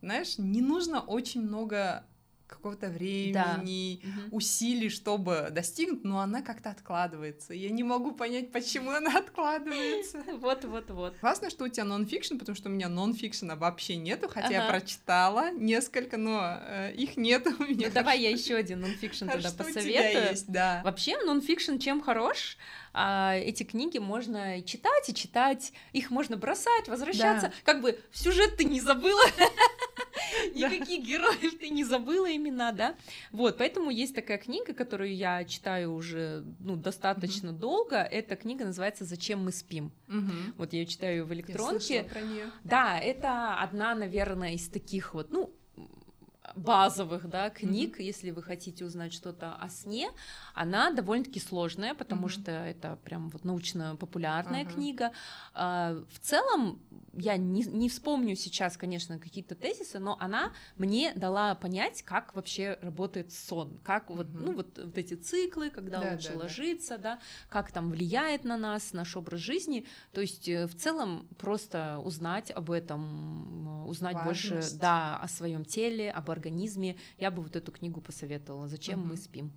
знаешь, 0.00 0.38
не 0.38 0.60
нужно 0.62 1.00
очень 1.00 1.42
много 1.42 2.04
какого-то 2.46 2.88
времени, 2.88 4.00
Мгм. 4.02 4.28
усилий, 4.32 4.88
чтобы 4.88 5.48
достигнуть, 5.52 6.02
но 6.02 6.18
она 6.20 6.42
как-то 6.42 6.70
откладывается. 6.70 7.54
Я 7.54 7.70
не 7.70 7.84
могу 7.84 8.10
понять, 8.12 8.50
почему 8.50 8.90
она 8.90 9.16
откладывается. 9.18 10.24
Вот, 10.40 10.64
вот, 10.64 10.90
вот. 10.90 11.16
Классно, 11.18 11.48
что 11.50 11.64
у 11.64 11.68
тебя 11.68 11.84
нон-фикшн, 11.84 12.38
потому 12.38 12.56
что 12.56 12.68
у 12.68 12.72
меня 12.72 12.88
нон-фикшена 12.88 13.54
вообще 13.54 13.96
нету, 13.96 14.28
хотя 14.28 14.48
я 14.48 14.60
Ага. 14.62 14.72
прочитала 14.72 15.52
несколько, 15.52 16.16
но 16.16 16.58
э, 16.60 16.92
их 16.94 17.16
нету 17.16 17.50
у 17.58 17.62
меня. 17.62 17.86
Ну, 17.88 17.94
давай 17.94 18.20
я 18.20 18.30
еще 18.30 18.56
один 18.56 18.80
нонфикшн 18.80 19.26
А 19.26 19.32
тогда 19.32 19.50
посоветую. 19.52 20.30
есть, 20.30 20.50
да. 20.50 20.80
Вообще, 20.82 21.22
нонфикшн 21.24 21.78
чем 21.78 22.00
хорош? 22.00 22.56
А, 22.92 23.34
эти 23.36 23.62
книги 23.62 23.98
можно 23.98 24.62
читать, 24.62 25.08
и 25.08 25.14
читать, 25.14 25.72
их 25.92 26.10
можно 26.10 26.36
бросать, 26.36 26.88
возвращаться. 26.88 27.48
Да. 27.48 27.54
Как 27.64 27.82
бы 27.82 27.98
сюжет 28.12 28.56
ты 28.56 28.64
не 28.64 28.80
забыла, 28.80 29.22
никаких 30.54 31.04
героев 31.06 31.58
ты 31.58 31.68
не 31.68 31.84
забыла 31.84 32.34
имена, 32.34 32.72
да? 32.72 32.96
Вот, 33.32 33.58
поэтому 33.58 33.90
есть 33.90 34.14
такая 34.14 34.38
книга, 34.38 34.74
которую 34.74 35.14
я 35.14 35.44
читаю 35.44 35.94
уже 35.94 36.44
ну, 36.58 36.76
достаточно 36.76 37.52
долго. 37.52 37.96
Эта 37.96 38.36
книга 38.36 38.64
называется 38.64 39.04
«Зачем 39.04 39.44
мы 39.44 39.52
спим?». 39.52 39.92
Вот 40.56 40.72
я 40.72 40.80
ее 40.80 40.86
читаю 40.86 41.26
в 41.26 41.32
электронке. 41.32 42.08
Да, 42.64 42.98
это 42.98 43.54
одна, 43.54 43.94
наверное, 43.94 44.54
из 44.54 44.68
таких 44.68 45.14
вот, 45.14 45.30
ну, 45.30 45.54
базовых, 46.56 47.28
да, 47.28 47.50
книг, 47.50 48.00
если 48.00 48.30
вы 48.30 48.42
хотите 48.42 48.84
узнать 48.84 49.12
что-то 49.12 49.54
о 49.54 49.68
сне, 49.68 50.10
она 50.54 50.90
довольно-таки 50.90 51.40
сложная, 51.40 51.94
потому 51.94 52.22
Мгм. 52.22 52.28
что 52.30 52.50
это 52.50 52.96
прям 53.04 53.30
вот 53.30 53.44
научно-популярная 53.44 54.62
Ага. 54.62 54.70
книга. 54.72 55.12
А, 55.54 56.02
В 56.10 56.18
целом, 56.18 56.80
я 57.12 57.36
не, 57.36 57.62
не 57.64 57.88
вспомню 57.88 58.36
сейчас, 58.36 58.76
конечно, 58.76 59.18
какие-то 59.18 59.54
тезисы, 59.54 59.98
но 59.98 60.16
она 60.20 60.52
мне 60.76 61.12
дала 61.14 61.54
понять, 61.54 62.02
как 62.02 62.34
вообще 62.34 62.78
работает 62.82 63.32
сон, 63.32 63.78
как 63.82 64.10
вот, 64.10 64.28
ну, 64.32 64.54
вот, 64.54 64.78
вот 64.78 64.96
эти 64.98 65.14
циклы, 65.14 65.70
когда 65.70 66.00
Да, 66.00 66.12
лучше 66.12 66.28
да, 66.28 66.34
да. 66.34 66.40
ложиться, 66.40 66.98
да, 66.98 67.20
как 67.48 67.72
там 67.72 67.90
влияет 67.90 68.44
на 68.44 68.56
нас 68.56 68.92
наш 68.92 69.16
образ 69.16 69.40
жизни. 69.40 69.86
То 70.12 70.20
есть 70.20 70.48
э, 70.48 70.66
в 70.66 70.74
целом 70.76 71.28
просто 71.38 71.98
узнать 72.04 72.50
об 72.50 72.70
этом, 72.70 73.02
м, 73.02 73.86
узнать 73.88 74.22
больше, 74.22 74.54
Важность. 74.54 74.78
да, 74.78 75.16
о 75.16 75.28
своем 75.28 75.64
теле, 75.64 76.10
об 76.10 76.30
организме. 76.30 76.96
Я 77.18 77.30
бы 77.30 77.42
вот 77.42 77.56
эту 77.56 77.72
книгу 77.72 78.00
посоветовала. 78.00 78.68
Зачем 78.68 79.00
мы 79.00 79.14
Мгм. 79.14 79.16
спим? 79.16 79.52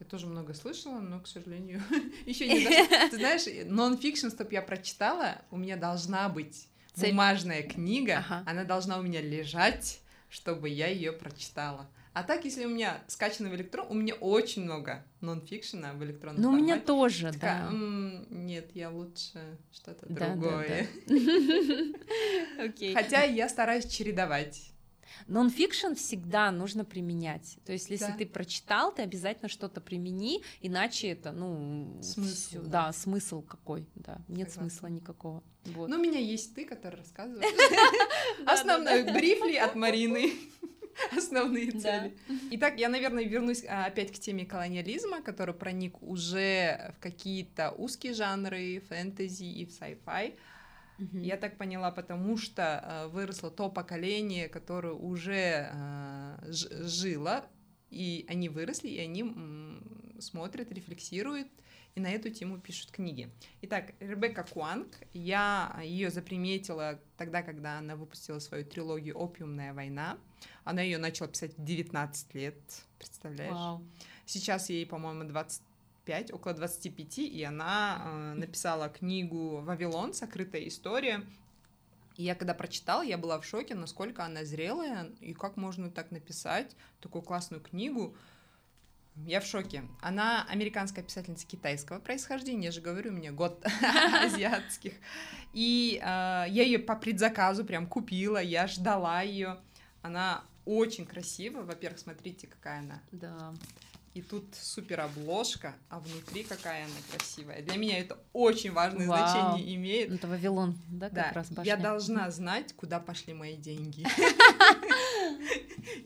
Я 0.00 0.06
тоже 0.06 0.26
много 0.26 0.54
слышала, 0.54 1.00
но, 1.00 1.18
к 1.20 1.26
сожалению, 1.26 1.82
еще 2.26 2.46
не. 2.46 2.64
Ты 3.10 3.16
знаешь, 3.16 3.42
нон-фикшн, 3.66 4.28
чтоб 4.28 4.52
я 4.52 4.62
прочитала, 4.62 5.42
у 5.50 5.56
меня 5.56 5.76
должна 5.76 6.28
быть 6.28 6.67
Цель. 6.98 7.10
бумажная 7.10 7.62
книга, 7.62 8.18
Ага. 8.18 8.42
она 8.46 8.64
должна 8.64 8.98
у 8.98 9.02
меня 9.02 9.20
лежать, 9.20 10.00
чтобы 10.28 10.68
я 10.68 10.88
ее 10.88 11.12
прочитала. 11.12 11.88
А 12.14 12.24
так, 12.24 12.44
если 12.44 12.64
у 12.64 12.68
меня 12.68 13.00
скачано 13.06 13.48
в 13.48 13.54
электрон, 13.54 13.86
у 13.90 13.94
меня 13.94 14.14
очень 14.14 14.64
много 14.64 15.04
нон-фикшена 15.20 15.92
в 15.92 16.02
электронном 16.02 16.42
Ну, 16.42 16.50
у 16.50 16.56
меня 16.56 16.80
тоже, 16.80 17.32
Такая, 17.32 17.62
да. 17.62 17.68
«М, 17.68 18.26
нет, 18.46 18.70
я 18.74 18.90
лучше 18.90 19.58
что-то 19.72 20.06
Да, 20.08 20.34
другое. 20.34 20.88
да. 21.06 22.92
Хотя 22.94 23.22
я 23.22 23.48
стараюсь 23.48 23.86
чередовать. 23.86 24.72
Нонфикшн 25.26 25.94
всегда 25.94 26.50
нужно 26.50 26.84
применять. 26.84 27.58
То 27.66 27.72
есть, 27.72 27.90
если 27.90 28.06
Да. 28.06 28.16
ты 28.18 28.26
прочитал, 28.26 28.92
ты 28.94 29.02
обязательно 29.02 29.48
что-то 29.48 29.80
примени, 29.80 30.42
иначе 30.60 31.08
это, 31.08 31.32
ну, 31.32 31.98
Смысл, 32.02 32.34
всё- 32.50 32.62
да. 32.62 32.86
да, 32.86 32.92
смысл 32.92 33.42
какой, 33.42 33.86
да, 33.94 34.18
нет 34.28 34.50
Согласна. 34.50 34.62
смысла 34.70 34.86
никакого. 34.88 35.42
Вот. 35.66 35.88
Но 35.88 35.96
у 35.96 36.00
меня 36.00 36.18
есть 36.18 36.54
ты, 36.54 36.64
который 36.64 36.96
рассказывает. 36.96 37.42
Основной 38.46 39.02
briefly 39.04 39.56
от 39.56 39.74
Марины. 39.74 40.32
Основные 41.16 41.70
Да. 41.72 41.78
цели. 41.80 42.16
Итак, 42.52 42.78
я, 42.78 42.88
наверное, 42.88 43.24
вернусь 43.24 43.64
а, 43.68 43.84
опять 43.86 44.10
к 44.10 44.18
теме 44.18 44.44
колониализма, 44.44 45.22
который 45.22 45.54
проник 45.54 46.02
уже 46.02 46.92
в 46.96 47.00
какие-то 47.02 47.70
узкие 47.70 48.14
жанры, 48.14 48.80
фэнтези 48.88 49.44
и 49.44 49.64
в 49.64 49.68
sci-fi. 49.70 50.34
Мгм. 50.98 51.20
Я 51.20 51.36
так 51.36 51.56
поняла, 51.56 51.90
потому 51.90 52.36
что 52.36 52.82
э, 52.82 53.08
выросло 53.08 53.50
то 53.50 53.70
поколение, 53.70 54.48
которое 54.48 54.92
уже 54.92 55.70
э, 55.72 56.36
жило, 56.50 57.44
и 57.90 58.26
они 58.28 58.48
выросли, 58.48 58.88
и 58.88 58.98
они 58.98 59.24
смотрят, 60.20 60.70
рефлексируют, 60.72 61.48
и 61.94 62.00
на 62.00 62.10
эту 62.10 62.30
тему 62.30 62.58
пишут 62.58 62.90
книги. 62.90 63.30
Итак, 63.62 63.94
Ребекка 64.00 64.44
Куанг, 64.44 64.88
я 65.12 65.76
ее 65.82 66.10
заприметила 66.10 67.00
тогда, 67.16 67.42
когда 67.42 67.78
она 67.78 67.96
выпустила 67.96 68.38
свою 68.38 68.64
трилогию 68.64 69.20
«Опиумная 69.20 69.72
война». 69.72 70.18
Она 70.64 70.82
ее 70.82 70.98
начала 70.98 71.28
писать 71.28 71.56
в 71.56 71.64
19 71.64 72.34
лет, 72.34 72.56
представляешь? 72.98 73.52
Вау. 73.52 73.82
Сейчас 74.26 74.68
ей, 74.68 74.86
по-моему, 74.86 75.24
25, 76.08 76.32
около 76.32 76.54
25, 76.54 77.18
и 77.18 77.44
она 77.44 78.02
э, 78.02 78.34
написала 78.34 78.88
книгу 78.88 79.60
«Вавилон. 79.60 80.14
Сокрытая 80.14 80.66
история». 80.66 81.22
И 82.16 82.24
я 82.24 82.34
когда 82.34 82.54
прочитала, 82.54 83.02
я 83.02 83.18
была 83.18 83.38
в 83.38 83.44
шоке, 83.44 83.74
насколько 83.74 84.24
она 84.24 84.44
зрелая, 84.44 85.10
и 85.20 85.34
как 85.34 85.56
можно 85.56 85.90
так 85.90 86.10
написать 86.10 86.74
такую 87.00 87.22
классную 87.22 87.62
книгу. 87.62 88.16
Я 89.26 89.40
в 89.40 89.46
шоке. 89.46 89.82
Она 90.00 90.46
американская 90.48 91.04
писательница 91.04 91.46
китайского 91.46 91.98
происхождения, 91.98 92.66
я 92.66 92.72
же 92.72 92.80
говорю, 92.80 93.12
меня 93.12 93.30
год 93.30 93.64
азиатских. 94.22 94.94
И 95.52 96.00
э, 96.02 96.06
я 96.06 96.62
ее 96.62 96.78
по 96.78 96.96
предзаказу 96.96 97.64
прям 97.64 97.86
купила, 97.86 98.42
я 98.42 98.66
ждала 98.66 99.20
ее. 99.22 99.58
Она 100.02 100.42
очень 100.64 101.04
красивая. 101.04 101.64
Во-первых, 101.64 101.98
смотрите, 101.98 102.46
какая 102.46 102.80
она 102.80 103.02
Да. 103.12 103.54
И 104.18 104.22
тут 104.22 104.52
супер 104.60 105.02
обложка, 105.02 105.76
а 105.88 106.00
внутри 106.00 106.42
какая 106.42 106.86
она 106.86 106.94
красивая. 107.12 107.62
Для 107.62 107.76
меня 107.76 108.00
это 108.00 108.18
очень 108.32 108.72
важное 108.72 109.06
Вау. 109.06 109.28
значение 109.52 109.76
имеет. 109.76 110.10
Это 110.10 110.26
Вавилон, 110.26 110.76
да, 110.88 111.06
как 111.08 111.14
Да, 111.14 111.30
раз 111.34 111.50
я 111.50 111.54
башня? 111.54 111.76
должна 111.76 112.28
знать, 112.32 112.72
куда 112.72 112.98
пошли 112.98 113.32
мои 113.32 113.54
деньги. 113.54 114.04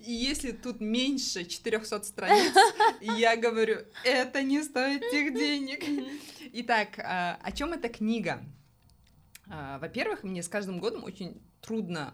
И 0.05 0.13
если 0.13 0.53
тут 0.53 0.83
меньше 0.83 1.47
400 1.47 2.03
страниц, 2.03 2.53
я 3.01 3.35
говорю, 3.35 3.79
это 4.05 4.43
не 4.43 4.63
стоит 4.63 5.01
тех 5.11 5.33
денег. 5.35 5.83
Итак, 6.53 6.99
а, 6.99 7.39
о 7.43 7.51
чем 7.51 7.73
эта 7.73 7.89
книга? 7.89 8.45
А, 9.49 9.79
Во-первых, 9.79 10.23
мне 10.23 10.43
с 10.43 10.49
каждым 10.49 10.81
годом 10.81 11.03
очень 11.05 11.41
трудно 11.63 12.13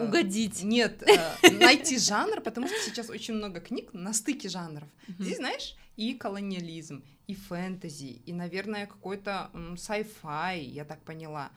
Угодить. 0.00 0.62
Нет, 0.62 1.02
э, 1.02 1.50
найти 1.58 1.98
жанр, 1.98 2.40
потому 2.40 2.66
что 2.66 2.76
сейчас 2.80 3.10
очень 3.10 3.34
много 3.34 3.60
книг 3.60 3.92
на 3.92 4.12
стыке 4.12 4.48
жанров. 4.48 4.88
Здесь, 5.18 5.36
знаешь, 5.36 5.76
и 5.96 6.14
колониализм, 6.14 7.04
и 7.26 7.34
фэнтези, 7.34 8.22
и, 8.24 8.32
наверное, 8.32 8.86
какой-то 8.86 9.50
sci-fi, 9.54 10.60
я 10.60 10.84
так 10.84 11.02
поняла. 11.02 11.50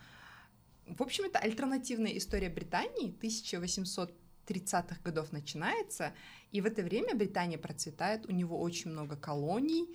В 0.86 1.02
общем, 1.02 1.24
это 1.24 1.38
альтернативная 1.38 2.16
история 2.16 2.48
Британии 2.48 3.14
1830-х 3.20 4.96
годов 5.04 5.32
начинается, 5.32 6.12
и 6.50 6.60
в 6.60 6.66
это 6.66 6.82
время 6.82 7.14
Британия 7.14 7.58
процветает, 7.58 8.26
у 8.26 8.32
него 8.32 8.60
очень 8.60 8.90
много 8.90 9.16
колоний, 9.16 9.88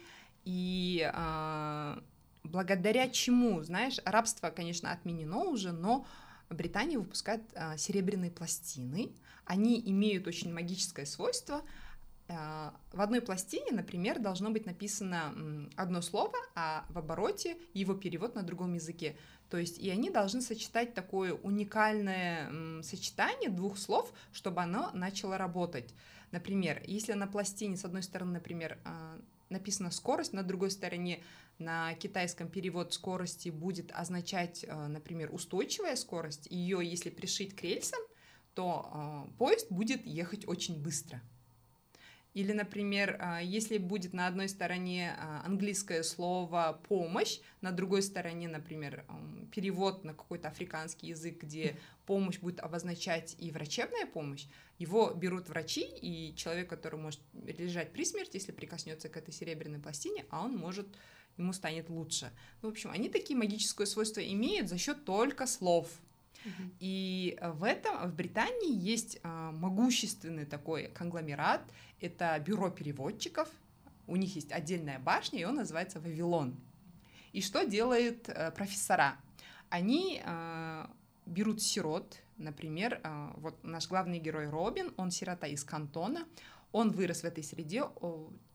и 0.46 1.10
а, 1.14 2.02
благодаря 2.44 3.10
чему, 3.10 3.62
знаешь, 3.64 4.00
рабство, 4.06 4.50
конечно, 4.50 4.92
отменено 4.92 5.44
уже, 5.44 5.72
но 5.72 6.08
Британия 6.50 6.98
выпускает 6.98 7.42
а, 7.56 7.78
серебряные 7.78 8.32
пластины, 8.32 9.12
они 9.46 9.82
имеют 9.90 10.28
очень 10.28 10.54
магическое 10.54 11.06
свойство. 11.06 11.62
А, 12.30 12.74
В 12.92 13.02
одной 13.02 13.22
пластине, 13.22 13.72
например, 13.72 14.20
должно 14.20 14.50
быть 14.50 14.66
написано 14.66 15.70
одно 15.76 16.02
слово, 16.02 16.38
а 16.56 16.86
в 16.90 16.98
обороте 16.98 17.58
его 17.74 17.94
перевод 17.94 18.36
на 18.36 18.44
другом 18.44 18.74
языке. 18.74 19.18
То 19.50 19.58
есть 19.58 19.78
и 19.78 19.90
они 19.90 20.10
должны 20.10 20.42
сочетать 20.42 20.94
такое 20.94 21.34
уникальное 21.34 22.50
м, 22.50 22.84
сочетание 22.84 23.50
двух 23.50 23.78
слов, 23.78 24.12
чтобы 24.34 24.62
оно 24.62 24.92
начало 24.94 25.38
работать. 25.38 25.94
Например, 26.32 26.82
если 26.86 27.14
на 27.14 27.28
пластине 27.28 27.78
с 27.78 27.86
одной 27.86 28.04
стороны, 28.04 28.34
например, 28.34 28.78
написана 29.50 29.92
скорость, 29.92 30.34
на 30.34 30.44
другой 30.44 30.72
стороне 30.72 31.24
на 31.60 31.94
китайском 31.96 32.50
перевод 32.50 32.94
скорости 32.94 33.50
будет 33.50 33.92
означать, 33.94 34.66
а, 34.68 34.88
например, 34.88 35.34
устойчивая 35.34 35.96
скорость, 35.96 36.48
ее 36.50 36.80
если 36.84 37.10
пришить 37.10 37.56
к 37.56 37.64
рельсам, 37.64 38.00
то 38.54 38.90
а, 38.92 39.28
поезд 39.38 39.68
будет 39.72 40.06
ехать 40.06 40.48
очень 40.48 40.82
быстро. 40.82 41.22
Или, 42.38 42.52
например, 42.52 43.18
а, 43.20 43.42
если 43.42 43.80
будет 43.80 44.14
на 44.14 44.28
одной 44.28 44.48
стороне 44.48 45.16
а, 45.18 45.42
английское 45.44 46.04
слово 46.04 46.80
«помощь», 46.88 47.40
на 47.62 47.72
другой 47.72 48.04
стороне, 48.04 48.48
например, 48.48 49.06
перевод 49.52 50.04
на 50.04 50.14
какой-то 50.14 50.48
африканский 50.48 51.08
язык, 51.08 51.42
где 51.42 51.76
помощь 52.06 52.38
будет 52.38 52.60
обозначать 52.60 53.36
и 53.40 53.50
врачебная 53.50 54.06
помощь, 54.06 54.46
его 54.78 55.12
берут 55.16 55.50
врачи, 55.50 55.82
и 55.82 56.36
человек, 56.36 56.70
который 56.70 57.00
может 57.00 57.22
лежать 57.34 57.92
при 57.92 58.06
смерти, 58.06 58.36
если 58.36 58.52
прикоснется 58.52 59.10
к 59.10 59.18
этой 59.18 59.34
серебряной 59.34 59.80
пластине, 59.80 60.24
а 60.30 60.46
он 60.46 60.56
может, 60.56 60.88
ему 61.38 61.54
станет 61.54 61.90
лучше. 61.90 62.32
Ну, 62.62 62.70
в 62.70 62.72
общем, 62.74 62.92
они 62.92 63.10
такие 63.10 63.36
магическое 63.36 63.88
свойство 63.88 64.22
имеют 64.22 64.70
за 64.70 64.78
счет 64.78 65.06
только 65.06 65.48
слов. 65.48 65.90
И 66.80 67.38
в 67.42 67.64
этом, 67.64 68.10
в 68.10 68.16
Британии 68.16 68.74
есть 68.74 69.20
а, 69.24 69.52
могущественный 69.52 70.46
такой 70.46 70.90
конгломерат, 70.90 71.62
это 72.00 72.40
бюро 72.40 72.70
переводчиков, 72.70 73.50
у 74.08 74.16
них 74.16 74.36
есть 74.36 74.52
отдельная 74.52 75.00
башня, 75.00 75.40
и 75.40 75.44
он 75.44 75.56
называется 75.56 76.00
Вавилон. 76.00 76.56
И 77.34 77.42
что 77.42 77.66
делают 77.66 78.30
э, 78.30 78.52
профессора? 78.52 79.18
Они 79.70 80.22
а, 80.24 80.90
берут 81.26 81.62
сирот, 81.62 82.20
например, 82.38 83.02
вот 83.38 83.62
наш 83.64 83.88
главный 83.88 84.20
герой 84.20 84.48
Робин, 84.48 84.94
он 84.96 85.12
сирота 85.12 85.48
из 85.48 85.64
кантона, 85.64 86.26
он 86.72 86.92
вырос 86.92 87.22
в 87.22 87.26
этой 87.26 87.44
среде, 87.44 87.84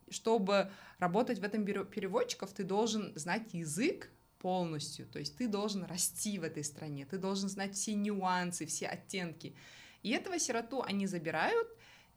чтобы 0.08 0.70
работать 0.98 1.38
в 1.38 1.44
этом 1.44 1.64
бюро 1.64 1.84
переводчиков, 1.84 2.52
ты 2.52 2.64
должен 2.64 3.12
знать 3.16 3.52
язык 3.52 4.08
полностью, 4.43 5.07
то 5.07 5.18
есть 5.20 5.36
ты 5.38 5.47
должен 5.49 5.84
расти 5.84 6.38
в 6.38 6.43
этой 6.43 6.64
стране, 6.64 7.07
ты 7.07 7.18
должен 7.18 7.49
знать 7.49 7.74
все 7.74 7.95
нюансы, 7.95 8.66
все 8.66 8.86
оттенки. 8.86 9.55
И 10.03 10.11
этого 10.11 10.38
сироту 10.38 10.82
они 10.82 11.07
забирают 11.07 11.68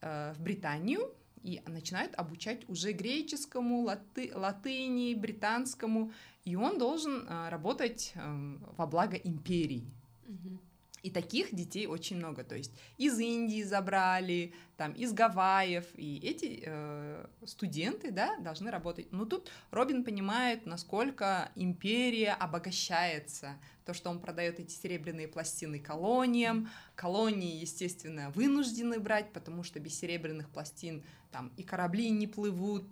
э, 0.02 0.34
в 0.34 0.42
Британию 0.42 1.14
и 1.44 1.62
начинают 1.68 2.16
обучать 2.16 2.68
уже 2.68 2.94
греческому, 2.94 3.82
латы, 3.82 4.32
латыни, 4.34 5.14
британскому, 5.14 6.12
и 6.46 6.56
он 6.56 6.80
должен 6.80 7.28
э, 7.28 7.50
работать 7.50 8.14
э, 8.16 8.58
во 8.78 8.88
благо 8.88 9.16
империи. 9.16 9.94
Мгм. 10.28 10.60
И 11.06 11.12
таких 11.12 11.54
детей 11.54 11.86
очень 11.86 12.18
много. 12.18 12.44
То 12.44 12.56
есть 12.56 12.72
из 12.98 13.20
Индии 13.20 13.62
забрали, 13.62 14.56
там 14.76 14.92
из 14.94 15.14
Гавайев. 15.14 15.86
И 15.98 16.18
эти 16.18 16.64
э, 16.66 17.28
студенты, 17.46 18.10
да, 18.10 18.36
должны 18.40 18.72
работать. 18.72 19.12
Но 19.12 19.26
тут 19.26 19.52
Робин 19.70 20.04
понимает, 20.04 20.66
насколько 20.66 21.52
империя 21.54 22.32
обогащается. 22.32 23.60
То, 23.86 23.94
что 23.94 24.10
он 24.10 24.20
продает 24.20 24.60
эти 24.60 24.72
серебряные 24.72 25.28
пластины 25.28 25.78
колониям. 25.78 26.72
Колонии, 26.96 27.56
естественно, 27.56 28.32
вынуждены 28.32 29.00
брать, 29.00 29.32
потому 29.32 29.62
что 29.62 29.80
без 29.80 30.00
серебряных 30.00 30.50
пластин 30.50 31.04
там 31.32 31.52
и 31.56 31.62
корабли 31.62 32.10
не 32.10 32.26
плывут, 32.26 32.88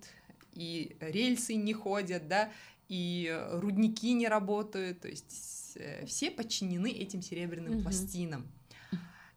и 0.54 0.96
рельсы 1.00 1.56
не 1.56 1.74
ходят, 1.74 2.28
да, 2.28 2.52
и 2.90 3.28
э, 3.32 3.60
рудники 3.60 4.14
не 4.14 4.28
работают. 4.28 5.02
То 5.02 5.08
есть 5.08 5.74
э, 5.76 6.06
все 6.06 6.32
подчинены 6.32 6.92
этим 6.92 7.22
серебряным 7.22 7.74
Мгм. 7.74 7.84
пластинам. 7.84 8.48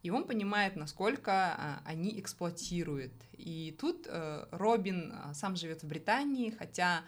И 0.02 0.10
он 0.10 0.24
понимает, 0.24 0.76
насколько 0.76 1.32
а, 1.32 1.82
они 1.84 2.20
эксплуатируют. 2.20 3.12
И 3.32 3.76
тут 3.80 4.06
э, 4.08 4.46
Робин 4.52 5.12
а, 5.12 5.34
сам 5.34 5.56
живет 5.56 5.82
в 5.82 5.88
Британии, 5.88 6.50
хотя 6.50 7.02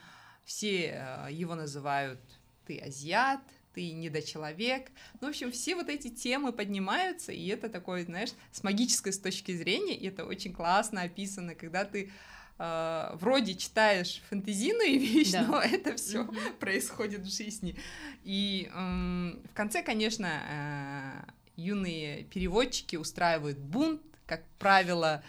все 0.45 1.29
его 1.31 1.55
называют 1.55 2.19
«ты 2.67 2.79
азиат», 2.79 3.41
«ты 3.75 3.93
недочеловек». 3.93 4.91
Ну, 5.21 5.29
в 5.29 5.31
общем, 5.31 5.53
все 5.53 5.77
вот 5.77 5.89
эти 5.89 6.09
темы 6.09 6.53
поднимаются, 6.53 7.33
и 7.33 7.47
это 7.49 7.69
такое, 7.69 8.05
знаешь, 8.05 8.31
с 8.51 8.65
магической 8.65 9.13
с 9.13 9.19
точки 9.19 9.55
зрения, 9.57 9.95
и 9.95 10.09
это 10.09 10.25
очень 10.25 10.53
классно 10.53 11.03
описано, 11.03 11.55
когда 11.55 11.85
ты 11.85 12.11
э, 12.59 13.11
вроде 13.15 13.55
читаешь 13.55 14.21
фэнтезийную 14.29 14.99
вещь, 15.01 15.33
Да. 15.33 15.43
но 15.43 15.61
это 15.61 15.97
все 15.97 16.29
происходит 16.61 17.21
в 17.23 17.31
жизни. 17.35 17.77
И 18.25 18.71
м, 18.75 19.41
в 19.51 19.55
конце, 19.55 19.83
конечно, 19.83 21.25
э, 21.27 21.31
юные 21.57 22.25
переводчики 22.25 22.97
устраивают 22.97 23.59
бунт, 23.59 24.03
как 24.27 24.43
правило, 24.59 25.23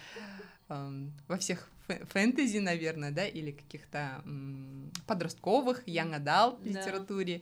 эм, 0.70 1.12
во 1.28 1.38
всех 1.38 1.70
фэ- 1.88 2.06
фэнтези, 2.08 2.58
наверное, 2.60 3.12
да, 3.12 3.26
или 3.26 3.52
каких-то 3.52 4.22
м, 4.26 4.92
подростковых, 5.08 5.88
young 5.88 6.14
adult 6.24 6.60
Да. 6.64 6.70
литературе. 6.70 7.42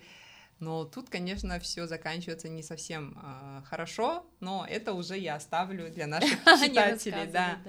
Но 0.59 0.85
тут, 0.85 1.09
конечно, 1.09 1.59
все 1.59 1.85
заканчивается 1.85 2.49
не 2.49 2.63
совсем 2.63 3.15
э, 3.21 3.61
хорошо, 3.65 4.25
но 4.39 4.65
это 4.67 4.93
уже 4.93 5.15
я 5.17 5.35
оставлю 5.35 5.89
для 5.91 6.07
наших 6.07 6.29
читателей, 6.63 7.27
да. 7.27 7.59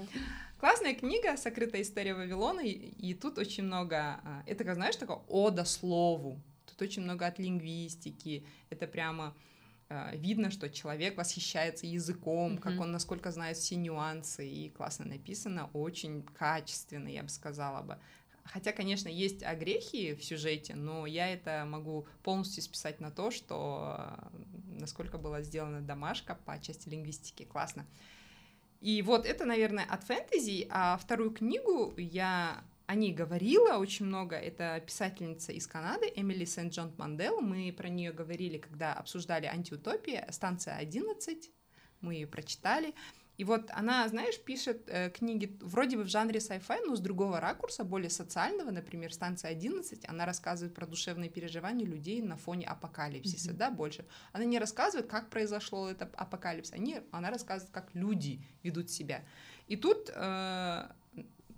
Классная 0.59 0.95
книга 0.95 1.37
«Сокрытая 1.37 1.83
история 1.83 2.15
Вавилона», 2.15 2.61
и, 2.61 2.71
и 2.71 3.15
тут 3.15 3.39
очень 3.39 3.63
много, 3.63 4.21
а, 4.25 4.43
это, 4.45 4.65
как 4.65 4.75
знаешь, 4.75 4.97
такое 4.97 5.19
ода 5.29 5.65
слову, 5.65 6.41
тут 6.67 6.83
очень 6.83 7.03
много 7.03 7.27
от 7.27 7.39
лингвистики, 7.39 8.45
это 8.69 8.89
прямо 8.89 9.37
а, 9.89 10.11
видно, 10.17 10.51
что 10.51 10.69
человек 10.69 11.17
восхищается 11.17 11.87
языком, 11.87 12.59
как 12.59 12.73
Мгм. 12.73 12.83
он 12.83 12.91
насколько 12.91 13.31
знает 13.31 13.57
все 13.57 13.77
нюансы, 13.77 14.49
и 14.49 14.69
классно 14.71 15.05
написано, 15.05 15.71
очень 15.75 16.25
качественно, 16.25 17.07
я 17.07 17.23
бы 17.23 17.29
сказала 17.29 17.83
бы. 17.83 17.97
Хотя, 18.43 18.73
конечно, 18.73 19.09
есть 19.09 19.45
огрехи 19.45 20.17
в 20.17 20.25
сюжете, 20.25 20.75
но 20.75 21.07
я 21.07 21.29
это 21.29 21.67
могу 21.69 22.09
полностью 22.25 22.65
списать 22.65 22.99
на 22.99 23.13
то, 23.13 23.31
что 23.31 23.95
а, 23.97 24.33
насколько 24.67 25.19
была 25.19 25.41
сделана 25.43 25.83
домашка 25.83 26.35
по 26.35 26.59
части 26.59 26.89
лингвистики. 26.89 27.45
Классно. 27.45 27.87
И 28.81 29.03
вот 29.03 29.26
это, 29.26 29.45
наверное, 29.45 29.85
от 29.85 30.05
фэнтези, 30.05 30.66
а 30.70 30.97
вторую 30.97 31.31
книгу 31.33 31.95
я 31.97 32.62
о 32.87 32.95
ней 32.95 33.12
говорила 33.12 33.76
очень 33.79 34.07
много. 34.07 34.37
Это 34.37 34.81
писательница 34.81 35.53
из 35.53 35.66
Канады 35.66 36.11
Эмили 36.14 36.45
Сент-Джон 36.45 36.95
Мандел. 36.97 37.41
Мы 37.41 37.70
про 37.76 37.89
нее 37.89 38.12
говорили, 38.12 38.57
когда 38.57 38.95
обсуждали 38.95 39.47
антиутопия, 39.47 40.26
станция 40.31 40.76
11. 40.76 41.51
Мы 42.01 42.14
ее 42.14 42.26
прочитали. 42.26 42.95
И 43.39 43.45
вот 43.45 43.70
она, 43.70 44.07
знаешь, 44.09 44.39
пишет 44.41 44.82
э, 44.89 45.11
книги 45.11 45.57
вроде 45.61 45.97
бы 45.97 46.03
в 46.03 46.09
жанре 46.09 46.41
sci-fi, 46.41 46.80
но 46.84 46.97
с 46.97 47.01
другого 47.01 47.41
ракурса, 47.41 47.84
более 47.84 48.11
социального. 48.11 48.72
Например, 48.72 49.12
станция 49.12 49.53
11, 49.53 50.09
она 50.09 50.26
рассказывает 50.26 50.74
про 50.74 50.86
душевные 50.86 51.30
переживания 51.30 51.86
людей 51.86 52.20
на 52.20 52.36
фоне 52.36 52.66
апокалипсиса, 52.66 53.51
Мгм. 53.51 53.59
да, 53.59 53.70
больше. 53.70 54.05
Она 54.32 54.45
не 54.45 54.59
рассказывает, 54.59 55.09
как 55.09 55.30
произошло 55.30 55.89
это 55.89 56.11
апокалипсис, 56.16 56.72
они, 56.72 57.01
она 57.12 57.30
рассказывает, 57.30 57.72
как 57.72 57.95
люди 57.95 58.41
ведут 58.64 58.91
себя. 58.91 59.22
И 59.68 59.76
тут 59.76 60.11
э, 60.12 60.89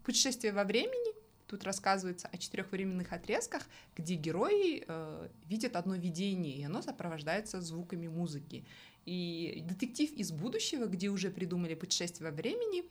путешествие 0.05 0.53
во 0.53 0.65
времени. 0.65 1.15
Тут 1.47 1.65
рассказывается 1.65 2.29
о 2.31 2.37
четырех 2.39 2.71
временных 2.71 3.13
отрезках, 3.13 3.63
где 3.97 4.15
герои 4.15 4.85
э, 4.87 5.29
видят 5.47 5.75
одно 5.75 5.97
видение, 5.97 6.55
и 6.57 6.63
оно 6.63 6.81
сопровождается 6.81 7.61
звуками 7.61 8.07
музыки. 8.07 8.65
И 9.11 9.65
детектив 9.67 10.13
из 10.13 10.31
будущего, 10.31 10.87
где 10.87 11.09
уже 11.09 11.31
придумали 11.31 11.75
путешествие 11.75 12.31
во 12.31 12.37
времени, 12.37 12.85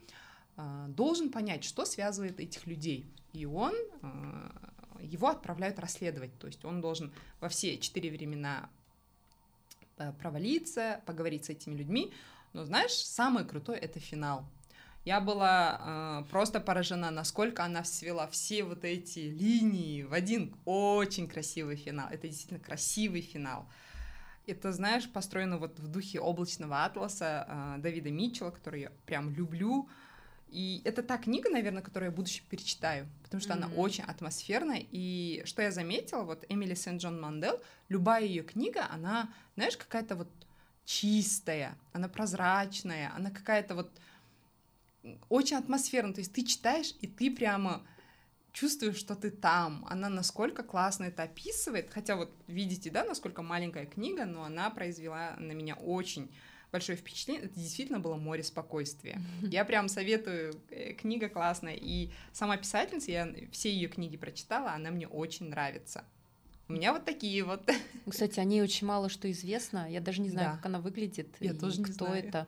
э, 0.58 0.86
должен 0.90 1.30
понять, 1.30 1.64
что 1.64 1.86
связывает 1.86 2.42
этих 2.42 2.68
людей. 2.68 3.06
И 3.32 3.46
он 3.46 3.74
э, 4.02 4.50
его 5.02 5.30
отправляют 5.30 5.80
расследовать. 5.80 6.38
То 6.38 6.48
есть 6.48 6.66
он 6.66 6.82
должен 6.82 7.14
во 7.40 7.48
все 7.48 7.78
четыре 7.78 8.12
времена 8.12 8.70
э, 9.98 10.12
провалиться, 10.20 11.00
поговорить 11.06 11.46
с 11.46 11.52
этими 11.52 11.76
людьми. 11.76 12.12
Но 12.52 12.66
знаешь, 12.66 12.92
самое 12.92 13.46
крутое 13.46 13.80
это 13.80 14.02
финал. 14.02 14.44
Я 15.06 15.22
была 15.22 16.24
э, 16.26 16.30
просто 16.32 16.60
поражена, 16.60 17.12
насколько 17.12 17.64
она 17.64 17.86
свела 17.86 18.28
все 18.28 18.66
вот 18.66 18.84
эти 18.84 19.20
линии 19.20 20.04
в 20.04 20.12
один 20.12 20.54
очень 20.66 21.30
красивый 21.30 21.78
финал. 21.78 22.10
Это 22.12 22.28
действительно 22.28 22.60
красивый 22.60 23.22
финал. 23.22 23.70
Это, 24.50 24.74
знаешь, 24.74 25.10
построено 25.10 25.58
вот 25.58 25.80
в 25.80 25.88
духе 25.88 26.20
облачного 26.20 26.84
атласа 26.86 27.46
э, 27.48 27.82
Давида 27.82 28.12
Митчелла, 28.12 28.52
который 28.52 28.82
я 28.82 28.92
прям 29.06 29.30
люблю. 29.30 29.88
И 30.50 30.82
это 30.84 31.04
та 31.04 31.18
книга, 31.18 31.50
наверное, 31.50 31.84
которую 31.84 32.08
я 32.10 32.12
в 32.12 32.16
будущем 32.16 32.44
перечитаю, 32.50 33.08
потому 33.24 33.40
что 33.40 33.54
mm-hmm. 33.54 33.66
она 33.66 33.76
очень 33.76 34.04
атмосферная. 34.04 34.84
И 34.92 35.44
что 35.46 35.62
я 35.62 35.72
заметила, 35.72 36.24
вот 36.24 36.44
Эмили 36.50 36.74
Сент-Джон 36.74 37.22
Мандел, 37.22 37.62
любая 37.88 38.24
ее 38.24 38.44
книга, 38.44 38.88
она, 38.90 39.30
знаешь, 39.56 39.78
какая-то 39.78 40.16
вот 40.16 40.30
чистая, 40.86 41.78
она 41.94 42.08
прозрачная, 42.08 43.12
она 43.16 43.30
какая-то 43.30 43.76
вот 43.76 43.92
очень 45.30 45.58
атмосферно, 45.58 46.14
то 46.14 46.20
есть 46.20 46.34
ты 46.34 46.44
читаешь, 46.44 46.96
и 47.00 47.08
ты 47.08 47.30
прямо 47.30 47.84
чувствуешь, 48.54 48.98
что 48.98 49.16
ты 49.16 49.30
там. 49.30 49.86
Она 49.90 50.10
насколько 50.10 50.64
классно 50.64 51.06
это 51.06 51.24
описывает, 51.24 51.90
хотя 51.92 52.16
вот 52.16 52.32
видите, 52.48 52.90
да, 52.90 53.04
насколько 53.04 53.42
маленькая 53.42 53.86
книга, 53.86 54.26
но 54.26 54.44
она 54.44 54.70
произвела 54.70 55.36
на 55.38 55.52
меня 55.52 55.76
очень 55.76 56.32
большое 56.72 56.98
впечатление. 56.98 57.46
Это 57.46 57.60
действительно 57.60 58.00
было 58.00 58.16
море 58.16 58.44
спокойствия. 58.44 59.22
Я 59.42 59.66
прям 59.66 59.88
советую, 59.88 60.54
э, 60.70 60.94
книга 60.94 61.30
классная, 61.30 61.76
и 61.76 62.12
сама 62.32 62.58
писательница, 62.58 63.12
я 63.12 63.34
все 63.52 63.72
ее 63.72 63.88
книги 63.88 64.18
прочитала, 64.18 64.74
она 64.74 64.92
мне 64.92 65.08
очень 65.08 65.50
нравится. 65.50 66.04
У 66.68 66.74
меня 66.74 66.94
вот 66.94 67.04
такие 67.04 67.44
вот. 67.44 67.68
Кстати, 68.10 68.40
о 68.40 68.44
ней 68.44 68.62
очень 68.62 68.86
мало 68.86 69.10
что 69.10 69.30
известно. 69.32 69.92
Я 69.92 70.02
даже 70.02 70.22
не 70.22 70.30
знаю, 70.30 70.52
да. 70.52 70.56
как 70.58 70.68
она 70.68 70.80
выглядит. 70.80 71.36
Я 71.40 71.56
тоже 71.56 71.80
не 71.80 71.86
кто 71.86 72.06
знаю. 72.06 72.24
это. 72.24 72.48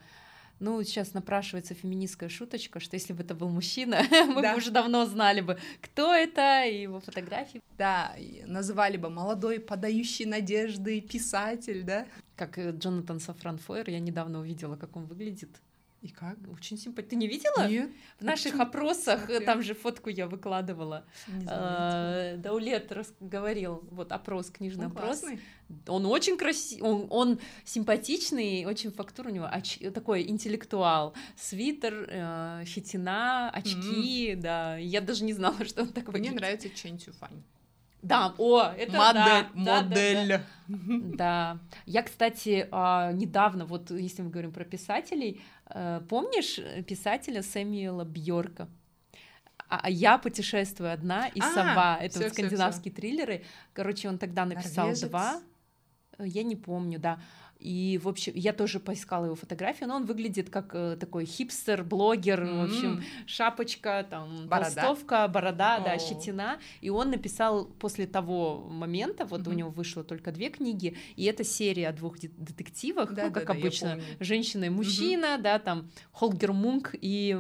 Ну, 0.62 0.84
сейчас 0.84 1.16
напрашивается 1.16 1.74
феминистская 1.74 2.30
шуточка, 2.30 2.80
что 2.80 2.96
если 2.96 3.14
бы 3.14 3.24
это 3.24 3.34
был 3.34 3.50
мужчина, 3.50 4.04
мы 4.28 4.44
да. 4.44 4.52
бы 4.52 4.60
уже 4.60 4.70
давно 4.70 5.08
знали 5.08 5.42
бы, 5.42 5.58
кто 5.82 6.14
это, 6.14 6.66
и 6.66 6.84
его 6.84 7.00
фотографии. 7.00 7.64
Да, 7.80 8.16
называли 8.46 8.98
бы 8.98 9.10
молодой, 9.10 9.60
подающий 9.60 10.26
надежды 10.26 11.02
писатель, 11.02 11.82
да? 11.82 12.06
Как 12.36 12.60
э, 12.60 12.70
Джонатан 12.78 13.20
Сафран 13.20 13.58
Фойер, 13.58 13.90
я 13.90 14.00
недавно 14.00 14.40
увидела, 14.40 14.76
как 14.76 14.96
он 14.96 15.08
выглядит. 15.08 15.50
И 16.02 16.10
как? 16.10 16.36
Очень 16.52 16.80
симпатично. 16.80 17.10
Ты 17.12 17.16
не 17.16 17.28
видела? 17.28 17.68
Нет. 17.68 17.92
В 18.20 18.24
наших 18.24 18.54
Почему? 18.54 18.64
опросах, 18.64 19.30
Нет. 19.30 19.46
там 19.46 19.62
же 19.62 19.76
фотку 19.76 20.10
я 20.10 20.28
выкладывала. 20.28 21.06
А, 21.48 22.38
Даулет 22.38 22.92
говорил, 23.20 23.84
вот 23.92 24.12
опрос, 24.12 24.50
книжный 24.50 24.86
он 24.86 24.92
опрос. 24.92 25.20
Классный. 25.20 25.40
Он 25.88 26.08
очень 26.08 26.38
красивый, 26.38 26.90
он, 26.90 27.08
он 27.12 27.40
симпатичный, 27.66 28.66
очень 28.66 28.92
фактур 28.92 29.28
у 29.28 29.30
него, 29.30 29.48
оч, 29.50 29.78
такой 29.94 30.28
интеллектуал. 30.28 31.14
Свитер, 31.38 32.08
э, 32.10 32.64
щетина, 32.66 33.52
очки, 33.52 34.32
mm. 34.32 34.36
да. 34.38 34.78
Я 34.78 35.02
даже 35.02 35.24
не 35.24 35.34
знала, 35.34 35.64
что 35.66 35.84
он 35.84 35.90
так 35.90 36.08
выглядит. 36.08 36.32
Мне 36.32 36.40
нравится 36.40 36.70
Чен 36.72 36.98
Цюфань. 36.98 37.44
Да, 38.02 38.34
о, 38.40 38.64
это 38.78 38.98
модель, 38.98 39.24
да, 39.24 39.50
модель. 39.54 40.28
Да, 40.28 40.42
да, 40.68 40.78
да. 40.78 41.16
да. 41.16 41.60
Я, 41.86 42.02
кстати, 42.02 42.68
а, 42.72 43.12
недавно, 43.12 43.66
вот 43.66 43.92
если 43.92 44.24
мы 44.24 44.32
говорим 44.32 44.52
про 44.52 44.66
писателей, 44.66 45.40
э, 45.61 45.61
помнишь 46.10 46.60
писателя 46.86 47.42
Сэмюэла 47.42 48.06
Бьорка? 48.06 48.68
А, 49.70 49.80
а 49.84 49.90
я 49.90 50.18
путешествую 50.18 50.92
одна 50.92 51.28
и 51.28 51.40
а, 51.40 51.54
сова. 51.54 51.98
Это 52.02 52.16
всё, 52.16 52.24
вот 52.24 52.34
скандинавские 52.34 52.92
всё, 52.92 52.92
всё. 52.92 53.02
триллеры. 53.02 53.44
Короче, 53.74 54.10
он 54.10 54.18
тогда 54.18 54.46
написал 54.46 54.88
Норвежец? 54.88 55.10
два. 55.10 55.42
Э, 56.18 56.28
я 56.28 56.44
не 56.44 56.56
помню, 56.58 57.00
да. 57.00 57.22
И, 57.62 58.00
в 58.02 58.08
общем, 58.08 58.34
я 58.36 58.54
тоже 58.54 58.80
поискала 58.80 59.26
его 59.26 59.36
фотографию, 59.36 59.88
но 59.88 59.96
он 59.96 60.06
выглядит 60.06 60.50
как 60.50 60.72
э, 60.74 60.98
такой 61.00 61.26
хипстер, 61.26 61.84
блогер, 61.84 62.42
mm-hmm. 62.42 62.60
в 62.60 62.64
общем, 62.64 63.04
шапочка, 63.28 64.06
там, 64.10 64.48
борода. 64.48 64.70
толстовка, 64.82 65.28
борода, 65.28 65.78
oh. 65.78 65.84
да, 65.86 66.00
щетина. 66.00 66.60
И 66.82 66.90
он 66.90 67.12
написал 67.12 67.66
после 67.66 68.08
того 68.08 68.68
момента, 68.68 69.26
вот 69.26 69.42
mm-hmm. 69.42 69.50
у 69.50 69.54
него 69.54 69.70
вышло 69.70 70.04
только 70.04 70.32
две 70.32 70.50
книги, 70.50 70.98
и 71.16 71.26
это 71.26 71.44
серия 71.44 71.90
о 71.90 71.94
двух 71.94 72.20
детективах, 72.20 73.14
да, 73.14 73.26
ну, 73.26 73.32
как 73.32 73.46
да, 73.46 73.54
обычно, 73.54 74.02
женщина 74.20 74.66
и 74.66 74.70
мужчина, 74.70 75.38
mm-hmm. 75.38 75.42
да, 75.42 75.60
там, 75.60 75.92
Холгер 76.12 76.54
Мунк 76.54 76.96
и... 77.00 77.38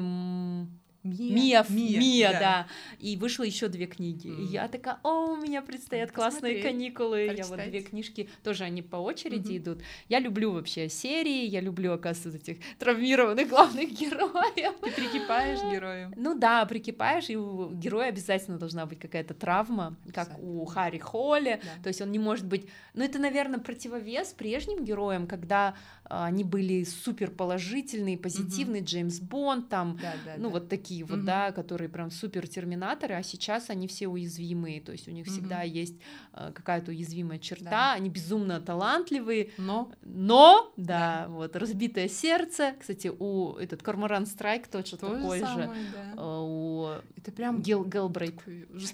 Мия, 1.03 1.33
Мия, 1.33 1.65
Мия, 1.69 1.99
Мия 1.99 2.31
да. 2.31 2.39
да. 2.39 2.67
И 2.99 3.17
вышло 3.17 3.43
еще 3.43 3.67
две 3.67 3.87
книги. 3.87 4.27
Mm. 4.27 4.41
И 4.41 4.45
я 4.45 4.67
такая, 4.67 4.99
о, 5.03 5.33
у 5.33 5.35
меня 5.35 5.61
предстоят 5.61 6.11
классные 6.11 6.55
Посмотри, 6.55 6.61
каникулы. 6.61 7.25
Прочитать. 7.27 7.49
Я 7.49 7.55
вот 7.55 7.69
две 7.69 7.81
книжки, 7.81 8.29
тоже 8.43 8.63
они 8.65 8.81
по 8.81 8.97
очереди 8.97 9.53
mm-hmm. 9.53 9.57
идут. 9.57 9.79
Я 10.09 10.19
люблю 10.19 10.51
вообще 10.51 10.89
серии, 10.89 11.45
я 11.45 11.59
люблю, 11.59 11.93
оказывается, 11.93 12.51
этих 12.51 12.63
травмированных 12.77 13.49
главных 13.49 13.89
героев. 13.99 14.75
Ты 14.81 14.91
прикипаешь 14.91 15.59
герою? 15.71 16.13
Ну 16.15 16.37
да, 16.37 16.65
прикипаешь, 16.65 17.29
и 17.29 17.35
у 17.35 17.71
героя 17.71 18.09
обязательно 18.09 18.59
должна 18.59 18.85
быть 18.85 18.99
какая-то 18.99 19.33
травма, 19.33 19.95
как 20.13 20.37
у 20.39 20.65
Харри 20.65 20.99
Холли. 20.99 21.59
Да. 21.63 21.83
То 21.83 21.87
есть 21.87 22.01
он 22.01 22.11
не 22.11 22.19
может 22.19 22.45
быть... 22.45 22.67
Ну 22.93 23.03
это, 23.03 23.17
наверное, 23.17 23.59
противовес 23.59 24.33
прежним 24.33 24.83
героям, 24.83 25.25
когда 25.25 25.75
они 26.12 26.43
были 26.43 26.84
супер 26.84 27.32
положительные, 27.32 28.18
позитивные, 28.18 28.82
mm-hmm. 28.82 28.86
Джеймс 28.86 29.20
Бонд, 29.20 29.70
там, 29.70 29.97
да, 30.01 30.14
да, 30.26 30.34
ну 30.38 30.49
да. 30.49 30.49
вот 30.49 30.70
такие 30.70 30.91
такие 30.91 31.05
вот, 31.05 31.26
да, 31.26 31.51
которые 31.51 31.89
прям 31.89 32.12
супер 32.12 32.47
терминаторы, 32.47 33.16
а 33.16 33.24
сейчас 33.24 33.70
они 33.70 33.88
все 33.88 34.07
уязвимые, 34.07 34.82
то 34.82 34.91
есть 34.91 35.07
у 35.07 35.12
них 35.12 35.26
mm-hmm. 35.26 35.30
всегда 35.30 35.62
есть 35.62 35.95
э, 36.34 36.51
какая-то 36.53 36.91
уязвимая 36.91 37.39
черта, 37.39 37.70
да. 37.70 37.93
они 37.93 38.09
безумно 38.09 38.59
талантливые, 38.59 39.51
но, 39.57 39.91
но, 40.03 40.74
да, 40.78 41.26
да, 41.28 41.28
вот 41.30 41.55
разбитое 41.55 42.07
сердце, 42.07 42.74
кстати, 42.80 43.12
у 43.18 43.53
этот 43.55 43.84
Корморан 43.84 44.26
Страйк 44.26 44.68
точно 44.68 44.97
То 44.97 45.09
такой 45.09 45.39
же, 45.39 45.45
самое, 45.45 45.70
да. 45.93 46.22
э, 46.22 46.39
у 46.41 46.88
это 47.18 47.32
прям 47.32 47.62
Гил 47.62 47.86
Гелбрейт, 47.86 48.36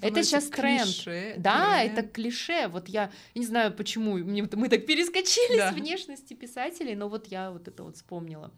это 0.02 0.22
сейчас 0.22 0.44
тренд, 0.48 0.82
клише, 0.82 1.34
да, 1.38 1.78
тренд. 1.80 1.98
это 1.98 2.08
клише, 2.08 2.68
вот 2.68 2.88
я, 2.88 3.10
я 3.34 3.40
не 3.40 3.46
знаю, 3.46 3.72
почему 3.72 4.18
мне, 4.18 4.46
мы 4.52 4.68
так 4.68 4.86
перескочили 4.86 5.56
да. 5.56 5.72
с 5.72 5.74
внешности 5.74 6.34
писателей, 6.34 6.94
но 6.94 7.07
вот 7.08 7.26
я 7.26 7.50
вот 7.50 7.68
это 7.68 7.82
вот 7.82 7.96
вспомнила. 7.96 8.50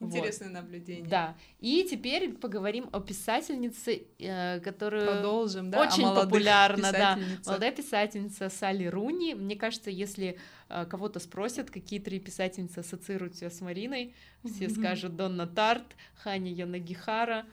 О. 0.00 0.04
Интересное 0.04 0.48
вот. 0.48 0.54
наблюдение. 0.54 1.08
Да. 1.08 1.36
И 1.60 1.86
теперь 1.88 2.32
поговорим 2.32 2.88
о 2.92 3.00
писательнице, 3.00 4.02
э, 4.18 4.60
которую 4.60 5.06
Продолжим, 5.06 5.70
да? 5.70 5.82
очень 5.82 6.04
популярна, 6.04 6.92
да. 6.92 7.18
Молодая 7.46 7.72
писательница 7.72 8.48
Салли 8.48 8.86
Руни. 8.86 9.34
Мне 9.34 9.56
кажется, 9.56 9.90
если 9.90 10.38
э, 10.68 10.86
кого-то 10.86 11.20
спросят, 11.20 11.70
какие 11.70 12.00
три 12.00 12.20
писательницы 12.20 12.78
ассоциируют 12.78 13.36
себя 13.36 13.50
с 13.50 13.60
Мариной, 13.60 14.14
все 14.44 14.68
скажут 14.68 15.16
Донна 15.16 15.46
Тарт, 15.46 15.96
Ханя 16.22 16.52
Янагихара, 16.52 17.46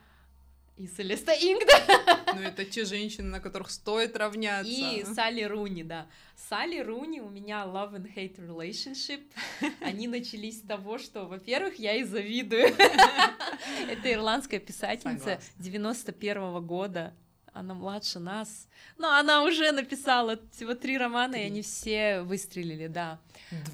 и 0.82 0.88
Селеста 0.88 1.32
Ингда. 1.32 2.34
Ну, 2.34 2.42
это 2.42 2.66
те 2.66 2.86
женщины, 2.86 3.28
на 3.30 3.40
которых 3.40 3.70
стоит 3.70 4.18
равняться. 4.18 4.72
И 4.72 5.04
Салли 5.04 5.44
Руни, 5.44 5.84
да. 5.84 6.08
Салли 6.50 6.80
Руни 6.80 7.22
у 7.22 7.30
меня 7.30 7.66
love 7.66 7.94
and 7.94 8.08
hate 8.16 8.38
relationship. 8.38 9.22
Они 9.82 10.08
начались 10.08 10.58
с 10.58 10.62
того, 10.62 10.98
что, 10.98 11.26
во-первых, 11.26 11.76
я 11.78 11.96
и 11.96 12.04
завидую. 12.04 12.68
Это 13.90 14.12
ирландская 14.12 14.60
писательница 14.60 15.40
91 15.60 16.38
-го 16.38 16.62
года. 16.62 17.14
Она 17.54 17.74
младше 17.74 18.20
нас. 18.20 18.68
Но 18.98 19.14
она 19.14 19.44
уже 19.44 19.72
написала 19.72 20.40
всего 20.52 20.74
три 20.74 20.98
романа, 20.98 21.34
три. 21.34 21.44
и 21.44 21.46
они 21.46 21.62
все 21.62 22.22
выстрелили, 22.22 22.88
да. 22.88 23.20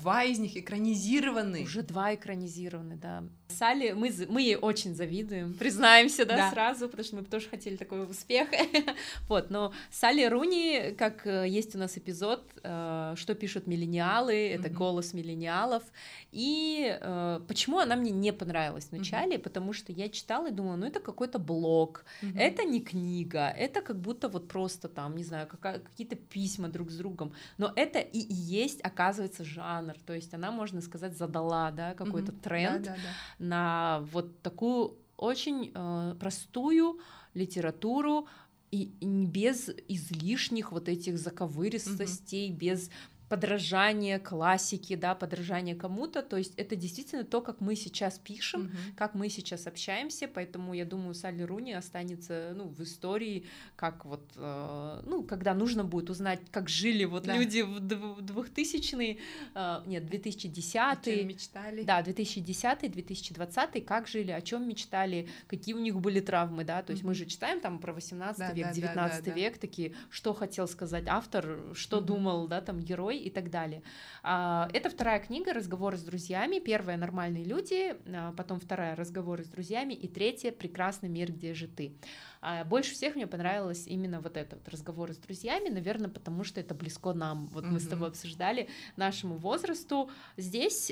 Два 0.01 0.23
из 0.23 0.39
них 0.39 0.57
экранизированы. 0.57 1.63
Уже 1.63 1.83
два 1.83 2.15
экранизированы, 2.15 2.95
да. 2.95 3.23
Салли, 3.49 3.91
мы, 3.93 4.11
мы 4.29 4.41
ей 4.41 4.55
очень 4.55 4.93
завидуем, 4.93 5.53
признаемся, 5.59 6.25
да, 6.25 6.35
да, 6.35 6.51
сразу, 6.51 6.89
потому 6.89 7.05
что 7.05 7.15
мы 7.15 7.23
тоже 7.23 7.49
хотели 7.49 7.75
такой 7.75 8.03
успех. 8.09 8.49
вот, 9.29 9.49
но 9.49 9.73
Салли 9.89 10.25
Руни, 10.25 10.93
как 10.97 11.25
э, 11.25 11.47
есть 11.47 11.75
у 11.75 11.79
нас 11.79 11.97
эпизод, 11.97 12.43
э, 12.63 13.13
что 13.15 13.35
пишут 13.35 13.67
миллениалы, 13.67 14.49
это 14.49 14.69
голос 14.69 15.13
миллениалов, 15.13 15.83
и 16.31 16.97
э, 16.99 17.39
почему 17.47 17.79
она 17.79 17.95
мне 17.95 18.11
не 18.11 18.33
понравилась 18.33 18.89
вначале, 18.91 19.39
потому 19.39 19.73
что 19.73 19.91
я 19.91 20.09
читала 20.09 20.47
и 20.47 20.51
думала, 20.51 20.75
ну 20.75 20.85
это 20.85 20.99
какой-то 20.99 21.39
блог, 21.39 22.03
это 22.35 22.63
не 22.63 22.81
книга, 22.81 23.47
это 23.67 23.81
как 23.81 23.99
будто 23.99 24.29
вот 24.29 24.47
просто 24.47 24.87
там, 24.87 25.15
не 25.15 25.23
знаю, 25.23 25.47
какие-то 25.47 26.15
письма 26.15 26.69
друг 26.69 26.89
с 26.89 26.97
другом, 26.97 27.33
но 27.57 27.71
это 27.75 27.99
и, 27.99 28.19
и 28.19 28.33
есть, 28.33 28.81
оказывается, 28.81 29.43
жанр, 29.43 29.95
то 30.05 30.13
есть 30.13 30.33
она, 30.33 30.51
можно 30.51 30.81
сказать, 30.81 31.17
задала, 31.17 31.71
да, 31.71 31.93
какой-то 31.93 32.31
mm-hmm. 32.31 32.41
тренд, 32.41 32.85
да, 32.85 32.91
да, 32.91 32.95
да 32.95 33.45
на 33.45 33.99
вот 34.11 34.41
такую 34.41 34.97
очень 35.17 35.71
э, 35.73 36.15
простую 36.19 36.99
литературу 37.33 38.27
и 38.71 38.91
без 39.01 39.69
излишних 39.87 40.71
вот 40.71 40.89
этих 40.89 41.17
заковыристостей, 41.17 42.51
угу. 42.51 42.57
без 42.57 42.89
подражание 43.29 44.19
классике, 44.19 44.95
да, 44.95 45.13
подражание 45.13 45.75
кому-то, 45.75 46.21
то 46.21 46.37
есть 46.37 46.53
это 46.55 46.75
действительно 46.75 47.23
то, 47.23 47.41
как 47.41 47.59
мы 47.59 47.75
сейчас 47.75 48.17
пишем, 48.17 48.63
mm-hmm. 48.63 48.95
как 48.95 49.15
мы 49.15 49.29
сейчас 49.29 49.67
общаемся, 49.67 50.29
поэтому 50.33 50.73
я 50.73 50.85
думаю, 50.85 51.13
Салли 51.13 51.43
Руни 51.43 51.73
останется, 51.73 52.53
ну, 52.55 52.69
в 52.69 52.81
истории, 52.81 53.45
как 53.75 54.05
вот, 54.05 54.23
э, 54.35 55.01
ну, 55.05 55.23
когда 55.23 55.53
нужно 55.53 55.83
будет 55.83 56.09
узнать, 56.09 56.39
как 56.51 56.69
жили 56.69 57.03
вот 57.03 57.23
да. 57.23 57.35
люди 57.35 57.61
в 57.61 57.79
2000-е, 57.79 59.17
э, 59.55 59.81
нет, 59.85 60.05
2010 60.05 60.75
О 60.75 60.95
чем 61.03 61.27
мечтали. 61.27 61.83
Да, 61.83 62.01
2010-2020, 62.01 63.81
как 63.81 64.07
жили, 64.07 64.31
о 64.31 64.41
чем 64.41 64.67
мечтали, 64.67 65.27
какие 65.47 65.75
у 65.75 65.79
них 65.79 65.99
были 65.99 66.21
травмы, 66.21 66.63
да, 66.63 66.81
то 66.81 66.91
есть 66.91 67.03
mm-hmm. 67.03 67.07
мы 67.07 67.13
же 67.13 67.25
читаем 67.25 67.59
там 67.59 67.79
про 67.79 67.91
18 67.91 68.39
да, 68.39 68.53
век, 68.53 68.67
да, 68.67 68.73
19 68.73 69.25
да, 69.25 69.31
да, 69.31 69.37
век, 69.37 69.57
такие, 69.57 69.95
что 70.09 70.33
хотел 70.33 70.67
сказать 70.67 71.05
автор, 71.07 71.59
что 71.73 71.97
mm-hmm. 71.97 72.05
думал, 72.05 72.47
да, 72.47 72.61
там 72.61 72.79
герой, 72.79 73.16
и 73.17 73.29
так 73.29 73.49
далее. 73.49 73.83
А, 74.23 74.69
это 74.73 74.89
вторая 74.89 75.19
книга 75.19 75.53
«Разговоры 75.53 75.97
с 75.97 76.03
друзьями». 76.03 76.59
Первая 76.59 76.97
«Нормальные 76.97 77.43
люди», 77.43 77.95
а, 78.07 78.33
потом 78.33 78.59
вторая 78.59 78.95
«Разговоры 78.95 79.43
с 79.43 79.47
друзьями» 79.47 79.93
и 79.93 80.07
третья 80.07 80.51
«Прекрасный 80.51 81.09
мир, 81.09 81.31
где 81.31 81.53
же 81.53 81.67
ты». 81.67 81.93
А, 82.41 82.63
больше 82.63 82.93
всех 82.93 83.15
мне 83.15 83.27
понравилось 83.27 83.87
именно 83.87 84.21
вот 84.21 84.37
это 84.37 84.55
вот 84.55 84.67
разговоры 84.69 85.13
с 85.13 85.17
друзьями, 85.17 85.69
наверное, 85.69 86.09
потому 86.09 86.43
что 86.43 86.59
это 86.59 86.73
близко 86.75 87.13
нам. 87.13 87.47
Вот 87.47 87.63
mm-hmm. 87.63 87.69
мы 87.69 87.79
с 87.79 87.87
тобой 87.87 88.09
обсуждали 88.09 88.69
нашему 88.95 89.37
возрасту. 89.37 90.09
Здесь 90.37 90.91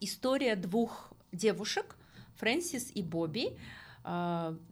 история 0.00 0.56
двух 0.56 1.12
девушек, 1.32 1.96
Фрэнсис 2.36 2.90
и 2.94 3.02
Бобби, 3.02 3.58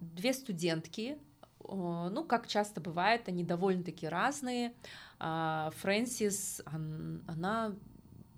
две 0.01 0.33
студентки. 0.33 1.19
Ну, 1.61 2.25
как 2.25 2.47
часто 2.47 2.81
бывает, 2.81 3.29
они 3.29 3.45
довольно-таки 3.45 4.09
разные. 4.09 4.73
А, 5.19 5.71
Фрэнсис, 5.77 6.63
она 7.27 7.75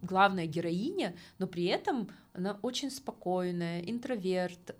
главная 0.02 0.46
героиня, 0.46 1.14
но 1.38 1.46
при 1.46 1.64
этом 1.66 2.10
она 2.32 2.58
очень 2.62 2.90
спокойная, 2.90 3.80
интроверт, 3.82 4.76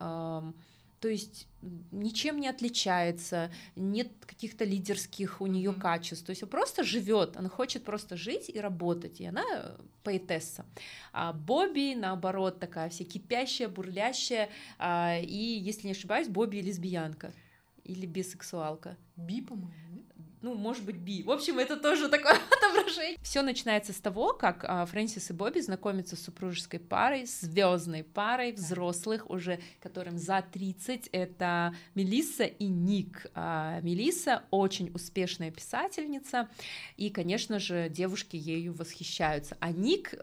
то 1.01 1.09
есть 1.09 1.49
ничем 1.93 2.39
не 2.41 2.49
отличается, 2.49 3.51
нет 3.75 4.09
каких-то 4.27 4.65
лидерских 4.65 5.41
у 5.41 5.47
нее 5.47 5.71
mm-hmm. 5.71 5.81
качеств, 5.81 6.27
то 6.27 6.31
есть 6.31 6.43
она 6.43 6.51
просто 6.51 6.85
живет, 6.85 7.37
она 7.39 7.49
хочет 7.49 7.85
просто 7.85 8.17
жить 8.17 8.51
и 8.51 8.61
работать, 8.61 9.21
и 9.21 9.27
она 9.27 9.77
поэтесса. 10.05 10.67
А 11.13 11.33
Бобби, 11.33 11.95
наоборот, 11.95 12.61
такая 12.61 12.91
вся 12.91 13.05
кипящая, 13.05 13.69
бурлящая, 13.69 14.51
а, 14.79 15.19
и, 15.19 15.37
если 15.37 15.87
не 15.87 15.93
ошибаюсь, 15.93 16.29
Бобби 16.29 16.59
лесбиянка 16.59 17.33
или 17.85 18.05
бисексуалка. 18.05 18.97
Би, 19.17 19.41
по-моему 19.41 19.90
ну, 20.43 20.55
может 20.55 20.85
быть, 20.85 20.97
би. 20.97 21.23
В 21.23 21.31
общем, 21.31 21.59
это 21.59 21.77
тоже 21.77 22.09
такое 22.09 22.39
отображение. 22.51 23.19
Все 23.23 23.43
начинается 23.43 23.93
с 23.93 24.01
того, 24.01 24.33
как 24.33 24.65
а, 24.67 24.87
Фрэнсис 24.87 25.31
и 25.31 25.33
Бобби 25.33 25.61
знакомятся 25.61 26.17
с 26.17 26.23
супружеской 26.23 26.81
парой, 26.81 27.27
звездной 27.27 28.05
парой 28.05 28.53
взрослых 28.53 29.29
уже, 29.29 29.61
которым 29.81 30.19
за 30.19 30.43
30. 30.43 31.09
Это 31.13 31.75
Мелисса 31.95 32.45
и 32.45 32.67
Ник. 32.67 33.27
А, 33.35 33.81
Мелисса 33.81 34.45
очень 34.51 34.91
успешная 34.95 35.51
писательница, 35.51 36.49
и, 36.97 37.11
конечно 37.11 37.59
же, 37.59 37.89
девушки 37.89 38.37
ею 38.37 38.73
восхищаются. 38.73 39.57
А 39.61 39.73
Ник 39.73 40.15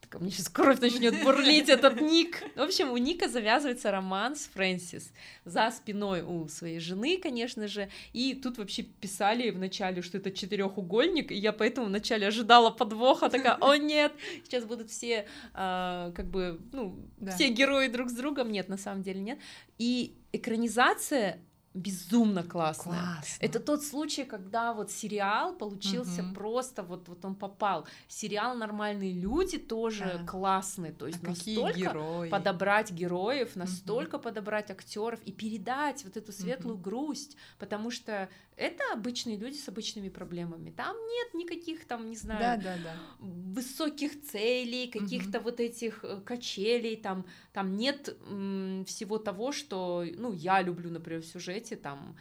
а, 0.00 0.06
так, 0.08 0.20
мне 0.20 0.30
сейчас 0.30 0.48
кровь 0.48 0.80
начнет 0.80 1.22
бурлить 1.22 1.68
этот 1.68 2.00
ник. 2.00 2.42
В 2.56 2.60
общем, 2.60 2.90
у 2.92 2.96
Ника 2.96 3.28
завязывается 3.28 3.90
роман 3.90 4.36
с 4.36 4.46
Фрэнсис 4.46 5.12
за 5.44 5.70
спиной 5.70 6.22
у 6.22 6.48
своей 6.48 6.80
жены, 6.80 7.18
конечно 7.18 7.68
же. 7.68 7.88
И 8.12 8.34
тут 8.34 8.58
вообще 8.58 8.82
писали 8.82 9.50
вначале, 9.50 10.02
что 10.02 10.18
это 10.18 10.30
четырехугольник, 10.30 11.32
и 11.32 11.36
я 11.36 11.52
поэтому 11.52 11.86
вначале 11.86 12.26
ожидала 12.26 12.70
подвоха, 12.70 13.28
такая, 13.28 13.56
о 13.60 13.76
нет, 13.76 14.12
сейчас 14.44 14.64
будут 14.64 14.90
все, 14.90 15.26
э, 15.54 16.12
как 16.14 16.26
бы, 16.26 16.60
ну, 16.72 16.98
да. 17.18 17.32
все 17.32 17.48
герои 17.48 17.88
друг 17.88 18.10
с 18.10 18.14
другом. 18.14 18.50
Нет, 18.50 18.68
на 18.68 18.76
самом 18.76 19.02
деле 19.02 19.20
нет. 19.20 19.38
И 19.78 20.14
экранизация 20.32 21.38
безумно 21.72 22.42
классная. 22.42 22.98
Классно. 22.98 23.44
Это 23.44 23.60
тот 23.60 23.84
случай, 23.84 24.24
когда 24.24 24.72
вот 24.72 24.90
сериал 24.90 25.54
получился 25.54 26.22
угу. 26.22 26.34
просто 26.34 26.82
вот 26.82 27.08
вот 27.08 27.24
он 27.24 27.36
попал. 27.36 27.86
Сериал 28.08 28.56
"Нормальные 28.56 29.12
люди" 29.12 29.56
тоже 29.56 30.18
да. 30.18 30.26
классный, 30.26 30.92
то 30.92 31.06
есть 31.06 31.22
а 31.22 31.28
настолько 31.28 31.78
герои? 31.78 32.28
подобрать 32.28 32.90
героев, 32.90 33.54
настолько 33.54 34.16
угу. 34.16 34.24
подобрать 34.24 34.70
актеров 34.70 35.20
и 35.24 35.32
передать 35.32 36.04
вот 36.04 36.16
эту 36.16 36.32
светлую 36.32 36.74
угу. 36.74 36.82
грусть, 36.82 37.36
потому 37.58 37.92
что 37.92 38.28
это 38.56 38.82
обычные 38.92 39.36
люди 39.36 39.56
с 39.56 39.68
обычными 39.68 40.08
проблемами. 40.08 40.70
Там 40.70 40.96
нет 40.96 41.34
никаких 41.34 41.86
там, 41.86 42.10
не 42.10 42.16
знаю, 42.16 42.60
да, 42.60 42.76
да, 42.76 42.82
да. 42.82 42.94
высоких 43.20 44.20
целей, 44.22 44.88
каких-то 44.88 45.38
угу. 45.38 45.44
вот 45.44 45.60
этих 45.60 46.04
э, 46.04 46.20
качелей, 46.22 46.96
там 46.96 47.24
там 47.52 47.76
нет 47.76 48.16
м, 48.28 48.84
всего 48.86 49.18
того, 49.18 49.52
что 49.52 50.04
ну 50.16 50.32
я 50.32 50.62
люблю, 50.62 50.90
например, 50.90 51.22
в 51.22 51.26
сюжете 51.26 51.59
эти 51.60 51.76
там 51.76 52.16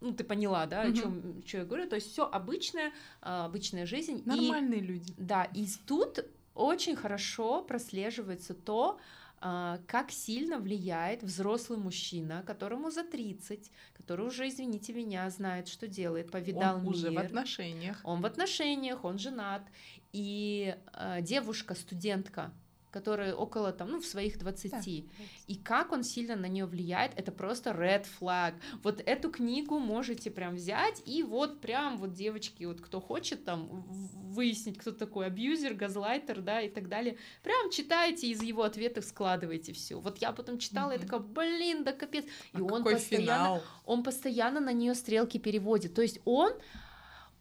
ну, 0.00 0.12
ты 0.14 0.24
поняла, 0.24 0.66
да, 0.66 0.82
угу. 0.82 0.90
о 0.90 0.92
чем 0.92 1.42
что 1.46 1.58
я 1.58 1.64
говорю. 1.64 1.88
То 1.88 1.96
есть 1.96 2.12
все 2.12 2.24
обычная, 2.24 2.92
а, 3.20 3.46
обычная 3.46 3.86
жизнь. 3.86 4.22
Нормальные 4.24 4.80
и, 4.80 4.82
люди. 4.82 5.14
Да, 5.16 5.44
и 5.44 5.66
тут 5.86 6.24
очень 6.54 6.96
хорошо 6.96 7.62
прослеживается 7.62 8.54
то, 8.54 8.98
а, 9.40 9.80
как 9.86 10.10
сильно 10.10 10.58
влияет 10.58 11.22
взрослый 11.22 11.78
мужчина, 11.78 12.42
которому 12.46 12.90
за 12.90 13.04
30, 13.04 13.70
который 13.94 14.26
уже, 14.26 14.48
извините 14.48 14.92
меня, 14.92 15.28
знает, 15.30 15.68
что 15.68 15.86
делает, 15.88 16.30
повидал 16.30 16.76
он 16.76 16.82
мир. 16.82 16.92
уже 16.92 17.10
в 17.10 17.18
отношениях. 17.18 18.00
Он 18.04 18.20
в 18.20 18.26
отношениях, 18.26 19.04
он 19.04 19.18
женат. 19.18 19.62
И 20.12 20.76
э, 20.94 21.22
девушка, 21.22 21.74
студентка, 21.74 22.52
которая 22.90 23.34
около 23.34 23.72
там, 23.72 23.90
ну, 23.90 24.00
в 24.00 24.06
своих 24.06 24.38
20. 24.38 24.70
Да. 24.70 25.24
И 25.46 25.56
как 25.56 25.92
он 25.92 26.02
сильно 26.02 26.36
на 26.36 26.46
нее 26.46 26.66
влияет, 26.66 27.12
это 27.16 27.32
просто 27.32 27.70
red 27.70 28.06
flag. 28.20 28.54
Вот 28.82 29.02
эту 29.04 29.30
книгу 29.30 29.78
можете 29.78 30.30
прям 30.30 30.54
взять 30.54 31.02
и 31.06 31.22
вот 31.22 31.60
прям 31.60 31.98
вот 31.98 32.12
девочки, 32.12 32.64
вот 32.64 32.80
кто 32.80 33.00
хочет 33.00 33.44
там 33.44 33.84
выяснить, 33.88 34.78
кто 34.78 34.92
такой 34.92 35.26
абьюзер, 35.26 35.74
газлайтер, 35.74 36.40
да, 36.40 36.60
и 36.60 36.68
так 36.68 36.88
далее, 36.88 37.18
прям 37.42 37.70
читайте 37.70 38.28
из 38.28 38.42
его 38.42 38.62
ответов 38.62 39.04
складывайте 39.04 39.72
все. 39.72 40.00
Вот 40.00 40.18
я 40.18 40.32
потом 40.32 40.58
читала, 40.58 40.92
mm-hmm. 40.92 40.94
я 40.94 41.00
такая, 41.00 41.20
блин, 41.20 41.84
да 41.84 41.92
капец. 41.92 42.24
И 42.24 42.58
а 42.58 42.62
он 42.62 42.84
постоянно, 42.84 43.24
финал? 43.24 43.62
он 43.84 44.02
постоянно 44.02 44.60
на 44.60 44.72
нее 44.72 44.94
стрелки 44.94 45.38
переводит. 45.38 45.94
То 45.94 46.02
есть 46.02 46.20
он 46.24 46.52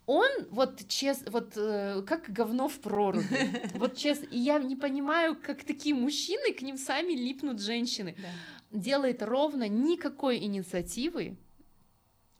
он 0.07 0.29
вот 0.51 0.87
честно, 0.87 1.31
вот 1.31 1.53
э, 1.57 2.01
как 2.07 2.29
говно 2.31 2.69
в 2.69 2.79
проруби. 2.79 3.27
Вот 3.75 3.97
честно, 3.97 4.25
и 4.25 4.39
я 4.39 4.57
не 4.57 4.75
понимаю, 4.75 5.35
как 5.35 5.63
такие 5.63 5.93
мужчины 5.93 6.53
к 6.53 6.61
ним 6.61 6.77
сами 6.77 7.11
липнут 7.11 7.61
женщины. 7.61 8.15
Да. 8.17 8.79
Делает 8.79 9.21
ровно 9.21 9.67
никакой 9.67 10.37
инициативы, 10.37 11.37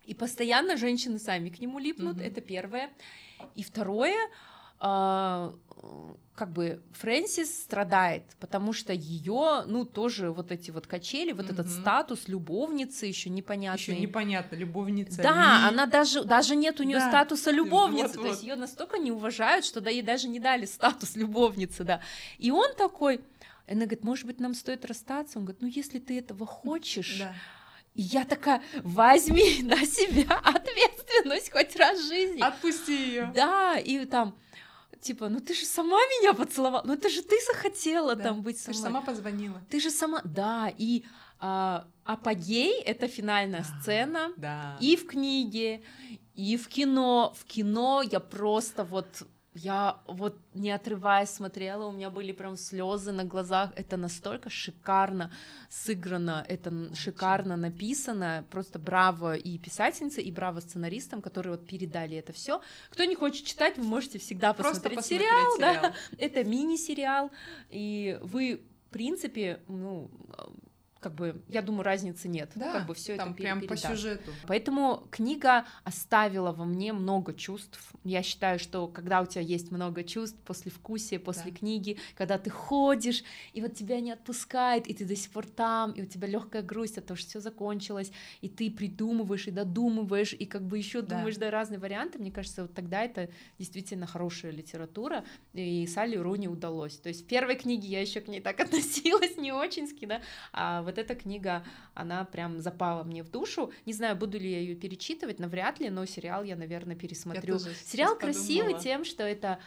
и 0.05 0.13
постоянно 0.13 0.77
женщины 0.77 1.19
сами 1.19 1.49
к 1.49 1.59
нему 1.59 1.79
липнут. 1.79 2.15
Угу. 2.15 2.23
Это 2.23 2.39
первое. 2.39 2.89
И 3.55 3.63
второе, 3.63 4.29
э, 4.79 5.51
как 6.37 6.51
бы 6.51 6.83
Фрэнсис 6.93 7.63
страдает, 7.63 8.23
потому 8.39 8.71
что 8.71 8.93
ее, 8.93 9.63
ну, 9.65 9.85
тоже 9.85 10.31
вот 10.31 10.51
эти 10.51 10.69
вот 10.69 10.85
качели, 10.85 11.31
вот 11.31 11.45
угу. 11.45 11.53
этот 11.53 11.67
статус 11.67 12.27
любовницы 12.27 13.07
еще 13.07 13.31
непонятно. 13.31 13.79
Еще 13.79 13.97
непонятно, 13.97 14.55
любовница. 14.55 15.23
Да, 15.23 15.31
ли... 15.31 15.73
она 15.73 15.87
даже, 15.87 16.23
даже 16.23 16.55
нет 16.55 16.79
у 16.79 16.83
нее 16.83 16.99
да. 16.99 17.09
статуса 17.09 17.49
любовницы, 17.49 18.19
вот, 18.19 18.21
то 18.21 18.27
есть 18.27 18.43
ее 18.43 18.55
настолько 18.55 18.99
не 18.99 19.11
уважают, 19.11 19.65
что 19.65 19.81
да, 19.81 19.89
ей 19.89 20.03
даже 20.03 20.27
не 20.27 20.39
дали 20.39 20.65
статус 20.65 21.15
любовницы, 21.15 21.83
да. 21.83 22.01
И 22.37 22.51
он 22.51 22.71
такой, 22.75 23.21
она 23.67 23.81
говорит, 23.81 24.03
может 24.03 24.27
быть, 24.27 24.39
нам 24.39 24.53
стоит 24.53 24.85
расстаться? 24.85 25.39
Он 25.39 25.45
говорит, 25.45 25.63
ну, 25.63 25.67
если 25.67 25.97
ты 25.97 26.19
этого 26.19 26.45
хочешь... 26.45 27.17
Да. 27.17 27.33
И 27.95 28.03
я 28.03 28.25
такая, 28.25 28.61
возьми 28.83 29.63
на 29.63 29.83
себя 29.87 30.37
ответственность 30.43 31.51
хоть 31.51 31.75
раз 31.77 31.99
в 31.99 32.07
жизни. 32.07 32.41
Отпусти 32.41 32.95
ее. 32.95 33.31
Да, 33.33 33.79
и 33.79 34.05
там 34.05 34.37
типа, 35.01 35.29
ну 35.29 35.39
ты 35.39 35.53
же 35.53 35.65
сама 35.65 35.97
меня 35.97 36.33
поцеловала, 36.33 36.83
ну 36.85 36.93
это 36.93 37.09
же 37.09 37.21
ты 37.21 37.35
захотела 37.45 38.15
да, 38.15 38.23
там 38.23 38.41
быть 38.41 38.55
мной. 38.57 38.65
Ты 38.65 38.73
же 38.73 38.79
сама 38.79 39.01
позвонила. 39.01 39.61
Ты 39.69 39.79
же 39.79 39.89
сама, 39.89 40.21
да, 40.23 40.71
и 40.77 41.03
а, 41.39 41.87
апогей— 42.03 42.81
это 42.85 43.07
финальная 43.07 43.61
а, 43.61 43.81
сцена 43.81 44.31
да. 44.37 44.77
и 44.79 44.95
в 44.95 45.07
книге, 45.07 45.83
и 46.33 46.57
в 46.57 46.67
кино. 46.67 47.33
В 47.37 47.45
кино 47.45 48.01
я 48.01 48.19
просто 48.19 48.83
вот 48.83 49.07
я 49.57 49.99
вот 50.07 50.37
не 50.53 50.71
отрываясь 50.71 51.29
смотрела, 51.29 51.85
у 51.87 51.91
меня 51.91 52.09
были 52.09 52.31
прям 52.31 52.57
слезы 52.57 53.11
на 53.11 53.25
глазах. 53.25 53.71
Это 53.75 53.97
настолько 53.97 54.49
шикарно 54.49 55.31
сыграно, 55.69 56.45
это 56.47 56.71
шикарно 56.95 57.57
написано. 57.57 58.45
Просто 58.51 58.79
браво 58.79 59.35
и 59.35 59.57
писательнице, 59.57 60.21
и 60.21 60.31
браво 60.31 60.59
сценаристам, 60.59 61.21
которые 61.21 61.57
вот 61.57 61.67
передали 61.67 62.17
это 62.17 62.33
все. 62.33 62.61
Кто 62.89 63.03
не 63.05 63.15
хочет 63.15 63.45
читать, 63.45 63.77
вы 63.77 63.83
можете 63.83 64.19
всегда 64.19 64.53
посмотреть, 64.53 64.95
посмотреть 64.95 65.05
сериал, 65.05 65.55
сериал. 65.55 65.81
Да? 65.81 65.93
Это 66.17 66.43
мини-сериал, 66.43 67.31
и 67.69 68.19
вы, 68.21 68.61
в 68.87 68.93
принципе, 68.93 69.59
ну, 69.67 70.09
как 71.07 71.15
бы, 71.15 71.41
я 71.47 71.61
думаю, 71.61 71.83
разницы 71.83 72.27
нет. 72.27 72.51
Да, 72.55 72.73
как 72.73 72.85
бы 72.87 72.93
все 72.93 73.15
там 73.15 73.29
это 73.29 73.37
прям 73.37 73.61
по 73.61 73.67
передашь. 73.67 73.91
сюжету. 73.91 74.31
Поэтому 74.45 75.07
книга 75.09 75.65
оставила 75.85 76.51
во 76.51 76.65
мне 76.65 76.91
много 76.91 77.33
чувств. 77.33 77.93
Я 78.03 78.23
считаю, 78.23 78.59
что 78.59 78.87
когда 78.89 79.21
у 79.21 79.25
тебя 79.25 79.41
есть 79.41 79.71
много 79.71 80.03
чувств 80.03 80.37
после 80.43 80.69
вкусия, 80.69 81.17
после 81.17 81.51
Да. 81.51 81.57
книги, 81.57 81.97
когда 82.15 82.37
ты 82.37 82.49
ходишь, 82.49 83.23
и 83.53 83.61
вот 83.61 83.73
тебя 83.73 84.01
не 84.01 84.11
отпускает, 84.11 84.85
и 84.87 84.93
ты 84.93 85.05
до 85.05 85.15
сих 85.15 85.31
пор 85.31 85.45
там, 85.45 85.91
и 85.93 86.01
у 86.01 86.05
тебя 86.05 86.27
легкая 86.27 86.61
грусть 86.61 86.97
от 86.97 87.05
того, 87.05 87.15
что 87.17 87.29
все 87.29 87.39
закончилось, 87.39 88.11
и 88.41 88.49
ты 88.49 88.69
придумываешь 88.69 89.47
и 89.47 89.51
додумываешь, 89.51 90.33
и 90.33 90.45
как 90.45 90.63
бы 90.67 90.77
еще 90.77 91.01
Да. 91.01 91.15
думаешь, 91.15 91.37
да, 91.37 91.51
разные 91.51 91.79
варианты. 91.79 92.19
Мне 92.19 92.31
кажется, 92.31 92.63
вот 92.63 92.73
тогда 92.73 93.03
это 93.05 93.29
действительно 93.59 94.07
хорошая 94.07 94.51
литература, 94.51 95.23
и 95.53 95.87
Салли 95.87 96.17
Руни 96.17 96.49
удалось. 96.49 96.97
То 96.97 97.07
есть 97.07 97.23
в 97.23 97.27
первой 97.27 97.55
книге 97.55 97.87
я 97.87 98.01
еще 98.01 98.19
к 98.19 98.27
ней 98.27 98.41
так 98.41 98.59
относилась 99.07 99.37
не 99.37 99.53
очень-ски, 99.53 100.05
да, 100.05 100.21
а 100.51 100.81
вот 100.81 100.96
эта 100.97 101.15
книга, 101.15 101.63
она 101.93 102.25
прям 102.25 102.59
запала 102.59 103.03
мне 103.03 103.23
в 103.23 103.29
душу. 103.29 103.71
Не 103.85 103.93
знаю, 103.93 104.15
буду 104.15 104.37
ли 104.39 104.51
я 104.51 104.59
ее 104.59 104.75
перечитывать, 104.75 105.39
навряд 105.39 105.79
ли, 105.79 105.89
но 105.89 106.05
сериал 106.05 106.43
я, 106.43 106.55
наверное, 106.55 106.95
пересмотрю. 106.95 107.59
сериал 107.59 108.15
красивый 108.17 108.73
подумала. 108.73 108.83
тем, 108.83 109.05
что 109.05 109.23
это 109.23 109.59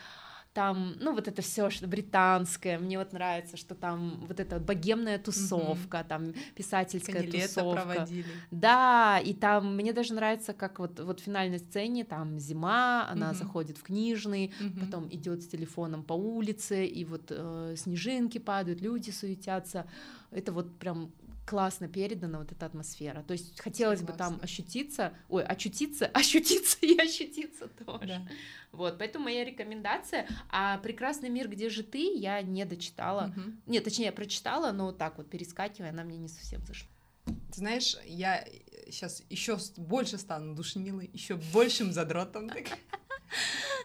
там, 0.52 0.96
ну, 0.98 1.14
вот 1.14 1.28
это 1.28 1.42
все, 1.42 1.70
что 1.70 1.86
британское, 1.86 2.78
мне 2.78 2.98
вот 2.98 3.12
нравится, 3.12 3.56
что 3.56 3.74
там 3.76 4.24
вот 4.26 4.40
эта 4.40 4.56
вот 4.56 4.64
богемная 4.64 5.18
тусовка, 5.18 6.04
там 6.08 6.32
писательская 6.56 7.22
Они 7.22 7.30
тусовка. 7.30 7.84
проводили. 7.84 8.26
Да, 8.50 9.20
и 9.24 9.32
там 9.32 9.76
мне 9.76 9.92
даже 9.92 10.12
нравится, 10.12 10.52
как 10.52 10.80
вот, 10.80 10.98
вот 10.98 11.20
в 11.20 11.22
финальной 11.22 11.60
сцене, 11.60 12.04
там 12.04 12.40
зима, 12.40 13.06
она 13.08 13.28
Мгм. 13.28 13.36
заходит 13.36 13.78
в 13.78 13.82
книжный, 13.84 14.52
Мгм. 14.58 14.80
потом 14.80 15.08
идет 15.08 15.42
с 15.42 15.46
телефоном 15.46 16.02
по 16.02 16.14
улице, 16.14 16.84
и 16.84 17.04
вот 17.04 17.26
э, 17.30 17.74
снежинки 17.76 18.38
падают, 18.38 18.80
люди 18.80 19.10
суетятся. 19.10 19.86
Это 20.32 20.50
вот 20.52 20.78
прям 20.78 21.12
классно 21.50 21.88
передана 21.88 22.38
вот 22.38 22.52
эта 22.52 22.66
атмосфера. 22.66 23.24
То 23.24 23.32
есть 23.32 23.60
хотелось 23.60 24.02
бы 24.02 24.12
там 24.12 24.38
ощутиться, 24.40 25.12
ой, 25.28 25.42
очутиться, 25.42 26.06
ощутиться 26.14 26.78
и 26.80 26.96
ощутиться 26.96 27.66
тоже. 27.66 28.06
Да. 28.06 28.28
Вот, 28.70 28.98
поэтому 28.98 29.24
моя 29.24 29.44
рекомендация. 29.44 30.28
А 30.48 30.78
«Прекрасный 30.78 31.28
мир, 31.28 31.48
где 31.48 31.68
же 31.68 31.82
ты» 31.82 32.14
я 32.14 32.40
не 32.42 32.64
дочитала. 32.64 33.32
Мгм. 33.36 33.60
Нет, 33.66 33.82
точнее, 33.82 34.06
я 34.06 34.12
прочитала, 34.12 34.70
но 34.70 34.86
вот 34.86 34.98
так 34.98 35.18
вот, 35.18 35.28
перескакивая, 35.28 35.90
она 35.90 36.04
мне 36.04 36.18
не 36.18 36.28
совсем 36.28 36.64
зашла. 36.64 36.88
Ты 37.26 37.58
знаешь, 37.58 37.96
я 38.04 38.46
сейчас 38.88 39.24
еще 39.28 39.58
больше 39.76 40.18
стану 40.18 40.54
душнилой, 40.54 41.10
еще 41.12 41.34
большим 41.52 41.92
задротом. 41.92 42.48